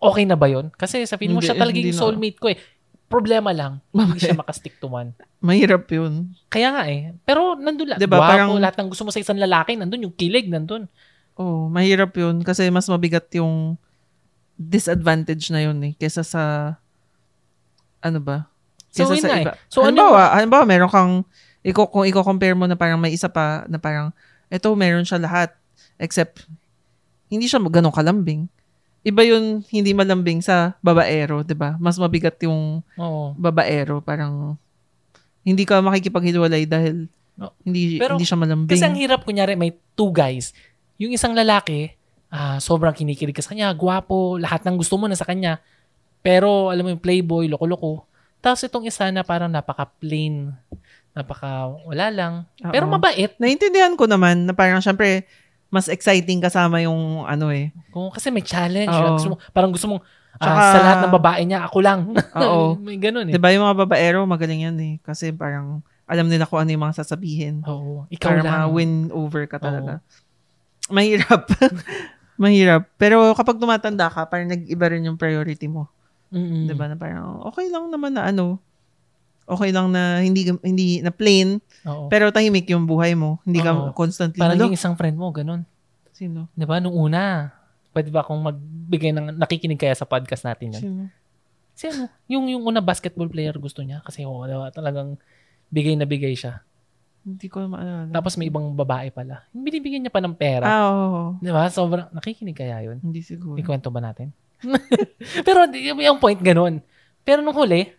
Okay 0.02 0.26
na 0.26 0.34
ba 0.34 0.50
yun? 0.50 0.74
Kasi 0.74 1.06
sa 1.06 1.14
feeling 1.14 1.38
mo 1.38 1.42
Hindi, 1.42 1.50
siya 1.50 1.62
talaga 1.62 1.78
yung 1.78 1.94
na. 1.94 2.02
soulmate 2.02 2.40
ko 2.40 2.48
eh. 2.50 2.58
Problema 3.06 3.52
lang, 3.52 3.84
hindi 3.92 4.18
siya 4.18 4.34
makastick 4.34 4.80
to 4.80 4.88
one. 4.88 5.12
Mahirap 5.44 5.84
'yun. 5.92 6.32
Kaya 6.48 6.72
nga 6.72 6.88
eh. 6.88 7.12
Pero 7.22 7.54
nandun 7.54 7.92
lang. 7.92 8.00
Diba, 8.00 8.18
Gwapo, 8.18 8.32
parang- 8.32 8.56
lahat 8.56 8.80
ng 8.80 8.88
gusto 8.88 9.04
mo 9.04 9.12
sa 9.12 9.20
isang 9.20 9.36
lalaki, 9.36 9.76
nandun 9.76 10.08
yung 10.08 10.16
kilig, 10.16 10.48
nandun. 10.48 10.88
Oo, 11.36 11.68
mahirap 11.68 12.16
'yun 12.16 12.40
kasi 12.40 12.72
mas 12.72 12.88
mabigat 12.88 13.28
yung 13.36 13.76
disadvantage 14.62 15.50
na 15.50 15.66
'yun 15.66 15.78
eh 15.82 15.94
kaysa 15.98 16.22
sa 16.22 16.44
ano 18.02 18.20
ba? 18.22 18.50
So, 18.92 19.08
Kaysa 19.08 19.14
yun 19.16 19.24
sa 19.24 19.30
nga 19.30 19.38
eh. 19.40 19.46
iba. 19.46 19.54
So, 19.72 19.78
ano 19.82 19.88
halimbawa, 19.88 20.22
halimbawa, 20.36 20.64
meron 20.68 20.92
kang, 20.92 21.14
iko, 21.64 21.88
kung 21.88 22.04
i-compare 22.04 22.58
mo 22.58 22.66
na 22.68 22.76
parang 22.76 23.00
may 23.00 23.14
isa 23.16 23.32
pa 23.32 23.64
na 23.72 23.80
parang, 23.80 24.12
eto, 24.52 24.74
meron 24.76 25.08
siya 25.08 25.22
lahat. 25.22 25.56
Except, 25.96 26.44
hindi 27.32 27.48
siya 27.48 27.62
ganun 27.64 27.94
kalambing. 27.94 28.50
Iba 29.02 29.24
yun, 29.24 29.64
hindi 29.72 29.96
malambing 29.96 30.44
sa 30.44 30.78
babaero, 30.84 31.42
'di 31.42 31.58
ba 31.58 31.74
Mas 31.82 31.98
mabigat 31.98 32.38
yung 32.46 32.84
Oo. 33.00 33.34
babaero. 33.34 33.98
Parang, 34.04 34.60
hindi 35.42 35.64
ka 35.66 35.80
makikipaghiwalay 35.82 36.68
dahil 36.68 37.08
No. 37.40 37.56
hindi, 37.66 37.96
Pero, 37.98 38.20
hindi 38.20 38.28
siya 38.28 38.38
malambing. 38.38 38.70
Kasi 38.70 38.84
ang 38.86 38.94
hirap, 39.00 39.24
kunyari, 39.26 39.56
may 39.56 39.72
two 39.96 40.12
guys. 40.12 40.52
Yung 41.00 41.16
isang 41.16 41.32
lalaki, 41.34 41.96
ah, 42.32 42.58
sobrang 42.58 42.96
kinikilig 42.96 43.36
ka 43.36 43.44
sa 43.44 43.52
kanya, 43.52 43.76
gwapo, 43.76 44.40
lahat 44.40 44.64
ng 44.64 44.80
gusto 44.80 44.96
mo 44.96 45.06
na 45.06 45.20
sa 45.20 45.28
kanya. 45.28 45.60
Pero, 46.24 46.72
alam 46.72 46.88
mo 46.88 46.90
yung 46.96 47.02
playboy, 47.04 47.52
loko-loko. 47.52 48.08
Tapos 48.42 48.64
itong 48.66 48.90
isa 48.90 49.12
na 49.14 49.22
parang 49.22 49.52
napaka-plain, 49.52 50.50
napaka 51.14 51.70
wala 51.86 52.08
lang. 52.10 52.34
Pero 52.72 52.90
Oo. 52.90 52.94
mabait. 52.94 53.30
Naintindihan 53.38 53.94
ko 53.94 54.10
naman 54.10 54.50
na 54.50 54.54
parang, 54.56 54.82
syempre, 54.82 55.28
mas 55.70 55.88
exciting 55.88 56.42
kasama 56.42 56.82
yung 56.82 57.24
ano 57.24 57.48
eh. 57.54 57.70
Kung, 57.94 58.10
kasi 58.10 58.34
may 58.34 58.42
challenge. 58.42 58.92
Oo. 58.92 59.16
Gusto 59.20 59.30
mo, 59.30 59.38
parang 59.52 59.72
gusto 59.72 59.88
mong, 59.88 60.02
ah, 60.36 60.42
Tsaka- 60.42 60.74
sa 60.74 60.80
lahat 60.82 60.98
ng 61.06 61.16
babae 61.16 61.42
niya, 61.46 61.60
ako 61.68 61.78
lang. 61.84 62.00
Oo. 62.44 62.76
may 62.80 62.98
ganun 62.98 63.30
eh. 63.30 63.34
'Di 63.36 63.42
ba 63.42 63.52
yung 63.54 63.64
mga 63.64 63.78
babaero, 63.86 64.24
magaling 64.26 64.66
yan 64.68 64.78
eh. 64.80 64.94
Kasi 65.04 65.30
parang, 65.32 65.80
alam 66.08 66.28
nila 66.28 66.44
kung 66.44 66.60
ano 66.60 66.70
yung 66.72 66.84
mga 66.84 66.98
sasabihin. 67.04 67.64
Oo. 67.64 68.04
Ikaw 68.12 68.30
para 68.30 68.42
lang. 68.44 68.52
ma-win 68.68 68.92
over 69.16 69.48
ka 69.48 69.58
talaga. 69.62 70.04
Mahirap. 70.92 71.46
Mahirap. 72.40 72.88
Pero 72.96 73.34
kapag 73.36 73.60
tumatanda 73.60 74.08
ka, 74.08 74.28
parang 74.28 74.48
nag-iba 74.52 74.86
rin 74.88 75.08
yung 75.08 75.20
priority 75.20 75.68
mo. 75.68 75.88
Mm-mm. 76.32 76.64
'Di 76.64 76.74
ba 76.80 76.88
Na 76.88 76.96
parang 76.96 77.44
okay 77.44 77.68
lang 77.68 77.92
naman 77.92 78.16
na 78.16 78.32
ano, 78.32 78.56
okay 79.44 79.76
lang 79.76 79.92
na 79.92 80.24
hindi 80.24 80.48
hindi 80.64 81.04
na 81.04 81.12
plain, 81.12 81.60
Oo. 81.84 82.08
pero 82.08 82.32
tahimik 82.32 82.72
yung 82.72 82.88
buhay 82.88 83.20
mo. 83.20 83.44
Hindi 83.44 83.60
Oo. 83.60 83.92
ka 83.92 83.98
constantly 83.98 84.40
Parang 84.40 84.56
"Alo, 84.56 84.72
yung 84.72 84.78
isang 84.80 84.96
friend 84.96 85.20
mo, 85.20 85.28
ganun. 85.36 85.68
sino? 86.12 86.48
Di 86.56 86.64
ba? 86.64 86.78
Nung 86.80 86.94
una, 86.96 87.50
pwede 87.92 88.14
ba 88.14 88.22
akong 88.22 88.40
magbigay 88.40 89.10
ng, 89.12 89.42
nakikinig 89.42 89.82
kaya 89.82 89.98
sa 89.98 90.06
podcast 90.06 90.46
natin 90.46 90.78
yan? 90.78 90.82
Sino? 90.86 91.04
Kasi 91.74 91.86
ano, 91.90 92.04
yung, 92.30 92.46
yung 92.48 92.64
una 92.64 92.78
basketball 92.80 93.26
player 93.26 93.58
gusto 93.58 93.82
niya 93.82 94.06
kasi 94.06 94.22
oh, 94.24 94.46
diba, 94.46 94.70
talagang 94.70 95.18
bigay 95.74 95.98
na 95.98 96.06
bigay 96.06 96.38
siya. 96.38 96.62
Hindi 97.22 97.48
ko 97.54 97.62
maalala. 97.70 98.10
Tapos 98.10 98.34
may 98.34 98.50
ibang 98.50 98.74
babae 98.74 99.14
pala. 99.14 99.46
Binibigyan 99.54 100.02
niya 100.02 100.14
pa 100.14 100.22
ng 100.22 100.34
pera. 100.34 100.66
ah, 100.66 100.90
oo. 100.90 101.22
Di 101.38 101.54
ba? 101.54 101.70
Sobrang, 101.70 102.10
nakikinig 102.10 102.58
kaya 102.58 102.82
yun? 102.82 102.98
Hindi 102.98 103.22
siguro. 103.22 103.58
Ikwento 103.62 103.94
ba 103.94 104.02
natin? 104.02 104.34
Pero 105.48 105.70
yung 106.02 106.18
point 106.18 106.38
ganun. 106.42 106.82
Pero 107.22 107.46
nung 107.46 107.54
huli, 107.54 107.94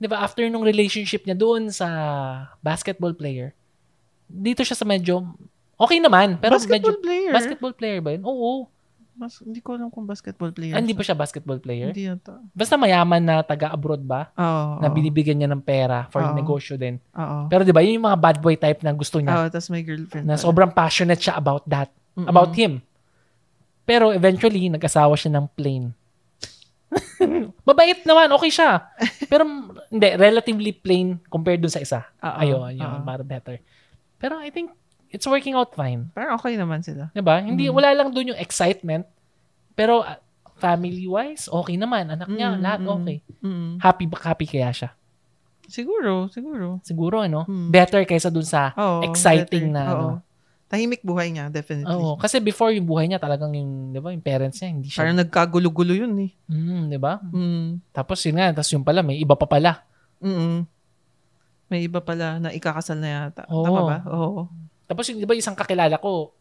di 0.00 0.06
ba, 0.10 0.26
after 0.26 0.42
nung 0.50 0.66
relationship 0.66 1.22
niya 1.22 1.38
doon 1.38 1.70
sa 1.70 1.86
basketball 2.58 3.14
player, 3.14 3.54
dito 4.26 4.66
siya 4.66 4.74
sa 4.74 4.86
medyo, 4.86 5.22
okay 5.78 5.98
naman, 6.02 6.38
pero 6.38 6.58
basketball 6.58 6.94
medyo, 6.94 7.02
player. 7.02 7.32
basketball 7.34 7.74
player 7.74 8.00
ba 8.02 8.10
yun? 8.14 8.22
Oo. 8.26 8.66
Mas, 9.20 9.36
hindi 9.44 9.60
ko 9.60 9.76
alam 9.76 9.92
kung 9.92 10.08
basketball 10.08 10.48
player. 10.48 10.72
Ah, 10.72 10.80
hindi 10.80 10.96
ba 10.96 11.04
siya. 11.04 11.12
basketball 11.12 11.60
player? 11.60 11.92
Hindi 11.92 12.08
yata. 12.08 12.40
Basta 12.56 12.80
mayaman 12.80 13.20
na 13.20 13.44
taga-abroad 13.44 14.00
ba? 14.00 14.32
Oo. 14.32 14.80
na 14.80 14.88
oo. 14.88 14.94
binibigyan 14.96 15.36
niya 15.36 15.52
ng 15.52 15.60
pera 15.60 16.08
for 16.08 16.24
Oo. 16.24 16.32
negosyo 16.32 16.80
din. 16.80 16.96
Oo. 17.12 17.44
Pero 17.52 17.60
'di 17.60 17.76
ba, 17.76 17.84
yun 17.84 18.00
yung 18.00 18.08
mga 18.08 18.16
bad 18.16 18.36
boy 18.40 18.56
type 18.56 18.80
na 18.80 18.96
gusto 18.96 19.20
niya 19.20 19.36
Oo, 19.36 19.46
tapos 19.52 19.68
may 19.68 19.84
girlfriend. 19.84 20.24
na 20.24 20.40
sobrang 20.40 20.72
passionate 20.72 21.20
siya 21.20 21.36
about 21.36 21.68
that, 21.68 21.92
Mm-mm. 22.16 22.32
about 22.32 22.56
him. 22.56 22.80
Pero 23.84 24.08
eventually 24.08 24.72
nag-asawa 24.72 25.12
siya 25.20 25.36
ng 25.36 25.46
plain. 25.52 25.92
Mabait 27.68 28.00
naman, 28.08 28.32
okay 28.32 28.48
siya. 28.48 28.88
Pero 29.28 29.44
hindi, 29.92 30.08
relatively 30.16 30.72
plain 30.72 31.20
compared 31.28 31.60
dun 31.60 31.68
sa 31.68 31.84
isa. 31.84 32.00
Oo, 32.24 32.36
Ayun, 32.40 32.72
yun, 32.72 33.04
para 33.04 33.20
better. 33.20 33.60
Pero 34.16 34.40
I 34.40 34.48
think 34.48 34.72
it's 35.10 35.26
working 35.26 35.52
out 35.52 35.70
fine. 35.72 36.08
Parang 36.10 36.34
okay 36.34 36.54
naman 36.54 36.80
sila. 36.80 37.10
'Di 37.10 37.20
ba? 37.20 37.38
Hindi 37.38 37.66
Mm. 37.66 37.74
wala 37.74 37.90
lang 37.92 38.08
dun 38.10 38.30
yung 38.30 38.40
excitement. 38.40 39.04
Pero 39.74 40.02
uh, 40.02 40.18
family-wise, 40.56 41.48
okay 41.48 41.74
naman. 41.74 42.06
Anak 42.06 42.28
niya, 42.28 42.52
Mm, 42.52 42.60
lahat 42.60 42.80
mm. 42.80 42.90
okay. 42.90 43.16
Mm. 43.40 43.70
Happy 43.78 44.04
ba 44.04 44.16
happy 44.22 44.46
kaya 44.46 44.70
siya? 44.70 44.90
Siguro, 45.66 46.26
siguro. 46.28 46.82
Siguro 46.82 47.22
ano, 47.22 47.46
Hmm. 47.46 47.70
better 47.70 48.02
kaysa 48.02 48.26
dun 48.26 48.42
sa 48.42 48.74
Oo, 48.74 49.06
exciting 49.06 49.70
better. 49.70 49.72
na 49.72 49.82
Oo. 49.84 49.94
ano. 49.94 50.06
Tahimik 50.66 51.00
buhay 51.00 51.30
niya, 51.30 51.46
definitely. 51.48 51.90
Oo, 51.90 52.14
kasi 52.14 52.38
before 52.38 52.70
yung 52.70 52.86
buhay 52.86 53.06
niya 53.06 53.18
talagang 53.18 53.50
yung, 53.50 53.90
'di 53.90 53.98
ba, 53.98 54.10
yung 54.10 54.22
parents 54.22 54.58
niya 54.58 54.68
hindi 54.68 54.86
siya. 54.86 55.00
Parang 55.00 55.18
nagkagulo-gulo 55.18 55.94
yun 55.96 56.14
eh. 56.20 56.30
Mm, 56.46 56.82
'di 56.86 56.98
ba? 56.98 57.18
Mm. 57.24 57.82
Tapos 57.90 58.22
yun 58.22 58.36
nga, 58.36 58.50
tapos 58.52 58.70
yung 58.70 58.82
pala 58.82 59.00
may 59.00 59.16
iba 59.16 59.34
pa 59.34 59.46
pala. 59.46 59.82
Mm. 60.20 60.62
May 61.66 61.86
iba 61.86 61.98
pala 61.98 62.38
na 62.38 62.50
ikakasal 62.50 62.98
na 62.98 63.08
yata. 63.26 63.46
Oo. 63.48 63.62
Tama 63.64 63.80
ba? 63.82 63.96
Oo. 64.10 64.46
Tapos 64.90 65.06
yung 65.06 65.22
'di 65.22 65.28
ba 65.30 65.38
isang 65.38 65.54
kakilala 65.54 66.02
ko, 66.02 66.34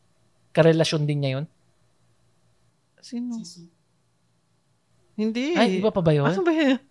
karelasyon 0.50 1.06
din 1.06 1.22
niya 1.22 1.32
yun. 1.38 1.46
Sino? 2.98 3.38
Hindi. 5.14 5.54
Ay, 5.54 5.78
iba 5.78 5.94
pa 5.94 6.02
ba 6.02 6.10
yun? 6.10 6.26
Ano 6.26 6.42
ba 6.42 6.50
yun? 6.50 6.82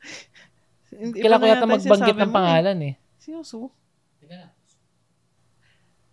Hindi 0.89 1.19
Kailangan 1.19 1.43
ko 1.43 1.51
yata 1.51 1.67
magbanggit 1.67 2.15
ng 2.15 2.23
mo 2.23 2.31
eh. 2.31 2.37
pangalan 2.39 2.79
eh. 2.81 2.95
Sino 3.19 3.43
Su? 3.43 3.67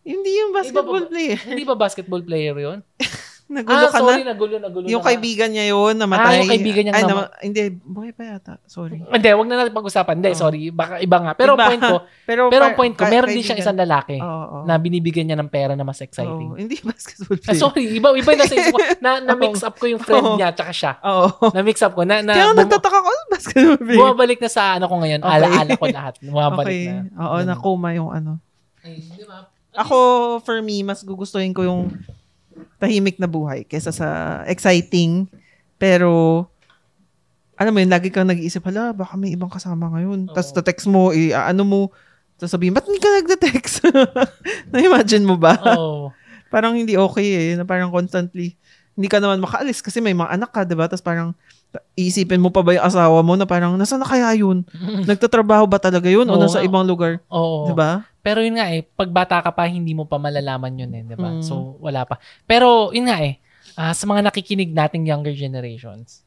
Hindi 0.06 0.32
yung 0.38 0.54
Iba 0.54 0.58
basketball 0.62 1.06
ba- 1.06 1.12
player. 1.14 1.40
Hindi 1.46 1.64
ba 1.66 1.76
basketball 1.78 2.24
player 2.26 2.56
yun? 2.58 2.80
Nagulo 3.46 3.78
ah, 3.78 3.94
ka 3.94 4.02
sorry, 4.02 4.26
na. 4.26 4.34
nagulo, 4.34 4.58
nagulo 4.58 4.86
Yung 4.90 5.06
na. 5.06 5.08
kaibigan 5.08 5.54
niya 5.54 5.70
yun, 5.70 5.94
namatay. 5.94 6.26
Ah, 6.26 6.38
yung 6.42 6.50
kaibigan 6.50 6.82
niyang 6.82 6.98
Ay, 6.98 7.04
nama- 7.06 7.30
Hindi, 7.38 7.62
buhay 7.78 8.10
pa 8.10 8.24
yata. 8.26 8.54
Sorry. 8.66 8.98
Hindi, 8.98 9.28
wag 9.30 9.46
na 9.46 9.56
natin 9.56 9.70
pag-usapan. 9.72 10.18
Hindi, 10.18 10.34
Oo. 10.34 10.40
sorry. 10.42 10.62
Baka 10.74 10.98
iba 10.98 11.18
nga. 11.22 11.32
Pero 11.38 11.54
Iba. 11.54 11.70
point 11.70 11.78
ko, 11.80 11.96
Pero, 12.30 12.42
pero 12.50 12.64
par- 12.66 12.74
point 12.74 12.96
ko, 12.98 13.06
ka- 13.06 13.14
meron 13.14 13.30
din 13.30 13.46
siyang 13.46 13.62
isang 13.62 13.78
lalaki 13.78 14.18
Oo, 14.18 14.26
oo. 14.26 14.58
na 14.66 14.82
binibigyan 14.82 15.30
niya 15.30 15.38
ng 15.38 15.46
pera 15.46 15.78
na 15.78 15.86
mas 15.86 16.02
exciting. 16.02 16.50
Oo, 16.50 16.58
hindi 16.58 16.74
basketball 16.90 17.38
Ah, 17.38 17.42
player. 17.46 17.62
sorry, 17.62 17.84
iba 17.94 18.08
iba 18.12 18.30
yung 18.34 18.42
nasa 18.42 18.56
isip 18.58 18.74
ko. 18.74 18.82
Na, 18.98 19.12
na 19.30 19.34
mix 19.38 19.62
up 19.62 19.76
ko 19.78 19.86
yung 19.86 20.02
friend 20.02 20.42
niya 20.42 20.50
tsaka 20.50 20.74
siya. 20.74 20.92
Oo. 21.06 21.54
Na 21.54 21.62
mix 21.62 21.78
up 21.86 21.94
ko 21.94 22.02
na 22.02 22.26
na 22.26 22.34
Kaya 22.34 22.50
bum- 22.50 22.60
nagtataka 22.66 22.98
ko, 22.98 23.10
basketball 23.30 23.78
player? 23.78 23.98
bumabalik 24.02 24.40
na 24.42 24.50
sa 24.50 24.82
ano 24.82 24.90
ko 24.90 24.96
ngayon. 24.98 25.22
Okay. 25.22 25.36
Ala-ala 25.38 25.72
ko 25.78 25.86
lahat. 25.86 26.14
Bumabalik 26.18 26.74
okay. 26.74 26.90
na. 26.90 27.14
Oo, 27.22 27.36
nakuma 27.46 27.94
yung 27.94 28.10
ano. 28.10 28.42
Ay, 28.82 29.06
di 29.06 29.22
ba? 29.22 29.54
Ako, 29.78 29.98
for 30.42 30.66
me, 30.66 30.82
mas 30.82 31.06
gugustuhin 31.06 31.54
ko 31.54 31.62
yung 31.62 31.94
tahimik 32.80 33.18
na 33.20 33.28
buhay 33.30 33.64
kaysa 33.66 33.92
sa 33.92 34.08
exciting. 34.48 35.28
Pero, 35.76 36.46
alam 37.60 37.72
mo 37.76 37.80
yun, 37.84 37.92
lagi 37.92 38.12
kang 38.12 38.28
nag-iisip, 38.28 38.64
hala, 38.68 38.96
baka 38.96 39.16
may 39.20 39.36
ibang 39.36 39.52
kasama 39.52 39.92
ngayon. 39.92 40.32
Tapos, 40.32 40.56
text 40.64 40.88
mo, 40.88 41.12
eh, 41.12 41.36
ano 41.36 41.64
mo, 41.64 41.82
tapos 42.36 42.52
sabihin, 42.52 42.76
ba't 42.76 42.84
hindi 42.88 43.00
ka 43.00 43.10
nagda-text? 43.22 43.76
Na-imagine 44.72 45.24
mo 45.24 45.40
ba? 45.40 45.56
Oo. 45.76 46.12
parang 46.54 46.78
hindi 46.78 46.96
okay 46.96 47.52
eh, 47.52 47.54
na 47.60 47.68
parang 47.68 47.92
constantly 47.92 48.56
hindi 48.96 49.12
ka 49.12 49.20
naman 49.20 49.44
makaalis 49.44 49.84
kasi 49.84 50.00
may 50.00 50.16
mga 50.16 50.32
anak 50.40 50.50
ka, 50.56 50.64
di 50.64 50.72
ba? 50.72 50.88
Tapos 50.88 51.04
parang, 51.04 51.36
iisipin 52.00 52.40
mo 52.40 52.48
pa 52.48 52.64
ba 52.64 52.72
yung 52.72 52.88
asawa 52.88 53.20
mo 53.20 53.36
na 53.36 53.44
parang, 53.44 53.76
nasa 53.76 54.00
na 54.00 54.08
kaya 54.08 54.32
yun? 54.40 54.64
Nagtatrabaho 55.10 55.68
ba 55.68 55.76
talaga 55.84 56.08
yun? 56.08 56.24
o 56.32 56.40
nasa 56.40 56.64
nga. 56.64 56.68
ibang 56.68 56.88
lugar? 56.88 57.20
Oo. 57.28 57.68
Di 57.68 57.76
ba? 57.76 58.08
Pero 58.24 58.40
yun 58.40 58.56
nga 58.56 58.72
eh, 58.72 58.88
pag 58.88 59.12
bata 59.12 59.44
ka 59.44 59.52
pa, 59.52 59.68
hindi 59.68 59.92
mo 59.92 60.08
pa 60.08 60.16
malalaman 60.16 60.80
yun 60.80 60.92
eh, 60.96 61.04
di 61.04 61.16
ba? 61.20 61.36
Mm. 61.36 61.44
So, 61.44 61.76
wala 61.84 62.08
pa. 62.08 62.24
Pero, 62.48 62.96
yun 62.96 63.12
nga 63.12 63.20
eh, 63.20 63.38
ah, 63.76 63.92
sa 63.92 64.08
mga 64.08 64.32
nakikinig 64.32 64.72
nating 64.72 65.12
younger 65.12 65.36
generations, 65.36 66.24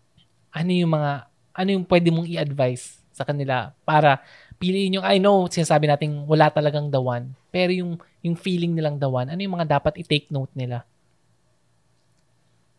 ano 0.52 0.68
yung 0.68 0.92
mga, 0.92 1.24
ano 1.56 1.68
yung 1.72 1.84
pwede 1.88 2.12
mong 2.12 2.28
i-advise 2.28 3.00
sa 3.16 3.24
kanila 3.24 3.72
para 3.82 4.20
piliin 4.60 5.00
yung, 5.00 5.06
I 5.08 5.16
know, 5.16 5.48
sinasabi 5.48 5.88
nating 5.88 6.28
wala 6.28 6.52
talagang 6.52 6.92
the 6.92 7.00
one, 7.00 7.32
pero 7.48 7.72
yung, 7.72 7.96
yung 8.20 8.36
feeling 8.36 8.76
nilang 8.76 9.00
the 9.00 9.08
one, 9.08 9.32
ano 9.32 9.40
yung 9.40 9.56
mga 9.56 9.80
dapat 9.80 9.96
i-take 10.04 10.28
note 10.28 10.52
nila? 10.52 10.84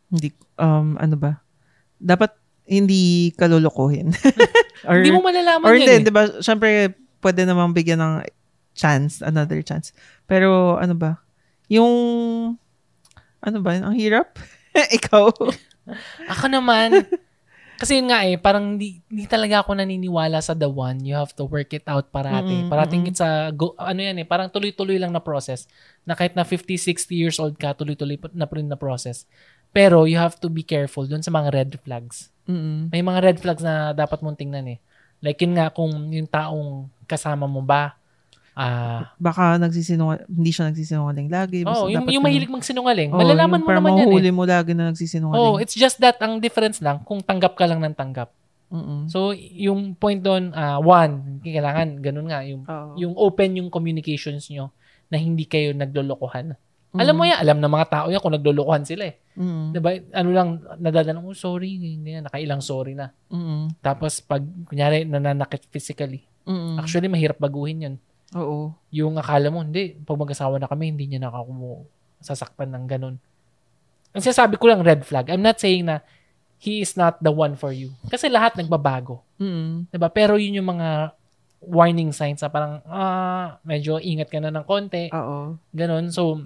Hindi, 0.10 0.34
um, 0.58 0.98
ano 0.98 1.16
ba? 1.16 1.42
Dapat 2.02 2.34
hindi 2.70 3.34
kalulukuhin. 3.34 4.14
or, 4.90 5.02
hindi 5.02 5.14
mo 5.14 5.22
malalaman 5.26 5.66
or 5.66 5.74
yun 5.74 5.86
hindi, 5.86 5.96
eh. 6.02 6.06
di 6.06 6.14
ba? 6.14 6.30
Siyempre, 6.42 6.94
pwede 7.22 7.46
namang 7.46 7.74
bigyan 7.74 8.02
ng 8.02 8.14
chance, 8.78 9.26
another 9.26 9.62
chance. 9.66 9.94
Pero, 10.30 10.78
ano 10.78 10.94
ba? 10.94 11.18
Yung, 11.70 11.94
ano 13.42 13.58
ba? 13.62 13.78
Ang 13.78 13.98
hirap? 13.98 14.38
Ikaw? 14.98 15.34
Ako 16.38 16.46
naman, 16.50 17.10
kasi 17.80 17.96
yun 17.96 18.12
nga 18.12 18.28
eh, 18.28 18.36
parang 18.36 18.76
hindi, 18.76 19.00
hindi 19.08 19.24
talaga 19.24 19.64
ako 19.64 19.80
naniniwala 19.80 20.44
sa 20.44 20.52
the 20.52 20.68
one. 20.68 21.00
You 21.00 21.16
have 21.16 21.32
to 21.40 21.48
work 21.48 21.72
it 21.72 21.88
out 21.88 22.12
parati. 22.12 22.52
Mm-mm, 22.52 22.68
Parating 22.68 23.08
it's 23.08 23.24
a, 23.24 23.56
go, 23.56 23.72
ano 23.80 24.04
yan 24.04 24.20
eh, 24.20 24.28
parang 24.28 24.52
tuloy-tuloy 24.52 25.00
lang 25.00 25.16
na 25.16 25.24
process. 25.24 25.64
Na 26.04 26.12
kahit 26.12 26.36
na 26.36 26.44
50, 26.44 26.76
60 26.76 27.08
years 27.16 27.40
old 27.40 27.56
ka, 27.56 27.72
tuloy-tuloy 27.72 28.20
na 28.36 28.52
pa 28.52 28.60
rin 28.60 28.68
na 28.68 28.76
process. 28.76 29.24
Pero 29.70 30.10
you 30.10 30.18
have 30.18 30.38
to 30.42 30.50
be 30.50 30.66
careful 30.66 31.06
dun 31.06 31.22
sa 31.22 31.30
mga 31.30 31.50
red 31.54 31.72
flags. 31.86 32.34
Mm-mm. 32.50 32.90
May 32.90 33.06
mga 33.06 33.20
red 33.22 33.38
flags 33.38 33.62
na 33.62 33.94
dapat 33.94 34.26
mong 34.26 34.38
tingnan 34.38 34.66
eh. 34.66 34.80
Like 35.22 35.38
yun 35.44 35.54
nga, 35.54 35.70
kung 35.70 35.92
yung 36.10 36.26
taong 36.26 36.90
kasama 37.06 37.46
mo 37.46 37.62
ba, 37.62 37.94
ah, 38.58 39.14
Baka 39.22 39.62
nagsisinungaling, 39.62 40.26
hindi 40.26 40.52
siya 40.52 40.74
nagsisinungaling 40.74 41.30
lagi. 41.30 41.62
basta 41.64 41.86
oh, 41.86 41.92
yung, 41.92 42.10
yung 42.10 42.26
mahilig 42.26 42.50
magsinungaling, 42.50 43.14
Oo, 43.14 43.20
malalaman 43.22 43.62
mo 43.62 43.70
naman 43.70 43.92
yan 44.04 44.10
eh. 44.10 44.34
mo 44.34 44.44
lagi 44.44 44.74
na 44.74 44.90
nagsisinungaling. 44.90 45.38
Oh, 45.38 45.62
it's 45.62 45.78
just 45.78 46.02
that 46.02 46.18
ang 46.20 46.42
difference 46.42 46.82
lang 46.82 47.06
kung 47.06 47.22
tanggap 47.22 47.54
ka 47.54 47.70
lang 47.70 47.80
ng 47.84 47.94
tanggap. 47.94 48.34
Mm-mm. 48.70 49.10
So, 49.10 49.34
yung 49.38 49.98
point 49.98 50.22
doon, 50.22 50.54
ah, 50.54 50.78
one, 50.78 51.42
kailangan, 51.42 52.02
ganun 52.06 52.28
nga, 52.30 52.46
yung, 52.46 52.64
Oo. 52.66 52.94
yung 52.98 53.14
open 53.18 53.58
yung 53.58 53.70
communications 53.74 54.50
nyo 54.54 54.70
na 55.10 55.18
hindi 55.18 55.50
kayo 55.50 55.74
naglolokohan. 55.74 56.54
Mm. 56.94 57.00
Alam 57.02 57.16
mo 57.18 57.24
yan, 57.26 57.38
alam 57.42 57.58
ng 57.62 57.74
mga 57.74 57.88
tao 57.90 58.06
yan 58.14 58.22
kung 58.22 58.34
naglolokohan 58.34 58.86
sila 58.86 59.10
eh. 59.10 59.18
Mm. 59.40 59.72
Diba? 59.72 59.92
Ano 60.12 60.30
lang, 60.36 60.50
nadadala 60.84 61.24
oh, 61.24 61.32
sorry, 61.32 61.80
ganyan, 61.80 62.28
nakailang 62.28 62.60
sorry 62.60 62.94
na. 62.94 63.16
Mm. 63.32 63.80
Tapos, 63.80 64.20
pag, 64.20 64.44
kunyari, 64.68 65.08
nananakit 65.08 65.72
physically. 65.72 66.28
Mm. 66.44 66.76
Actually, 66.76 67.08
mahirap 67.08 67.40
baguhin 67.40 67.88
yun. 67.88 67.96
Oo. 68.36 68.76
Yung 68.92 69.16
akala 69.16 69.48
mo, 69.48 69.64
hindi, 69.64 69.96
pag 70.04 70.20
mag-asawa 70.20 70.60
na 70.60 70.68
kami, 70.68 70.92
hindi 70.92 71.08
niya 71.08 71.32
nakakumo 71.32 71.88
sasaktan 72.20 72.76
ng 72.76 72.86
ganun. 72.86 73.16
Ang 74.12 74.24
sinasabi 74.26 74.60
ko 74.60 74.68
lang, 74.68 74.84
red 74.84 75.08
flag. 75.08 75.32
I'm 75.32 75.42
not 75.42 75.58
saying 75.58 75.88
na 75.88 76.04
he 76.60 76.84
is 76.84 77.00
not 77.00 77.18
the 77.24 77.32
one 77.32 77.56
for 77.56 77.72
you. 77.72 77.96
Kasi 78.12 78.28
lahat 78.28 78.60
nagbabago. 78.60 79.24
Mm. 79.40 79.88
'Di 79.88 79.98
ba? 79.98 80.12
Pero 80.12 80.36
yun 80.36 80.60
yung 80.60 80.76
mga 80.76 81.16
warning 81.64 82.12
signs 82.12 82.44
na 82.44 82.52
parang, 82.52 82.84
ah, 82.88 83.60
medyo 83.64 84.00
ingat 84.00 84.32
ka 84.32 84.40
na 84.40 84.52
ng 84.52 84.66
konti. 84.68 85.12
Oo. 85.12 85.60
Ganon. 85.76 86.08
So, 86.12 86.40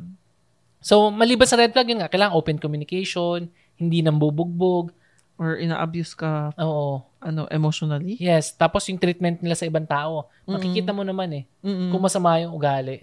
so 0.83 1.07
maliban 1.09 1.47
sa 1.47 1.55
red 1.55 1.71
flag, 1.71 1.87
yun 1.87 2.03
nga, 2.03 2.11
kailangan 2.11 2.35
open 2.35 2.59
communication, 2.59 3.47
hindi 3.79 4.03
nang 4.03 4.19
bubugbog. 4.19 4.91
Or 5.33 5.57
ina-abuse 5.57 6.13
ka, 6.13 6.53
Oo. 6.61 7.01
ano, 7.17 7.49
emotionally. 7.49 8.21
Yes. 8.21 8.53
Tapos 8.53 8.85
yung 8.85 9.01
treatment 9.01 9.41
nila 9.41 9.57
sa 9.57 9.65
ibang 9.65 9.89
tao. 9.89 10.29
Makikita 10.45 10.93
mo 10.93 11.01
naman 11.01 11.25
eh. 11.33 11.43
Mm-mm. 11.65 11.89
Kung 11.89 12.05
masama 12.05 12.37
yung 12.37 12.53
ugali. 12.53 13.01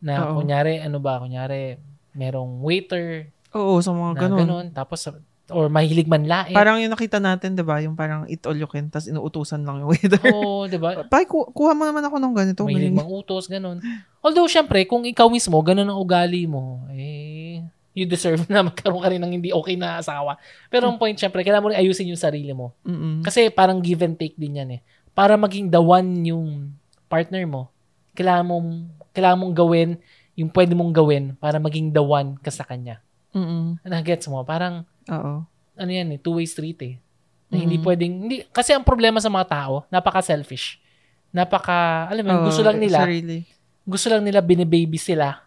Na 0.00 0.32
Oo. 0.32 0.40
kunyari, 0.40 0.80
ano 0.80 0.96
ba, 0.96 1.20
kunyari, 1.20 1.76
merong 2.16 2.64
waiter 2.64 3.28
Oo, 3.52 3.84
sa 3.84 3.92
na 3.92 4.00
mga 4.00 4.12
ganun. 4.26 4.38
ganun. 4.40 4.66
Tapos, 4.72 5.04
or 5.52 5.68
mahilig 5.68 6.08
manlain. 6.08 6.56
Parang 6.56 6.80
yung 6.80 6.90
nakita 6.90 7.20
natin, 7.20 7.54
di 7.54 7.62
ba? 7.62 7.78
Yung 7.84 7.94
parang 7.94 8.24
eat 8.26 8.42
all 8.48 8.56
you 8.56 8.66
can, 8.66 8.88
tapos 8.88 9.06
inuutusan 9.06 9.62
lang 9.62 9.84
yung 9.84 9.90
waiter. 9.92 10.20
Oo, 10.32 10.66
di 10.66 10.80
ba? 10.80 11.04
Ku- 11.32 11.52
kuha 11.52 11.76
mo 11.76 11.86
naman 11.86 12.02
ako 12.02 12.16
ng 12.18 12.34
ganito. 12.34 12.60
Mahilig 12.64 12.90
Mahilig 12.90 12.98
mangutos, 12.98 13.46
ganun. 13.46 13.78
Although, 14.24 14.48
syempre, 14.48 14.84
kung 14.88 15.04
ikaw 15.06 15.28
mismo, 15.30 15.56
ganun 15.60 15.88
ang 15.88 16.00
ugali 16.00 16.44
mo, 16.48 16.82
eh, 16.90 17.62
you 17.92 18.08
deserve 18.08 18.44
na 18.48 18.64
magkaroon 18.64 19.04
ka 19.04 19.08
rin 19.12 19.20
ng 19.20 19.32
hindi 19.32 19.50
okay 19.52 19.76
na 19.76 20.00
asawa. 20.00 20.40
Pero 20.72 20.88
ang 20.88 20.96
point, 20.96 21.14
syempre, 21.16 21.44
kailangan 21.44 21.62
mo 21.62 21.70
rin 21.70 21.80
ayusin 21.80 22.08
yung 22.08 22.20
sarili 22.20 22.52
mo. 22.56 22.72
Mm-mm. 22.88 23.20
Kasi 23.20 23.52
parang 23.52 23.84
give 23.84 24.00
and 24.00 24.16
take 24.16 24.36
din 24.36 24.58
yan 24.58 24.70
eh. 24.76 24.80
Para 25.12 25.36
maging 25.36 25.68
the 25.68 25.80
one 25.80 26.24
yung 26.24 26.72
partner 27.12 27.44
mo, 27.44 27.68
kailangan 28.16 28.44
mong, 28.48 28.68
kailangan 29.12 29.38
mong 29.44 29.54
gawin 29.54 29.90
yung 30.32 30.48
pwede 30.48 30.72
mong 30.72 30.92
gawin 30.96 31.36
para 31.36 31.60
maging 31.60 31.92
the 31.92 32.00
one 32.00 32.40
ka 32.40 32.48
sa 32.48 32.64
kanya. 32.64 33.04
Mm-mm. 33.36 33.80
Nagets 33.84 34.28
mo? 34.28 34.40
Parang, 34.44 34.88
Oo. 35.10 35.42
ano 35.72 35.90
yan 35.90 36.14
eh, 36.14 36.18
two-way 36.20 36.46
street 36.46 36.80
eh. 36.84 36.94
Na 37.48 37.58
hindi 37.58 37.76
pwedeng, 37.80 38.12
hindi, 38.28 38.36
kasi 38.48 38.72
ang 38.72 38.84
problema 38.84 39.20
sa 39.20 39.28
mga 39.28 39.46
tao, 39.48 39.74
napaka-selfish. 39.88 40.80
Napaka, 41.32 42.08
alam 42.08 42.24
mo, 42.24 42.32
Oo, 42.40 42.44
gusto 42.48 42.60
lang 42.60 42.80
nila, 42.80 43.04
Sarili. 43.04 43.44
gusto 43.84 44.06
lang 44.08 44.22
nila 44.24 44.40
binibaby 44.40 44.96
sila, 44.96 45.40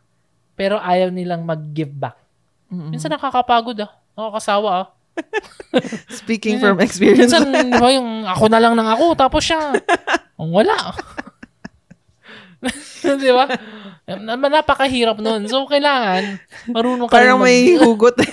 pero 0.53 0.77
ayaw 0.81 1.09
nilang 1.09 1.41
mag-give 1.41 1.93
back. 1.93 2.17
Mm-mm. 2.69 2.93
Minsan 2.93 3.13
nakakapagod 3.13 3.77
ah. 3.85 3.91
Nakakasawa 4.17 4.69
ah. 4.73 4.87
Speaking 6.21 6.59
from 6.59 6.77
experience. 6.81 7.31
Minsan, 7.31 7.47
di 7.49 7.77
ba, 7.77 7.89
yung 7.89 8.25
ako 8.25 8.45
na 8.49 8.59
lang 8.59 8.73
ng 8.75 8.85
ako, 8.85 9.15
tapos 9.15 9.41
siya, 9.45 9.73
ang 10.35 10.49
wala. 10.51 10.73
di 13.21 13.31
ba? 13.31 13.45
Na- 14.05 14.37
Napakahirap 14.61 15.17
nun. 15.21 15.45
So, 15.49 15.65
kailangan, 15.65 16.41
marunong 16.69 17.07
ka 17.09 17.17
parang 17.17 17.41
may 17.41 17.77
hugot. 17.77 18.17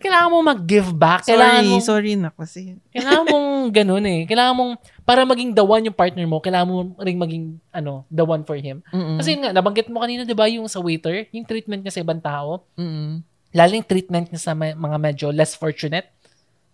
kailangan 0.00 0.28
mo 0.32 0.38
mag-give 0.40 0.90
back. 0.92 1.28
Kailangan 1.28 1.62
sorry, 1.62 1.72
mo, 1.72 1.84
sorry 1.84 2.12
na 2.16 2.30
kasi. 2.32 2.76
kailangan 2.90 3.24
mong 3.28 3.48
ganun 3.72 4.04
eh. 4.04 4.20
Kailangan 4.24 4.54
mong, 4.56 4.72
para 5.04 5.22
maging 5.22 5.52
the 5.52 5.64
one 5.64 5.84
yung 5.84 5.96
partner 5.96 6.24
mo, 6.24 6.40
kailangan 6.40 6.68
mo 6.68 6.76
ring 6.98 7.18
maging, 7.20 7.44
ano, 7.70 8.04
the 8.08 8.24
one 8.24 8.42
for 8.42 8.56
him. 8.56 8.80
Mm-mm. 8.90 9.20
Kasi 9.20 9.36
yun 9.36 9.44
nga, 9.44 9.52
nabanggit 9.52 9.88
mo 9.92 10.00
kanina, 10.00 10.24
di 10.24 10.36
ba, 10.36 10.48
yung 10.48 10.66
sa 10.66 10.80
waiter, 10.80 11.28
yung 11.30 11.44
treatment 11.44 11.84
niya 11.84 11.94
sa 11.94 12.02
ibang 12.02 12.20
tao, 12.20 12.64
Mm-mm. 12.74 13.20
lalo 13.52 13.72
yung 13.76 13.88
treatment 13.88 14.32
niya 14.32 14.40
sa 14.40 14.52
may- 14.56 14.76
mga 14.76 14.96
medyo 14.96 15.26
less 15.30 15.52
fortunate, 15.54 16.08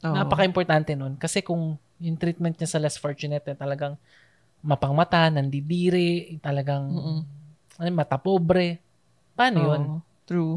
Oo. 0.03 0.15
napaka-importante 0.15 0.95
nun. 0.95 1.19
Kasi 1.19 1.43
kung 1.43 1.77
yung 2.03 2.19
treatment 2.19 2.59
niya 2.59 2.71
sa 2.71 2.79
less 2.83 2.99
fortunate, 2.99 3.43
eh, 3.47 3.55
talagang 3.55 3.95
mapangmata, 4.63 5.27
nandidiri, 5.29 6.39
talagang, 6.39 6.87
Mm-mm. 6.91 7.19
ano, 7.79 7.89
mata 7.91 8.19
pobre. 8.19 8.79
Paano 9.35 9.59
yun? 9.59 9.83
Oo. 9.87 9.99
True. 10.23 10.55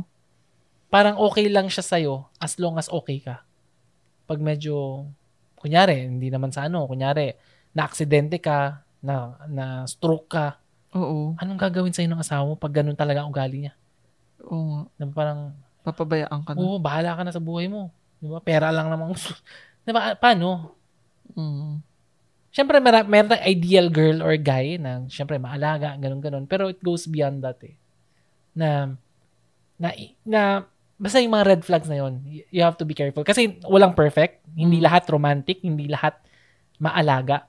Parang 0.90 1.18
okay 1.20 1.50
lang 1.50 1.68
siya 1.68 1.84
sa'yo 1.84 2.30
as 2.40 2.56
long 2.62 2.78
as 2.80 2.88
okay 2.88 3.20
ka. 3.20 3.42
Pag 4.26 4.40
medyo, 4.42 5.06
kunyari, 5.60 6.06
hindi 6.08 6.30
naman 6.30 6.50
sa 6.54 6.66
ano, 6.66 6.86
kunyari, 6.88 7.34
na-aksidente 7.76 8.40
ka, 8.40 8.82
na, 9.06 9.38
na 9.46 9.66
stroke 9.86 10.32
ka, 10.32 10.58
Oo. 10.96 11.36
anong 11.38 11.60
gagawin 11.60 11.94
sa'yo 11.94 12.10
ng 12.10 12.24
asawa 12.24 12.44
mo 12.48 12.56
pag 12.58 12.74
ganun 12.74 12.98
talaga 12.98 13.22
ang 13.22 13.30
ugali 13.30 13.68
niya? 13.68 13.74
Oo. 14.50 14.90
Na 14.98 15.04
parang, 15.12 15.54
Papabayaan 15.86 16.42
ka 16.42 16.58
na. 16.58 16.60
oo, 16.66 16.82
bahala 16.82 17.14
ka 17.14 17.22
na 17.22 17.36
sa 17.36 17.44
buhay 17.44 17.70
mo. 17.70 17.94
Di 18.18 18.26
ba? 18.26 18.42
Pera 18.42 18.74
lang 18.74 18.90
gusto. 19.06 19.38
Di 19.86 19.94
ba? 19.94 20.18
Paano? 20.18 20.74
Mm. 21.38 21.78
Siyempre, 22.50 22.80
mer- 22.80 23.06
meron 23.06 23.30
tayong 23.30 23.46
ideal 23.52 23.88
girl 23.92 24.24
or 24.24 24.34
guy 24.40 24.80
na, 24.80 25.04
siyempre, 25.12 25.38
maalaga, 25.38 25.94
ganun-ganun. 26.00 26.48
Pero 26.50 26.72
it 26.72 26.80
goes 26.82 27.06
beyond 27.06 27.44
that 27.44 27.60
eh. 27.62 27.76
Na, 28.56 28.96
na, 29.78 29.90
na, 30.24 30.42
basta 30.96 31.20
yung 31.20 31.34
mga 31.34 31.48
red 31.48 31.62
flags 31.62 31.88
na 31.88 31.98
yun, 31.98 32.24
y- 32.24 32.46
you 32.50 32.62
have 32.62 32.76
to 32.76 32.84
be 32.84 32.94
careful. 32.94 33.22
Kasi 33.22 33.60
walang 33.64 33.92
perfect. 33.92 34.44
Hindi 34.50 34.80
Mm. 34.80 34.86
lahat 34.86 35.04
romantic. 35.08 35.60
Hindi 35.60 35.86
lahat 35.86 36.16
maalaga. 36.78 37.48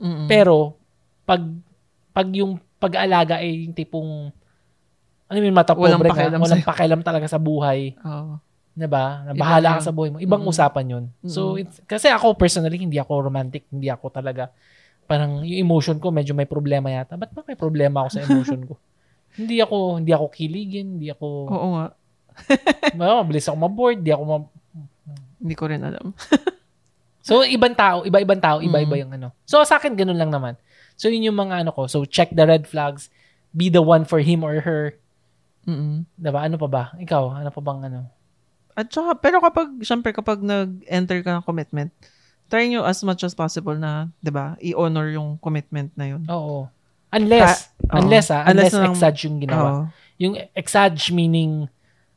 Mm-mm. 0.00 0.26
Pero, 0.26 0.78
pag, 1.22 1.42
pag 2.10 2.28
yung 2.32 2.56
pag-aalaga 2.80 3.38
ay 3.38 3.68
yung 3.68 3.76
tipong, 3.76 4.32
ano 5.28 5.36
yung 5.36 5.52
mata 5.52 5.76
Walang 5.76 6.00
pobre 6.00 6.08
ka, 6.08 6.14
pakialam 6.16 6.40
walang 6.40 6.58
sa'yo. 6.58 6.70
pakialam 6.70 7.00
talaga 7.04 7.26
sa 7.28 7.38
buhay. 7.38 7.94
Oo. 8.00 8.40
'di 8.70 8.86
ba? 8.86 9.26
Na 9.26 9.32
bahala 9.36 9.76
ka 9.76 9.82
sa 9.82 9.92
buhay 9.92 10.08
mo. 10.08 10.18
Ibang 10.18 10.40
Mm-mm. 10.40 10.52
usapan 10.54 10.86
'yun. 10.88 11.04
So 11.22 11.54
Mm-mm. 11.54 11.62
it's, 11.62 11.82
kasi 11.84 12.08
ako 12.08 12.32
personally 12.34 12.80
hindi 12.80 12.96
ako 12.96 13.28
romantic, 13.28 13.68
hindi 13.68 13.92
ako 13.92 14.08
talaga 14.08 14.48
parang 15.04 15.42
yung 15.42 15.60
emotion 15.60 15.98
ko 15.98 16.08
medyo 16.08 16.32
may 16.32 16.46
problema 16.46 16.88
yata. 16.88 17.18
Ba't 17.18 17.34
ba 17.34 17.42
may 17.44 17.58
problema 17.58 18.00
ako 18.00 18.08
sa 18.10 18.22
emotion 18.24 18.62
ko? 18.64 18.74
hindi 19.38 19.60
ako 19.60 20.00
hindi 20.00 20.10
ako 20.10 20.24
kiligin, 20.32 20.96
hindi 20.96 21.12
ako 21.12 21.26
Oo 21.50 21.68
nga. 21.76 21.86
oh, 23.00 23.20
mabilis 23.20 23.46
ako 23.46 23.56
ma-bored, 23.58 23.98
hindi 23.98 24.10
ako 24.10 24.24
ma- 24.24 24.52
Hindi 25.40 25.54
ko 25.54 25.64
rin 25.66 25.82
alam. 25.82 26.12
So 27.20 27.44
ibang 27.44 27.76
tao, 27.76 28.02
iba-ibang 28.02 28.40
tao, 28.40 28.64
iba-iba 28.64 28.96
Mm. 28.96 29.02
yung 29.04 29.12
ano. 29.12 29.28
So 29.44 29.60
sa 29.62 29.76
akin 29.76 29.92
ganun 29.92 30.16
lang 30.16 30.32
naman. 30.32 30.56
So 30.96 31.12
yun 31.12 31.20
yung 31.22 31.36
mga 31.36 31.62
ano 31.62 31.70
ko. 31.70 31.84
So 31.84 32.08
check 32.08 32.32
the 32.32 32.48
red 32.48 32.64
flags, 32.64 33.12
be 33.52 33.68
the 33.68 33.84
one 33.84 34.08
for 34.08 34.24
him 34.24 34.40
or 34.40 34.56
her. 34.58 34.96
Mm-mm. 35.62 36.08
'Di 36.16 36.30
ba? 36.32 36.48
Ano 36.48 36.56
pa 36.56 36.66
ba? 36.66 36.82
Ikaw, 36.96 37.44
ano 37.44 37.48
pa 37.48 37.60
bang 37.60 37.80
ano? 37.86 38.08
At 38.72 38.88
saka, 38.88 39.12
pero 39.14 39.36
kapag, 39.38 39.84
syempre 39.84 40.10
kapag 40.10 40.40
nag-enter 40.40 41.20
ka 41.20 41.36
ng 41.36 41.44
commitment, 41.44 41.92
try 42.48 42.64
nyo 42.64 42.82
as 42.82 43.04
much 43.04 43.20
as 43.20 43.36
possible 43.36 43.76
na, 43.76 44.08
di 44.18 44.32
ba, 44.32 44.56
i-honor 44.58 45.12
yung 45.12 45.36
commitment 45.36 45.92
na 45.94 46.08
yun. 46.08 46.24
Oo. 46.26 46.72
Unless, 47.12 47.68
Oo. 47.84 48.00
unless 48.00 48.26
ah, 48.32 48.48
unless, 48.48 48.72
Unless 48.72 48.74
na- 48.80 48.88
exage 48.88 49.20
yung 49.28 49.38
ginawa. 49.38 49.68
Oo. 49.68 49.82
Yung 50.16 50.34
exage 50.56 51.12
meaning, 51.12 51.68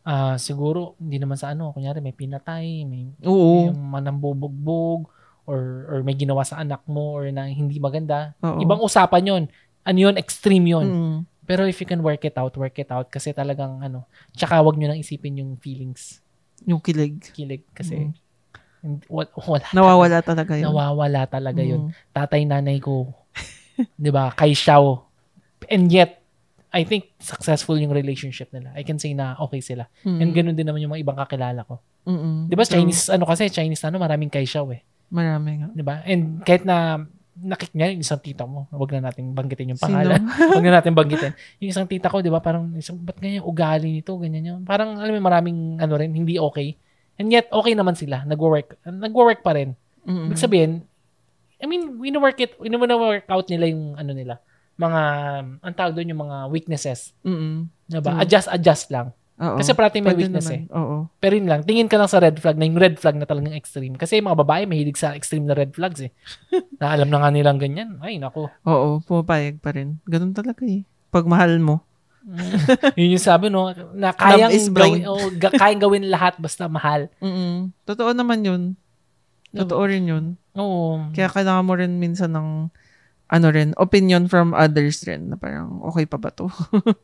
ah 0.04 0.36
siguro, 0.36 0.95
hindi 0.99 1.18
naman 1.18 1.36
sa 1.36 1.51
ano, 1.51 1.72
kunyari 1.72 1.99
may 1.99 2.12
pinatay, 2.12 2.84
may 2.84 3.12
Oo. 3.24 3.72
yung 3.72 3.80
manambubugbog, 3.89 5.08
or, 5.43 5.60
or 5.88 5.99
may 6.04 6.16
ginawa 6.16 6.43
sa 6.43 6.60
anak 6.60 6.84
mo, 6.88 7.16
or 7.16 7.28
na 7.30 7.47
hindi 7.47 7.76
maganda. 7.78 8.32
Oo. 8.39 8.60
Ibang 8.60 8.80
usapan 8.80 9.24
yon 9.24 9.43
Ano 9.84 9.99
yun? 9.99 10.16
Extreme 10.16 10.66
yun. 10.72 10.88
Mm. 10.88 11.18
Pero 11.43 11.68
if 11.68 11.76
you 11.76 11.88
can 11.88 11.99
work 11.99 12.24
it 12.24 12.39
out, 12.39 12.56
work 12.56 12.80
it 12.80 12.88
out. 12.88 13.12
Kasi 13.12 13.36
talagang 13.36 13.84
ano, 13.84 14.08
tsaka 14.32 14.64
wag 14.64 14.80
nyo 14.80 14.88
nang 14.88 15.04
isipin 15.04 15.43
yung 15.43 15.60
feelings. 15.60 16.24
Yung 16.64 16.80
kilig. 16.80 17.20
Kilig. 17.36 17.68
Kasi, 17.76 18.08
Mm. 18.08 18.14
hindi- 18.80 19.08
wa- 19.12 19.28
wala. 19.43 19.68
Nawawala 19.76 20.18
talaga 20.24 20.56
yun. 20.56 20.72
Nawawala 20.72 21.22
talaga 21.28 21.60
yun. 21.60 21.91
Mm. 21.91 21.91
Tatay, 22.16 22.41
nanay 22.47 22.80
ko. 22.80 23.12
'di 23.99 24.08
ba 24.08 24.32
Kay 24.32 24.56
Xiao. 24.56 25.04
And 25.68 25.91
yet, 25.91 26.23
I 26.74 26.82
think 26.90 27.14
successful 27.22 27.78
yung 27.78 27.94
relationship 27.94 28.50
nila. 28.50 28.74
I 28.74 28.82
can 28.82 28.98
say 28.98 29.14
na 29.14 29.38
okay 29.38 29.62
sila. 29.62 29.86
Mm. 30.02 30.20
And 30.20 30.30
ganun 30.34 30.56
din 30.58 30.66
naman 30.66 30.82
yung 30.82 30.92
mga 30.98 31.02
ibang 31.06 31.18
kakilala 31.22 31.62
ko. 31.70 31.78
Mm-mm. 32.10 32.50
'Di 32.50 32.58
ba. 32.58 32.66
Chinese 32.66 33.14
ano 33.14 33.30
kasi 33.30 33.48
Chinese 33.54 33.86
ano 33.86 34.02
maraming 34.02 34.34
Xiao 34.34 34.74
eh. 34.74 34.82
Marami 35.14 35.62
nga. 35.62 35.68
'Di 35.70 35.84
ba? 35.86 36.02
And 36.02 36.42
kahit 36.42 36.66
na 36.66 37.06
nakik 37.38 37.74
niya 37.74 37.94
yung 37.94 38.02
isang 38.02 38.22
tita 38.22 38.46
mo, 38.46 38.70
wag 38.70 38.90
na 38.94 39.10
nating 39.10 39.34
banggitin 39.34 39.74
yung 39.74 39.82
pangalan. 39.82 40.22
wag 40.58 40.66
na 40.66 40.74
natin 40.82 40.94
banggitin. 40.98 41.34
Yung 41.62 41.70
isang 41.70 41.86
tita 41.86 42.10
ko, 42.10 42.26
'di 42.26 42.34
ba, 42.34 42.42
parang 42.42 42.74
isang 42.74 42.98
ba't 42.98 43.22
ganyan 43.22 43.46
ugali 43.46 44.02
nito, 44.02 44.18
ganyan 44.18 44.46
yun. 44.58 44.62
Parang 44.66 44.98
alam 44.98 45.14
mo 45.14 45.22
maraming 45.22 45.78
ano 45.78 45.94
rin 45.94 46.10
hindi 46.10 46.42
okay. 46.42 46.74
And 47.22 47.30
yet 47.30 47.54
okay 47.54 47.78
naman 47.78 47.94
sila, 47.94 48.26
nagwo-work. 48.26 48.82
Nagwo-work 48.86 49.46
pa 49.46 49.54
rin. 49.54 49.78
Mm-mm. 50.10 50.34
Ibig 50.34 50.42
sabihin, 50.42 50.72
I 51.62 51.66
mean, 51.70 52.02
wino-work 52.02 52.38
it, 52.42 52.58
wino-work 52.58 53.30
out 53.30 53.48
nila 53.48 53.70
yung 53.70 53.96
ano 53.96 54.12
nila, 54.12 54.42
mga, 54.76 55.02
ang 55.60 55.74
tawag 55.74 55.94
doon 55.94 56.12
yung 56.12 56.22
mga 56.22 56.38
weaknesses. 56.50 57.14
Mm-mm. 57.22 57.70
Diba? 57.86 58.10
True. 58.10 58.22
Adjust, 58.22 58.50
adjust 58.50 58.88
lang. 58.90 59.14
Oo. 59.36 59.58
Kasi 59.58 59.74
parati 59.74 59.98
may 59.98 60.14
Pwede 60.14 60.30
weakness 60.30 60.46
naman. 60.46 60.70
eh. 60.70 60.78
Oo. 60.78 60.96
Pero 61.18 61.34
yun 61.34 61.50
lang, 61.50 61.62
tingin 61.62 61.90
ka 61.90 61.98
lang 61.98 62.08
sa 62.08 62.22
red 62.22 62.38
flag 62.38 62.56
na 62.56 62.66
yung 62.66 62.78
red 62.78 62.96
flag 62.96 63.18
na 63.18 63.26
talagang 63.26 63.54
extreme. 63.54 63.98
Kasi 63.98 64.18
yung 64.18 64.30
mga 64.30 64.40
babae 64.46 64.64
mahilig 64.66 64.96
sa 64.96 65.14
extreme 65.14 65.44
na 65.44 65.58
red 65.58 65.74
flags 65.74 66.00
eh. 66.00 66.12
na 66.80 66.94
alam 66.94 67.10
na 67.10 67.18
nga 67.18 67.30
nilang 67.30 67.58
ganyan. 67.58 67.98
Ay, 68.00 68.18
nako. 68.18 68.50
Oo, 68.64 69.02
pumapayag 69.02 69.58
pa 69.58 69.74
rin. 69.74 69.98
Ganun 70.06 70.32
talaga 70.32 70.62
eh. 70.64 70.86
Pag 71.10 71.26
mahal 71.26 71.58
mo. 71.58 71.82
yun 72.96 73.20
yung 73.20 73.22
sabi 73.22 73.52
no, 73.52 73.68
na 73.92 74.16
kayang 74.16 74.48
is 74.48 74.72
gawin, 74.72 75.04
oh, 75.04 75.28
ga- 75.36 75.52
kayang 75.52 75.84
gawin 75.84 76.08
lahat 76.08 76.40
basta 76.40 76.72
mahal. 76.72 77.12
Mm-mm. 77.20 77.76
Totoo 77.84 78.16
naman 78.16 78.48
yun. 78.48 78.62
Totoo 79.52 79.84
rin 79.84 80.08
yun. 80.08 80.26
Oo. 80.56 81.12
Kaya 81.12 81.28
kailangan 81.28 81.68
mo 81.68 81.74
rin 81.76 82.00
minsan 82.00 82.32
ng 82.32 82.72
ano 83.34 83.50
rin, 83.50 83.74
opinion 83.82 84.30
from 84.30 84.54
others 84.54 85.02
rin 85.10 85.34
na 85.34 85.36
parang 85.36 85.82
okay 85.90 86.06
pa 86.06 86.22
ba 86.22 86.30
to? 86.30 86.46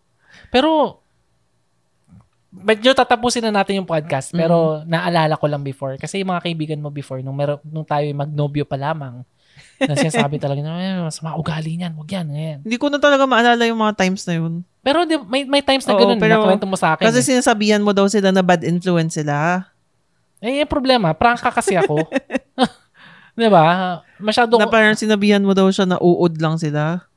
Pero, 0.54 1.02
medyo 2.54 2.94
tatapusin 2.94 3.50
na 3.50 3.62
natin 3.62 3.82
yung 3.82 3.90
podcast, 3.90 4.34
pero 4.34 4.82
naalala 4.86 5.38
ko 5.38 5.46
lang 5.46 5.62
before. 5.66 5.98
Kasi 6.02 6.22
yung 6.22 6.34
mga 6.34 6.46
kaibigan 6.46 6.82
mo 6.82 6.90
before, 6.94 7.22
nung, 7.22 7.38
mero, 7.38 7.62
nung 7.66 7.86
tayo 7.86 8.06
magnobyo 8.14 8.66
pa 8.66 8.78
lamang, 8.78 9.22
na 9.82 9.94
sinasabi 9.98 10.38
talaga 10.44 10.62
na, 10.66 10.78
eh, 10.78 11.02
mas 11.02 11.18
mga 11.22 11.36
ugali 11.38 11.72
niyan, 11.78 11.94
wag 11.98 12.10
yan, 12.10 12.28
ganyan. 12.30 12.60
Hindi 12.66 12.78
ko 12.78 12.90
na 12.90 13.02
talaga 13.02 13.26
maalala 13.26 13.66
yung 13.66 13.82
mga 13.82 13.94
times 13.98 14.24
na 14.26 14.34
yun. 14.38 14.54
Pero 14.82 15.06
di, 15.06 15.18
may, 15.30 15.46
may 15.46 15.62
times 15.62 15.86
na 15.86 15.94
Oo, 15.98 16.02
ganun, 16.02 16.18
pero- 16.22 16.46
mo 16.46 16.78
sa 16.78 16.98
akin. 16.98 17.06
Kasi 17.06 17.20
eh. 17.22 17.28
sinasabihan 17.36 17.82
mo 17.84 17.94
daw 17.94 18.06
sila 18.10 18.34
na 18.34 18.42
bad 18.42 18.66
influence 18.66 19.18
sila. 19.18 19.66
eh, 20.42 20.64
yung 20.64 20.72
problema, 20.72 21.14
prank 21.14 21.42
ka 21.42 21.52
kasi 21.54 21.78
ako. 21.78 22.06
di 23.40 23.48
ba? 23.48 24.00
Masyado, 24.20 24.60
Na 24.60 24.68
parang 24.68 25.00
sinabihan 25.00 25.40
mo 25.40 25.56
daw 25.56 25.72
siya 25.72 25.88
na 25.88 25.98
uod 25.98 26.36
lang 26.38 26.60
sila. 26.60 27.08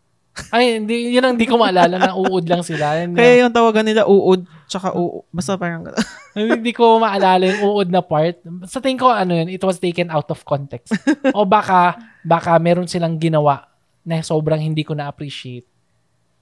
ay, 0.48 0.80
hindi, 0.80 1.12
yun 1.12 1.20
ang 1.20 1.36
hindi 1.36 1.44
ko 1.44 1.60
maalala 1.60 2.00
na 2.00 2.16
uud 2.16 2.48
lang 2.48 2.64
sila. 2.64 3.04
Hindi, 3.04 3.20
Kaya 3.20 3.44
yung 3.44 3.52
tawagan 3.52 3.84
nila 3.84 4.08
uod, 4.08 4.48
tsaka 4.64 4.96
uod. 4.96 5.28
Basta 5.28 5.60
parang 5.60 5.92
hindi 6.56 6.72
ko 6.72 6.96
maalala 6.96 7.44
yung 7.44 7.60
uod 7.68 7.88
na 7.92 8.00
part. 8.00 8.40
Sa 8.64 8.80
tingin 8.80 8.96
ko, 8.96 9.12
ano 9.12 9.36
yun, 9.36 9.52
it 9.52 9.60
was 9.60 9.76
taken 9.76 10.08
out 10.08 10.24
of 10.32 10.40
context. 10.48 10.96
o 11.36 11.44
baka, 11.44 12.00
baka 12.24 12.56
meron 12.56 12.88
silang 12.88 13.20
ginawa 13.20 13.68
na 14.06 14.24
sobrang 14.24 14.58
hindi 14.58 14.80
ko 14.82 14.96
na-appreciate. 14.96 15.68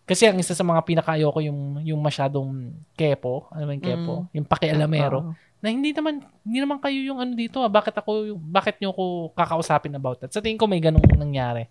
Kasi 0.07 0.27
ang 0.27 0.39
isa 0.39 0.55
sa 0.55 0.67
mga 0.67 0.83
pinaka-ayoko 0.87 1.39
yung, 1.43 1.83
yung 1.87 2.01
masyadong 2.03 2.75
kepo, 2.95 3.47
ano 3.51 3.71
yung 3.71 3.85
kepo, 3.85 4.15
yung 4.35 4.47
pakialamero, 4.47 5.19
Oo. 5.23 5.50
Na 5.61 5.69
hindi 5.69 5.93
naman, 5.93 6.25
hindi 6.41 6.59
naman 6.59 6.81
kayo 6.81 6.97
yung 6.99 7.21
ano 7.21 7.33
dito, 7.33 7.61
ah, 7.61 7.69
bakit 7.69 7.93
ako, 7.93 8.35
bakit 8.41 8.81
nyo 8.81 8.91
ako 8.91 9.05
kakausapin 9.33 9.93
about 9.93 10.17
that? 10.19 10.33
Sa 10.33 10.41
tingin 10.41 10.57
ko 10.57 10.65
may 10.65 10.81
ganong 10.81 11.05
nangyari. 11.13 11.69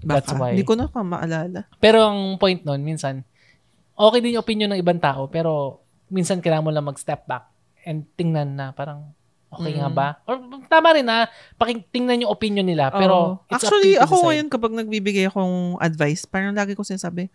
That's 0.00 0.32
Baka. 0.32 0.40
why. 0.40 0.52
Hindi 0.56 0.64
ko 0.64 0.74
na 0.74 0.88
pa 0.88 1.00
maalala. 1.02 1.68
Pero 1.76 2.00
ang 2.00 2.36
point 2.36 2.60
nun, 2.62 2.80
minsan, 2.80 3.26
okay 3.92 4.20
din 4.20 4.36
yung 4.36 4.44
opinion 4.44 4.72
ng 4.72 4.80
ibang 4.80 4.96
tao, 4.96 5.28
pero 5.28 5.82
minsan 6.08 6.40
kailangan 6.40 6.64
mo 6.64 6.70
lang 6.70 6.86
mag-step 6.86 7.26
back 7.26 7.50
and 7.82 8.08
tingnan 8.14 8.54
na 8.54 8.70
parang, 8.70 9.12
okay 9.46 9.72
nga 9.74 9.88
Mm. 9.88 9.96
ba? 9.96 10.08
Or 10.24 10.36
tama 10.66 10.94
rin 10.94 11.04
na, 11.04 11.26
paking 11.54 11.84
tingnan 11.90 12.22
yung 12.22 12.32
opinion 12.32 12.64
nila, 12.64 12.88
pero 12.88 13.14
Oo. 13.14 13.32
it's 13.48 13.62
up 13.62 13.72
to 13.72 13.82
you 13.82 13.92
Actually, 13.92 13.94
to 13.94 14.02
ako 14.02 14.14
decide. 14.14 14.26
ngayon 14.26 14.48
kapag 14.48 14.72
nagbibigay 14.74 15.24
akong 15.26 15.56
advice, 15.78 16.22
parang 16.24 16.54
lagi 16.54 16.72
ko 16.72 16.82
sinasabi, 16.82 17.28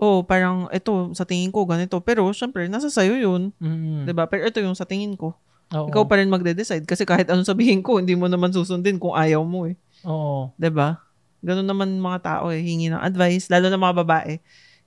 oh, 0.00 0.24
parang 0.24 0.66
ito, 0.72 1.12
sa 1.12 1.28
tingin 1.28 1.52
ko, 1.52 1.68
ganito. 1.68 2.00
Pero, 2.00 2.24
syempre, 2.32 2.66
nasa 2.66 2.88
sayo 2.88 3.14
yun. 3.14 3.52
Mm. 3.60 4.08
'di 4.08 4.12
ba 4.16 4.24
Pero 4.26 4.48
ito 4.48 4.58
yung 4.58 4.74
sa 4.74 4.88
tingin 4.88 5.14
ko. 5.14 5.36
Oo. 5.70 5.86
Ikaw 5.92 6.02
pa 6.08 6.18
rin 6.18 6.32
magde-decide. 6.32 6.88
Kasi 6.88 7.06
kahit 7.06 7.30
anong 7.30 7.46
sabihin 7.46 7.84
ko, 7.84 8.02
hindi 8.02 8.16
mo 8.18 8.26
naman 8.26 8.50
susundin 8.50 8.98
kung 8.98 9.14
ayaw 9.14 9.44
mo 9.44 9.68
eh. 9.70 9.76
Oo. 10.08 10.50
'di 10.56 10.72
ba 10.72 10.98
Ganun 11.40 11.64
naman 11.64 11.88
mga 11.96 12.18
tao 12.20 12.52
eh, 12.52 12.60
hingi 12.60 12.92
ng 12.92 13.00
advice. 13.00 13.48
Lalo 13.48 13.72
na 13.72 13.80
mga 13.80 13.96
babae, 14.04 14.32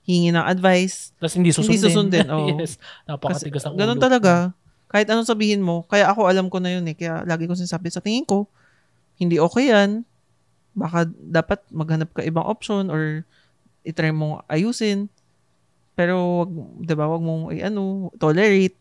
hingi 0.06 0.30
ng 0.30 0.46
advice. 0.46 1.10
Tapos 1.18 1.34
hindi 1.34 1.50
susundin. 1.50 1.74
Hindi 1.74 1.86
susundin, 1.90 2.26
oo. 2.34 2.46
yes. 2.62 2.78
Napakatigas 3.10 3.66
ng 3.66 3.74
ulo. 3.74 3.78
Ganun 3.82 3.98
talaga. 3.98 4.34
Kahit 4.86 5.10
anong 5.10 5.26
sabihin 5.26 5.58
mo, 5.58 5.82
kaya 5.90 6.06
ako 6.06 6.30
alam 6.30 6.46
ko 6.46 6.62
na 6.62 6.78
yun 6.78 6.86
eh. 6.86 6.94
Kaya 6.94 7.26
lagi 7.26 7.50
ko 7.50 7.58
sinasabi 7.58 7.90
sa 7.90 7.98
tingin 7.98 8.22
ko, 8.22 8.46
hindi 9.18 9.42
okay 9.42 9.74
yan. 9.74 10.06
Baka 10.78 11.10
dapat 11.10 11.66
maghanap 11.74 12.14
ka 12.14 12.22
ibang 12.22 12.46
option 12.46 12.86
or 12.86 13.26
itry 13.84 14.10
mong 14.10 14.42
ayusin. 14.48 15.06
Pero 15.94 16.42
wag, 16.42 16.50
'di 16.82 16.94
ba, 16.98 17.06
wag 17.06 17.22
mong 17.22 17.54
i-ano, 17.54 18.10
tolerate. 18.18 18.74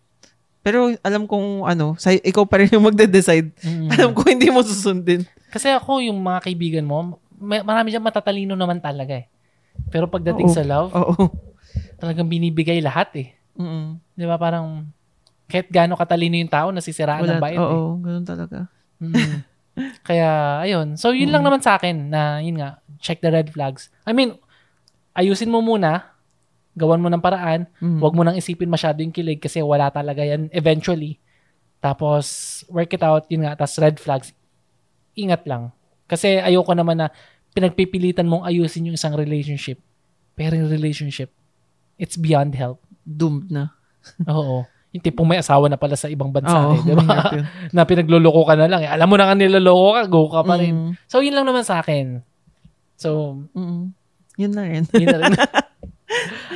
Pero 0.64 0.95
alam 1.04 1.28
kong 1.28 1.68
ano, 1.68 1.99
sa, 1.99 2.16
ikaw 2.16 2.47
pa 2.47 2.64
rin 2.64 2.72
yung 2.72 2.88
magde-decide. 2.88 3.51
Mm. 3.68 3.89
Alam 3.91 4.10
ko 4.16 4.24
hindi 4.32 4.47
mo 4.47 4.64
susundin. 4.64 5.28
Kasi 5.51 5.68
ako, 5.70 5.99
yung 5.99 6.18
mga 6.24 6.39
kaibigan 6.49 6.88
mo, 6.88 7.20
may, 7.36 7.60
marami 7.60 7.91
dyan 7.91 8.01
matatalino 8.01 8.56
naman 8.56 8.80
talaga 8.80 9.20
eh. 9.20 9.28
Pero 9.91 10.08
pagdating 10.08 10.47
Oo. 10.47 10.56
sa 10.56 10.64
love, 10.64 10.89
Oo. 10.95 11.36
talagang 11.99 12.32
binibigay 12.32 12.80
lahat 12.80 13.12
eh. 13.20 13.28
Mm. 13.60 13.99
Di 14.16 14.24
ba? 14.24 14.39
Parang, 14.39 14.88
kahit 15.51 15.68
gaano 15.68 15.99
katalino 15.99 16.39
yung 16.39 16.49
tao, 16.49 16.72
nasisiraan 16.72 17.28
ng 17.28 17.43
bait 17.43 17.60
eh. 17.60 17.62
Oo, 17.62 17.99
ganun 17.99 18.24
talaga. 18.26 18.72
Mm. 19.04 19.43
Kaya, 20.08 20.64
ayun. 20.64 20.95
So, 20.95 21.12
yun 21.12 21.30
lang 21.34 21.43
naman 21.43 21.60
sa 21.60 21.76
akin 21.76 22.08
na, 22.08 22.39
yun 22.39 22.56
nga, 22.56 22.80
check 23.04 23.20
the 23.20 23.30
red 23.30 23.51
flags. 23.51 23.91
I 24.08 24.16
mean, 24.16 24.39
ayusin 25.14 25.49
mo 25.49 25.61
muna, 25.61 26.14
gawan 26.74 27.01
mo 27.01 27.09
ng 27.09 27.22
paraan, 27.22 27.70
Mm. 27.78 28.01
Huwag 28.01 28.14
mo 28.18 28.22
nang 28.26 28.38
isipin 28.38 28.70
masyado 28.70 29.01
yung 29.01 29.14
kilig 29.14 29.38
kasi 29.39 29.61
wala 29.61 29.93
talaga 29.93 30.26
yan 30.26 30.49
eventually. 30.49 31.22
Tapos, 31.78 32.26
work 32.72 32.95
it 32.95 33.03
out, 33.03 33.28
yun 33.28 33.43
nga, 33.45 33.53
tapos 33.59 33.76
red 33.78 33.97
flags, 33.99 34.32
ingat 35.14 35.43
lang. 35.45 35.70
Kasi 36.07 36.39
ayoko 36.39 36.74
naman 36.74 36.97
na 36.97 37.07
pinagpipilitan 37.53 38.26
mong 38.26 38.47
ayusin 38.47 38.89
yung 38.89 38.97
isang 38.97 39.14
relationship. 39.14 39.78
Pero 40.34 40.57
yung 40.57 40.72
relationship, 40.72 41.30
it's 41.99 42.18
beyond 42.18 42.57
help. 42.57 42.82
Doomed 43.05 43.53
na. 43.53 43.76
Oo. 44.34 44.66
Yung 44.93 45.03
tipong 45.03 45.26
may 45.26 45.41
asawa 45.41 45.70
na 45.70 45.78
pala 45.78 45.97
sa 45.97 46.05
ibang 46.09 46.30
bansa 46.30 46.53
Oo, 46.53 46.78
eh, 46.78 46.82
di 46.86 46.93
ba? 46.93 47.34
na 47.76 47.82
pinagluloko 47.86 48.45
ka 48.45 48.53
na 48.57 48.66
lang. 48.70 48.82
Eh. 48.86 48.89
Alam 48.89 49.07
mo 49.09 49.16
na 49.18 49.26
nga 49.30 49.36
niloloko 49.38 49.88
ka, 49.97 50.01
go 50.09 50.22
ka 50.30 50.41
pa 50.45 50.55
rin. 50.57 50.74
Mm. 50.74 50.91
So, 51.09 51.22
yun 51.22 51.34
lang 51.38 51.45
naman 51.45 51.66
sa 51.66 51.82
akin. 51.82 52.22
So, 52.97 53.41
Mm. 53.53 53.93
Yun 54.36 54.52
na 54.52 54.64
rin. 54.64 54.84
yun 54.92 55.10
na 55.10 55.20
rin. 55.22 55.34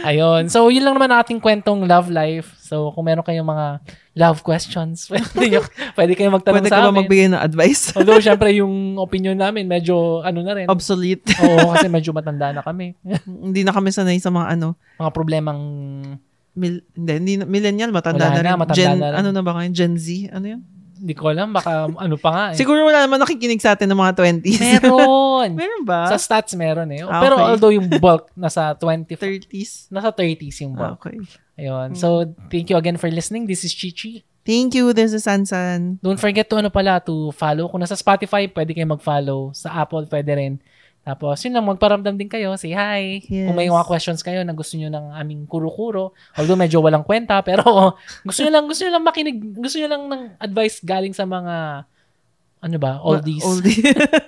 Ayun. 0.05 0.47
So, 0.47 0.69
yun 0.69 0.85
lang 0.85 0.95
naman 0.95 1.09
ating 1.11 1.41
kwentong 1.41 1.83
love 1.83 2.07
life. 2.07 2.53
So, 2.61 2.93
kung 2.93 3.09
meron 3.09 3.25
kayong 3.25 3.47
mga 3.47 3.65
love 4.13 4.39
questions, 4.41 5.07
pwede, 5.09 5.49
nyo, 5.49 5.61
pwede 5.97 6.13
kayong 6.13 6.35
magtanong 6.35 6.61
Pwede 6.61 6.69
sa 6.69 6.85
amin. 6.85 6.97
magbigay 7.01 7.27
ng 7.31 7.41
advice? 7.41 7.89
Although, 7.97 8.21
syempre, 8.21 8.53
yung 8.53 8.95
opinion 8.97 9.33
namin, 9.33 9.65
medyo, 9.65 10.21
ano 10.21 10.45
na 10.45 10.53
rin. 10.53 10.67
Obsolete. 10.69 11.25
Oo, 11.41 11.73
kasi 11.73 11.89
medyo 11.89 12.13
matanda 12.13 12.53
na 12.53 12.61
kami. 12.61 12.93
hindi 13.25 13.61
na 13.65 13.73
kami 13.73 13.89
sanay 13.89 14.21
sa 14.21 14.29
mga 14.29 14.53
ano, 14.53 14.77
Mga 14.95 15.11
problemang, 15.11 15.59
mil, 16.53 16.81
hindi, 16.93 17.11
hindi 17.17 17.33
millennial, 17.43 17.89
matanda 17.89 18.29
Wala 18.29 18.33
na 18.33 18.41
rin. 18.41 18.47
na, 18.47 18.57
matanda 18.57 18.77
Gen, 18.77 18.97
na 18.97 19.09
rin. 19.11 19.17
ano 19.19 19.29
na 19.33 19.41
ba 19.41 19.51
ngayon? 19.57 19.73
Gen 19.73 19.93
Z? 19.97 20.07
Ano 20.31 20.45
yun? 20.47 20.61
Hindi 20.97 21.13
ko 21.13 21.29
alam, 21.29 21.53
baka 21.53 21.85
ano 21.87 22.15
pa 22.17 22.29
nga 22.33 22.43
eh. 22.51 22.57
Siguro 22.57 22.83
wala 22.83 23.05
naman 23.05 23.21
nakikinig 23.21 23.61
sa 23.61 23.77
atin 23.77 23.87
ng 23.87 23.99
mga 23.99 24.13
20s. 24.17 24.59
Meron. 24.59 25.49
Meron 25.61 25.83
ba? 25.85 26.09
sa 26.09 26.17
stats 26.17 26.57
meron 26.57 26.89
eh. 26.91 27.05
Ah, 27.05 27.21
Pero 27.21 27.37
okay. 27.37 27.47
although 27.53 27.73
yung 27.73 27.87
bulk, 28.01 28.33
nasa 28.35 28.73
20, 28.75 29.05
30s? 29.15 29.87
nasa 29.93 30.09
30s 30.11 30.65
yung 30.65 30.73
bulk. 30.73 30.99
okay. 30.99 31.17
Ayun. 31.57 31.97
So, 31.97 32.21
thank 32.53 32.69
you 32.69 32.77
again 32.77 33.01
for 33.01 33.09
listening. 33.09 33.49
This 33.49 33.65
is 33.65 33.73
Chichi. 33.73 34.21
Thank 34.47 34.79
you. 34.79 34.93
This 34.95 35.11
is 35.11 35.27
Sansan. 35.27 35.99
Don't 35.99 36.21
forget 36.21 36.47
to 36.47 36.55
ano 36.55 36.69
pala, 36.71 37.03
to 37.03 37.35
follow. 37.35 37.67
Kung 37.67 37.83
nasa 37.83 37.99
Spotify, 37.99 38.47
pwede 38.47 38.71
kayo 38.71 38.87
mag-follow. 38.87 39.51
Sa 39.51 39.73
Apple, 39.75 40.07
pwede 40.07 40.31
rin. 40.37 40.53
Tapos, 41.07 41.39
yun 41.39 41.55
lang, 41.55 41.63
magparamdam 41.63 42.19
din 42.19 42.27
kayo. 42.27 42.51
Say 42.59 42.75
hi. 42.75 43.23
Yes. 43.23 43.47
Kung 43.47 43.55
may 43.55 43.71
mga 43.71 43.87
questions 43.87 44.19
kayo 44.19 44.43
na 44.43 44.51
gusto 44.51 44.75
nyo 44.75 44.91
ng 44.91 45.15
aming 45.15 45.47
kuro-kuro. 45.47 46.11
Although 46.35 46.59
medyo 46.59 46.83
walang 46.83 47.07
kwenta, 47.07 47.39
pero 47.47 47.95
gusto 48.27 48.43
nyo 48.43 48.51
lang, 48.51 48.67
gusto 48.67 48.83
nyo 48.83 48.91
lang 48.99 49.05
makinig, 49.07 49.39
gusto 49.55 49.79
nyo 49.79 49.87
lang 49.87 50.03
ng 50.11 50.23
advice 50.35 50.83
galing 50.83 51.15
sa 51.15 51.23
mga, 51.23 51.87
ano 52.59 52.75
ba, 52.75 52.99
oldies. 52.99 53.39
Oldies. 53.39 53.79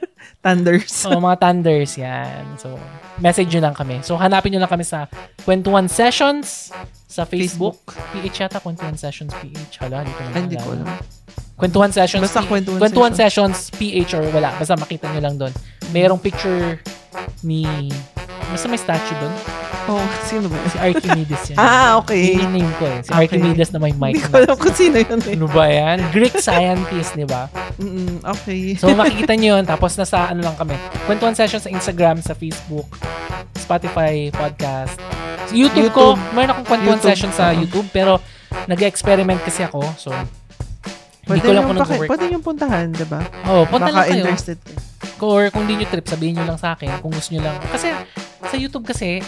Thunders. 0.44 1.04
Oo, 1.04 1.20
mga 1.20 1.36
thunders, 1.36 2.00
yan. 2.00 2.48
So, 2.56 2.80
message 3.20 3.52
nyo 3.52 3.68
lang 3.68 3.76
kami. 3.76 4.00
So, 4.00 4.16
hanapin 4.16 4.56
nyo 4.56 4.64
lang 4.64 4.72
kami 4.72 4.88
sa 4.88 5.12
Kwentuhan 5.44 5.92
Sessions 5.92 6.72
sa 7.12 7.28
Facebook. 7.28 7.76
PH 8.16 8.48
yata, 8.48 8.64
Kwentuhan 8.64 8.96
Sessions 8.96 9.36
PH. 9.36 9.84
Hala, 9.84 10.08
hindi 10.08 10.16
ko 10.16 10.22
na 10.24 10.40
Hindi 10.40 10.58
ko 10.60 10.70
alam. 10.80 10.88
Kwentuhan 11.60 11.92
Sessions. 11.92 12.24
Basta 12.24 12.48
Kwentuhan 12.48 12.80
Kwentuhan 12.80 13.12
Sessions 13.12 13.68
PH 13.76 14.16
or 14.16 14.24
wala. 14.32 14.56
Basta 14.56 14.80
makita 14.80 15.12
nyo 15.12 15.22
lang 15.24 15.36
doon. 15.36 15.52
Mayroong 15.90 16.20
picture 16.20 16.78
ni... 17.42 17.90
Basta 18.50 18.66
may 18.66 18.78
statue 18.78 19.14
doon. 19.16 19.34
Oh, 19.86 19.98
sino 20.24 20.46
ba? 20.46 20.58
Si 20.68 20.78
Archimedes 20.78 21.44
yan. 21.50 21.58
Ah, 21.58 21.98
okay. 21.98 22.34
Yun 22.34 22.46
yung 22.46 22.54
name 22.56 22.74
ko 22.78 22.86
eh. 22.86 23.00
Si 23.00 23.10
Okay. 23.10 23.22
Archimedes 23.28 23.70
na 23.70 23.80
may 23.80 23.90
mic 23.92 24.14
Hindi 24.16 24.22
ko 24.24 24.36
alam 24.36 24.56
kung 24.56 24.76
sino 24.76 24.96
yun 24.98 25.18
eh. 25.20 25.34
Ano 25.34 25.48
ba 25.48 25.66
yan? 25.66 25.98
Greek 26.10 26.36
scientist, 26.36 27.14
di 27.14 27.26
ba? 27.26 27.50
Mm, 27.76 28.22
okay. 28.24 28.74
So 28.76 28.90
makikita 28.92 29.34
nyo 29.34 29.58
yun. 29.58 29.66
Tapos 29.66 29.94
nasa 29.96 30.30
ano 30.30 30.42
lang 30.42 30.54
kami. 30.56 30.78
Kwentuhan 31.06 31.34
session 31.34 31.58
sa 31.58 31.70
Instagram, 31.70 32.20
sa 32.20 32.34
Facebook, 32.34 32.86
Spotify, 33.56 34.30
podcast. 34.30 34.98
Sa 35.46 35.54
YouTube, 35.54 35.90
ko, 35.90 36.14
YouTube. 36.14 36.34
mayroon 36.34 36.54
akong 36.56 36.68
kwentuhan 36.68 37.00
session 37.00 37.32
sa 37.32 37.50
Oo. 37.50 37.58
YouTube. 37.60 37.88
Pero 37.90 38.22
nag-experiment 38.66 39.42
kasi 39.42 39.62
ako. 39.64 39.82
So, 39.96 40.10
hindi 40.10 40.30
Pwede 41.28 41.42
ko 41.44 41.52
lang 41.52 41.66
kung 41.66 41.78
nag-work. 41.80 42.10
pwede 42.10 42.24
yung 42.30 42.42
puntahan, 42.44 42.88
di 42.90 43.06
ba? 43.06 43.22
Oo, 43.48 43.66
punta 43.66 43.86
Baka 43.86 43.94
lang 43.96 44.06
kayo. 44.08 44.22
interested 44.24 44.58
ka. 44.60 44.74
Or 45.20 45.48
kung 45.50 45.64
di 45.64 45.76
nyo 45.76 45.86
trip, 45.86 46.06
sabihin 46.06 46.36
nyo 46.36 46.46
lang 46.46 46.60
sa 46.60 46.74
akin 46.74 47.00
kung 47.00 47.12
gusto 47.12 47.32
nyo 47.32 47.44
lang. 47.44 47.58
Kasi 47.70 47.92
sa 48.42 48.56
YouTube 48.56 48.84
kasi, 48.84 49.20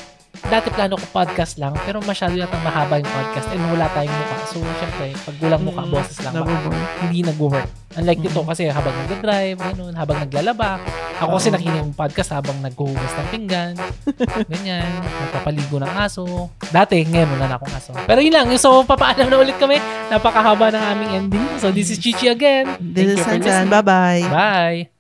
dati 0.42 0.68
plano 0.68 0.96
ko 0.96 1.06
podcast 1.12 1.56
lang, 1.56 1.76
pero 1.84 2.00
masyado 2.02 2.34
yatang 2.34 2.60
mahaba 2.62 2.98
yung 2.98 3.08
podcast 3.08 3.48
and 3.52 3.62
wala 3.68 3.86
tayong 3.92 4.10
mukha. 4.10 4.38
So, 4.48 4.58
syempre, 4.80 5.06
pag 5.14 5.36
walang 5.38 5.64
mukha, 5.64 5.84
Mm, 5.84 5.92
boses 5.92 6.18
lang. 6.20 6.34
baka 6.34 6.54
hindi 7.02 7.20
nag-work. 7.22 7.68
Unlike 7.92 8.22
dito 8.24 8.40
Mm. 8.40 8.48
kasi 8.48 8.62
habang 8.66 8.96
nag-drive, 8.98 9.58
ganun, 9.60 9.94
habang 9.94 10.18
naglalaba. 10.18 10.80
Ako 11.22 11.38
kasi 11.38 11.52
nakinig 11.52 11.78
yung 11.78 11.94
podcast 11.94 12.34
habang 12.34 12.58
naghuhugas 12.58 13.14
ng 13.14 13.28
pinggan. 13.30 13.76
ganyan. 14.50 14.88
Nagpapaligo 15.04 15.78
ng 15.78 15.94
aso. 15.94 16.50
Dati, 16.72 17.06
ngayon 17.06 17.30
wala 17.38 17.46
na 17.46 17.56
akong 17.60 17.76
aso. 17.76 17.92
Pero 17.94 18.20
yun 18.24 18.34
lang. 18.34 18.48
So, 18.58 18.82
papaalam 18.82 19.30
na 19.30 19.38
ulit 19.38 19.60
kami. 19.60 19.78
Napakahaba 20.10 20.72
ng 20.72 20.82
aming 20.82 21.12
ending. 21.14 21.46
So, 21.62 21.70
this 21.70 21.94
is 21.94 22.02
Chichi 22.02 22.26
again. 22.26 22.66
This 22.82 23.06
Thank 23.06 23.12
is 23.14 23.20
you 23.20 23.26
for 23.28 23.36
Sansan. 23.38 23.70
Bye-bye. 23.70 24.24
Bye. 24.32 24.91